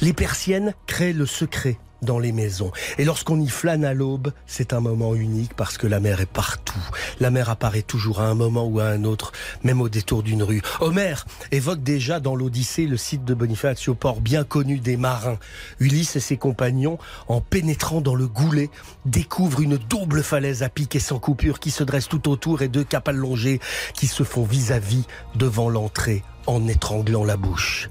Les 0.00 0.12
persiennes 0.12 0.74
créent 0.86 1.12
le 1.12 1.26
secret 1.26 1.78
dans 2.02 2.18
les 2.18 2.32
maisons. 2.32 2.70
Et 2.98 3.04
lorsqu'on 3.04 3.40
y 3.40 3.48
flâne 3.48 3.84
à 3.84 3.94
l'aube, 3.94 4.32
c'est 4.46 4.72
un 4.72 4.80
moment 4.80 5.14
unique 5.14 5.54
parce 5.54 5.78
que 5.78 5.86
la 5.86 6.00
mer 6.00 6.20
est 6.20 6.26
partout. 6.26 6.78
La 7.20 7.30
mer 7.30 7.50
apparaît 7.50 7.82
toujours 7.82 8.20
à 8.20 8.26
un 8.26 8.34
moment 8.34 8.66
ou 8.66 8.80
à 8.80 8.86
un 8.86 9.04
autre, 9.04 9.32
même 9.62 9.80
au 9.80 9.88
détour 9.88 10.22
d'une 10.22 10.42
rue. 10.42 10.62
Homère 10.80 11.26
évoque 11.52 11.82
déjà 11.82 12.20
dans 12.20 12.36
l'Odyssée 12.36 12.86
le 12.86 12.96
site 12.96 13.24
de 13.24 13.34
Bonifacio, 13.34 13.94
port 13.94 14.20
bien 14.20 14.44
connu 14.44 14.78
des 14.78 14.96
marins. 14.96 15.38
Ulysse 15.80 16.16
et 16.16 16.20
ses 16.20 16.36
compagnons, 16.36 16.98
en 17.26 17.40
pénétrant 17.40 18.00
dans 18.00 18.14
le 18.14 18.26
goulet, 18.26 18.70
découvrent 19.04 19.60
une 19.60 19.76
double 19.76 20.22
falaise 20.22 20.62
à 20.62 20.68
pic 20.68 20.94
et 20.94 21.00
sans 21.00 21.18
coupure 21.18 21.60
qui 21.60 21.70
se 21.70 21.84
dresse 21.84 22.08
tout 22.08 22.28
autour 22.28 22.62
et 22.62 22.68
deux 22.68 22.84
caps 22.84 23.08
allongés 23.08 23.60
qui 23.94 24.06
se 24.06 24.22
font 24.22 24.44
vis-à-vis 24.44 25.04
devant 25.34 25.68
l'entrée 25.68 26.22
en 26.46 26.66
étranglant 26.66 27.24
la 27.24 27.36
bouche 27.36 27.90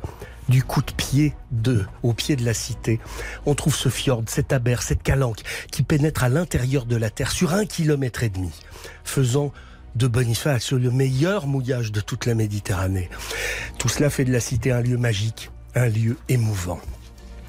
du 0.50 0.64
coup 0.64 0.82
de 0.82 0.92
pied 0.92 1.34
de 1.52 1.86
au 2.04 2.14
pied 2.14 2.36
de 2.36 2.46
la 2.46 2.54
cité, 2.54 3.00
on 3.46 3.56
trouve 3.56 3.76
ce 3.76 3.90
fjord, 3.90 4.24
cette 4.28 4.54
aber, 4.54 4.82
cette 4.82 5.04
calanque 5.04 5.42
qui 5.72 5.84
pénètre 5.84 6.24
à 6.24 6.30
l'intérieur 6.30 6.86
de 6.86 6.96
la 6.96 7.10
terre 7.10 7.32
sur 7.32 7.54
un 7.54 7.66
kilomètre 7.66 8.24
et 8.24 8.30
demi, 8.30 8.52
faisant 9.04 9.52
de 9.96 10.08
Boniface 10.08 10.72
le 10.74 10.92
meilleur 10.92 11.48
mouillage 11.48 11.92
de 11.92 12.02
toute 12.02 12.26
la 12.26 12.36
Méditerranée. 12.36 13.10
Tout 13.80 13.90
cela 13.90 14.10
fait 14.10 14.26
de 14.26 14.32
la 14.32 14.40
cité 14.40 14.72
un 14.72 14.82
lieu 14.82 14.98
magique, 14.98 15.50
un 15.76 15.88
lieu 15.88 16.18
émouvant. 16.30 16.80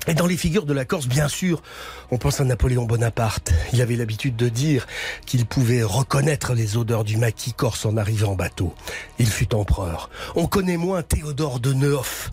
Et 0.06 0.14
dans 0.14 0.26
les 0.26 0.38
figures 0.38 0.64
de 0.64 0.72
la 0.72 0.86
Corse, 0.86 1.06
bien 1.06 1.28
sûr, 1.28 1.62
on 2.10 2.16
pense 2.16 2.40
à 2.40 2.44
Napoléon 2.44 2.86
Bonaparte. 2.86 3.52
Il 3.74 3.82
avait 3.82 3.96
l'habitude 3.96 4.36
de 4.36 4.48
dire 4.48 4.86
qu'il 5.26 5.44
pouvait 5.44 5.82
reconnaître 5.82 6.54
les 6.54 6.78
odeurs 6.78 7.04
du 7.04 7.18
maquis 7.18 7.52
corse 7.52 7.84
en 7.84 7.98
arrivant 7.98 8.32
en 8.32 8.34
bateau. 8.34 8.74
Il 9.18 9.26
fut 9.26 9.54
empereur. 9.54 10.08
On 10.34 10.46
connaît 10.46 10.78
moins 10.78 11.02
Théodore 11.02 11.60
de 11.60 11.74
Neuf, 11.74 12.30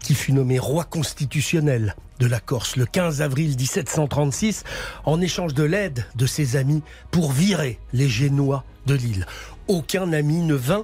qui 0.00 0.14
fut 0.14 0.32
nommé 0.32 0.58
roi 0.58 0.84
constitutionnel 0.84 1.94
de 2.18 2.26
la 2.26 2.40
Corse 2.40 2.76
le 2.76 2.86
15 2.86 3.22
avril 3.22 3.56
1736 3.56 4.64
en 5.04 5.20
échange 5.20 5.54
de 5.54 5.62
l'aide 5.62 6.04
de 6.16 6.26
ses 6.26 6.56
amis 6.56 6.82
pour 7.10 7.32
virer 7.32 7.78
les 7.92 8.08
Génois 8.08 8.64
de 8.86 8.94
l'île. 8.94 9.26
Aucun 9.68 10.12
ami 10.12 10.40
ne 10.40 10.54
vint. 10.54 10.82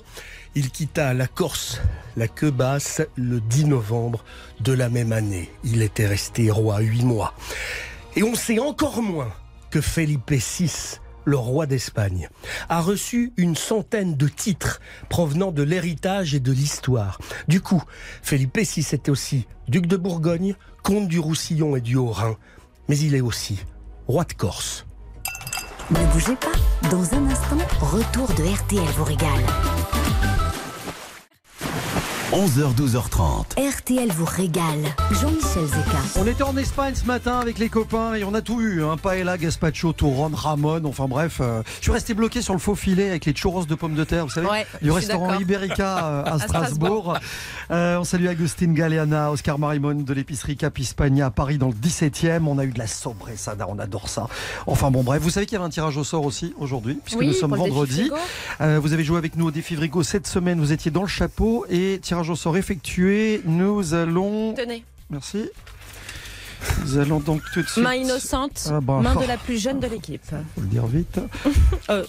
Il 0.54 0.70
quitta 0.70 1.14
la 1.14 1.26
Corse, 1.26 1.80
la 2.16 2.28
queue 2.28 2.52
basse, 2.52 3.02
le 3.16 3.40
10 3.40 3.66
novembre 3.66 4.24
de 4.60 4.72
la 4.72 4.88
même 4.88 5.12
année. 5.12 5.50
Il 5.64 5.82
était 5.82 6.06
resté 6.06 6.50
roi 6.50 6.78
huit 6.80 7.02
mois. 7.02 7.34
Et 8.14 8.22
on 8.22 8.34
sait 8.34 8.60
encore 8.60 9.02
moins 9.02 9.32
que 9.70 9.80
Felipe 9.80 10.30
VI 10.30 11.00
le 11.24 11.36
roi 11.36 11.66
d'Espagne, 11.66 12.28
a 12.68 12.80
reçu 12.80 13.32
une 13.36 13.56
centaine 13.56 14.16
de 14.16 14.28
titres 14.28 14.80
provenant 15.08 15.52
de 15.52 15.62
l'héritage 15.62 16.34
et 16.34 16.40
de 16.40 16.52
l'histoire. 16.52 17.18
Du 17.48 17.60
coup, 17.60 17.82
Felipe 18.22 18.58
VI 18.58 18.86
était 18.92 19.10
aussi 19.10 19.46
duc 19.68 19.86
de 19.86 19.96
Bourgogne, 19.96 20.54
comte 20.82 21.08
du 21.08 21.18
Roussillon 21.18 21.76
et 21.76 21.80
du 21.80 21.96
Haut-Rhin, 21.96 22.36
mais 22.88 22.98
il 22.98 23.14
est 23.14 23.20
aussi 23.20 23.58
roi 24.06 24.24
de 24.24 24.34
Corse. 24.34 24.86
Ne 25.90 26.12
bougez 26.12 26.36
pas, 26.36 26.88
dans 26.88 27.14
un 27.14 27.30
instant, 27.30 27.58
retour 27.80 28.28
de 28.28 28.44
RTL 28.44 28.84
vous 28.96 29.04
régale. 29.04 29.44
11h, 32.34 32.74
12h30. 32.74 33.44
RTL 33.78 34.10
vous 34.10 34.24
régale. 34.24 34.82
Jean-Michel 35.12 35.66
Zeka. 35.66 35.98
On 36.20 36.26
était 36.26 36.42
en 36.42 36.56
Espagne 36.56 36.94
ce 36.96 37.04
matin 37.04 37.38
avec 37.38 37.58
les 37.60 37.68
copains 37.68 38.14
et 38.14 38.24
on 38.24 38.34
a 38.34 38.42
tout 38.42 38.60
eu. 38.60 38.82
Hein. 38.82 38.96
Paella, 39.00 39.38
gazpacho, 39.38 39.92
touron, 39.92 40.30
ramon, 40.34 40.80
enfin 40.84 41.06
bref. 41.06 41.38
euh, 41.40 41.62
je 41.78 41.82
suis 41.84 41.92
resté 41.92 42.12
bloqué 42.12 42.42
sur 42.42 42.52
le 42.52 42.58
faux 42.58 42.74
filet 42.74 43.08
avec 43.10 43.24
les 43.26 43.34
churros 43.34 43.64
de 43.66 43.74
pommes 43.76 43.94
de 43.94 44.02
terre, 44.02 44.24
vous 44.24 44.32
savez, 44.32 44.48
Ouais, 44.48 44.66
du 44.82 44.90
restaurant. 44.90 45.38
Iberica 45.38 45.98
euh, 46.04 46.24
à 46.24 46.34
À 46.34 46.38
Strasbourg. 46.40 47.16
Euh, 47.70 47.98
on 47.98 48.04
salue 48.04 48.26
Agustin 48.26 48.72
Galeana, 48.72 49.30
Oscar 49.30 49.60
Marimon 49.60 49.94
de 49.94 50.12
l'épicerie 50.12 50.56
Cap 50.56 50.76
Hispania 50.76 51.26
à 51.26 51.30
Paris 51.30 51.58
dans 51.58 51.68
le 51.68 51.74
17e. 51.74 52.46
On 52.48 52.58
a 52.58 52.64
eu 52.64 52.72
de 52.72 52.78
la 52.80 52.88
sobressada, 52.88 53.66
on 53.68 53.78
adore 53.78 54.08
ça. 54.08 54.26
Enfin 54.66 54.90
bon 54.90 55.04
bref, 55.04 55.22
vous 55.22 55.30
savez 55.30 55.46
qu'il 55.46 55.54
y 55.54 55.56
avait 55.58 55.66
un 55.66 55.70
tirage 55.70 55.96
au 55.98 56.04
sort 56.04 56.24
aussi 56.24 56.52
aujourd'hui, 56.58 56.98
puisque 57.04 57.20
Oui, 57.20 57.28
nous 57.28 57.32
sommes 57.32 57.54
vendredi. 57.54 58.00
frigo. 58.08 58.16
Euh, 58.60 58.80
vous 58.82 58.92
avez 58.92 59.04
joué 59.04 59.18
avec 59.18 59.36
nous 59.36 59.46
au 59.46 59.50
défi 59.52 59.76
Vrigo 59.76 60.02
cette 60.02 60.26
semaine, 60.26 60.58
vous 60.58 60.72
étiez 60.72 60.90
dans 60.90 61.02
le 61.02 61.08
chapeau 61.08 61.64
et 61.70 62.00
tirage 62.02 62.23
au 62.30 62.36
sort 62.36 62.56
effectué. 62.56 63.40
Nous 63.44 63.94
allons... 63.94 64.54
Tenez, 64.54 64.84
Merci. 65.10 65.48
Nous 66.82 66.98
allons 66.98 67.20
donc 67.20 67.42
tout 67.52 67.60
de 67.62 67.66
suite... 67.68 67.84
main 67.84 67.94
innocente, 67.94 68.68
Ah 68.70 68.80
bah. 68.80 69.00
main 69.02 69.14
de 69.16 69.26
la 69.26 69.36
plus 69.36 69.60
jeune 69.62 69.80
de 69.80 69.86
l'équipe. 69.86 70.22
Faut 70.54 70.60
le 70.60 70.66
dire 70.66 70.86
vite. 70.86 71.20
Euh, 71.90 72.04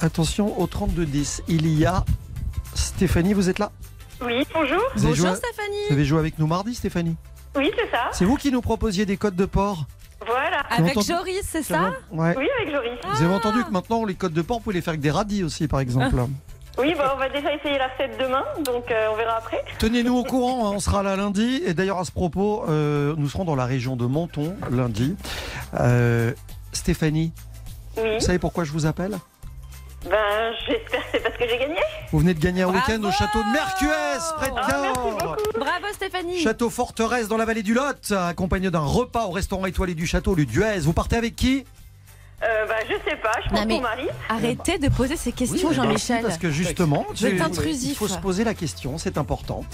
Attention 0.00 0.60
au 0.60 0.66
32-10. 0.66 1.42
Il 1.46 1.68
y 1.78 1.86
a 1.86 2.04
Stéphanie, 2.74 3.34
vous 3.34 3.48
êtes 3.48 3.60
là? 3.60 3.70
Oui, 4.24 4.44
bonjour. 4.52 4.80
Vous 4.96 5.08
Bonjour 5.08 5.26
joué- 5.28 5.36
Stéphanie. 5.36 5.76
Vous 5.88 5.94
avez 5.94 6.04
joué 6.04 6.18
avec 6.18 6.38
nous 6.40 6.46
mardi, 6.48 6.74
Stéphanie? 6.74 7.14
Oui, 7.56 7.70
c'est 7.76 7.90
ça. 7.90 8.08
C'est 8.12 8.24
vous 8.24 8.36
qui 8.36 8.50
nous 8.50 8.60
proposiez 8.62 9.06
des 9.06 9.16
codes 9.16 9.36
de 9.36 9.44
port? 9.46 9.84
Voilà. 10.26 10.60
Avec 10.70 10.96
entendu- 10.96 11.06
Joris, 11.12 11.42
c'est 11.44 11.62
ça 11.62 11.92
Ouais. 12.10 12.34
Oui, 12.36 12.46
avec 12.60 12.72
Joris. 12.74 12.90
Vous 13.14 13.24
avez 13.24 13.34
entendu 13.34 13.62
que 13.64 13.70
maintenant, 13.70 14.04
les 14.04 14.14
codes 14.14 14.32
de 14.32 14.42
port, 14.42 14.58
vous 14.58 14.64
pouvez 14.64 14.74
les 14.74 14.80
faire 14.82 14.92
avec 14.92 15.00
des 15.00 15.10
radis 15.10 15.44
aussi, 15.44 15.68
par 15.68 15.78
exemple. 15.80 16.16
Oui, 16.78 16.94
bah, 16.96 17.12
on 17.14 17.18
va 17.18 17.28
déjà 17.28 17.52
essayer 17.54 17.76
la 17.78 17.88
recette 17.88 18.18
demain, 18.18 18.44
donc 18.64 18.90
euh, 18.90 19.08
on 19.12 19.16
verra 19.16 19.36
après. 19.36 19.62
Tenez-nous 19.78 20.16
au 20.16 20.24
courant, 20.24 20.66
hein, 20.68 20.72
on 20.74 20.80
sera 20.80 21.02
là 21.02 21.16
lundi. 21.16 21.62
Et 21.66 21.74
d'ailleurs, 21.74 21.98
à 21.98 22.04
ce 22.04 22.12
propos, 22.12 22.64
euh, 22.68 23.14
nous 23.18 23.28
serons 23.28 23.44
dans 23.44 23.54
la 23.54 23.66
région 23.66 23.94
de 23.94 24.06
Menton 24.06 24.56
lundi. 24.70 25.14
Euh, 25.78 26.32
Stéphanie, 26.72 27.32
Oui. 27.98 28.14
vous 28.14 28.20
savez 28.20 28.38
pourquoi 28.38 28.64
je 28.64 28.72
vous 28.72 28.86
appelle? 28.86 29.18
Ben, 30.08 30.16
j'espère 30.66 31.00
que 31.02 31.06
c'est 31.12 31.22
parce 31.22 31.36
que 31.36 31.46
j'ai 31.46 31.58
gagné. 31.58 31.76
Vous 32.10 32.18
venez 32.18 32.34
de 32.34 32.40
gagner 32.40 32.62
un 32.62 32.68
week-end 32.68 33.00
au 33.04 33.12
château 33.12 33.38
de 33.38 33.52
Mercuès, 33.52 34.32
près 34.38 34.48
de 34.48 34.54
Ah, 34.56 34.66
Cahors. 34.68 34.94
beaucoup. 35.20 35.58
Bravo 35.60 35.86
Stéphanie. 35.92 36.40
Château 36.40 36.70
Forteresse 36.70 37.28
dans 37.28 37.36
la 37.36 37.44
vallée 37.44 37.62
du 37.62 37.74
Lot, 37.74 38.10
accompagné 38.12 38.70
d'un 38.70 38.80
repas 38.80 39.26
au 39.26 39.30
restaurant 39.30 39.66
étoilé 39.66 39.94
du 39.94 40.06
château, 40.06 40.34
le 40.34 40.44
Duez. 40.46 40.80
Vous 40.80 40.92
partez 40.94 41.16
avec 41.16 41.36
qui? 41.36 41.64
Euh, 42.44 42.66
ben, 42.66 42.74
je 42.88 42.94
sais 43.10 43.16
pas, 43.16 43.32
je 43.44 43.50
pense 43.50 43.60
Non, 43.60 43.66
mais. 43.66 43.80
Arrêtez 44.28 44.78
de 44.78 44.88
poser 44.88 45.16
ces 45.16 45.32
questions, 45.32 45.68
Oui, 45.68 45.74
Jean-Michel. 45.74 46.22
Parce 46.22 46.38
que 46.38 46.50
justement, 46.50 47.06
tu- 47.14 47.40
intrusif. 47.40 47.90
il 47.92 47.94
faut 47.96 48.08
se 48.08 48.18
poser 48.18 48.42
la 48.44 48.54
question, 48.54 48.98
c'est 48.98 49.16
important. 49.18 49.64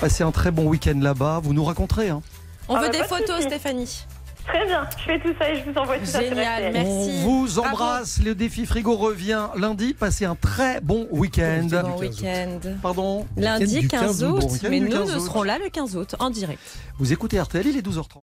Passez 0.00 0.22
un 0.24 0.30
très 0.30 0.50
bon 0.50 0.64
week-end 0.66 0.98
là-bas, 1.00 1.40
vous 1.42 1.52
nous 1.52 1.64
raconterez. 1.64 2.08
hein. 2.08 2.22
On 2.68 2.76
Ah, 2.76 2.80
veut 2.80 2.86
bah, 2.86 2.92
des 2.92 2.98
de 3.00 3.04
photos. 3.04 3.42
Stéphanie. 3.42 4.04
Très 4.46 4.64
bien, 4.64 4.88
je 4.98 5.04
fais 5.04 5.20
tout 5.20 5.34
ça 5.38 5.50
et 5.50 5.56
je 5.56 5.70
vous 5.70 5.76
envoie 5.78 5.98
tout 5.98 6.06
ça. 6.06 6.20
Génial, 6.22 6.72
merci. 6.72 6.88
On 6.88 7.28
vous 7.28 7.58
embrasse, 7.58 8.20
le 8.24 8.34
défi 8.34 8.64
frigo 8.64 8.96
revient 8.96 9.48
lundi. 9.56 9.92
Passez 9.92 10.24
un 10.24 10.34
très 10.36 10.80
bon 10.80 11.06
week-end. 11.10 11.66
Bon 11.70 11.98
week-end. 11.98 12.58
Pardon 12.82 13.26
Lundi 13.36 13.80
du 13.80 13.88
15 13.88 14.00
15 14.00 14.24
août, 14.24 14.40
Bon 14.40 14.58
mais 14.70 14.80
nous, 14.80 14.88
15 14.88 15.14
nous 15.14 15.20
serons 15.26 15.42
là 15.42 15.58
le 15.62 15.68
15 15.68 15.96
août 15.96 16.14
en 16.18 16.30
direct. 16.30 16.60
Vous 16.98 17.12
écoutez 17.12 17.38
RTL, 17.38 17.66
il 17.66 17.76
est 17.76 17.82
12h30. 17.82 18.20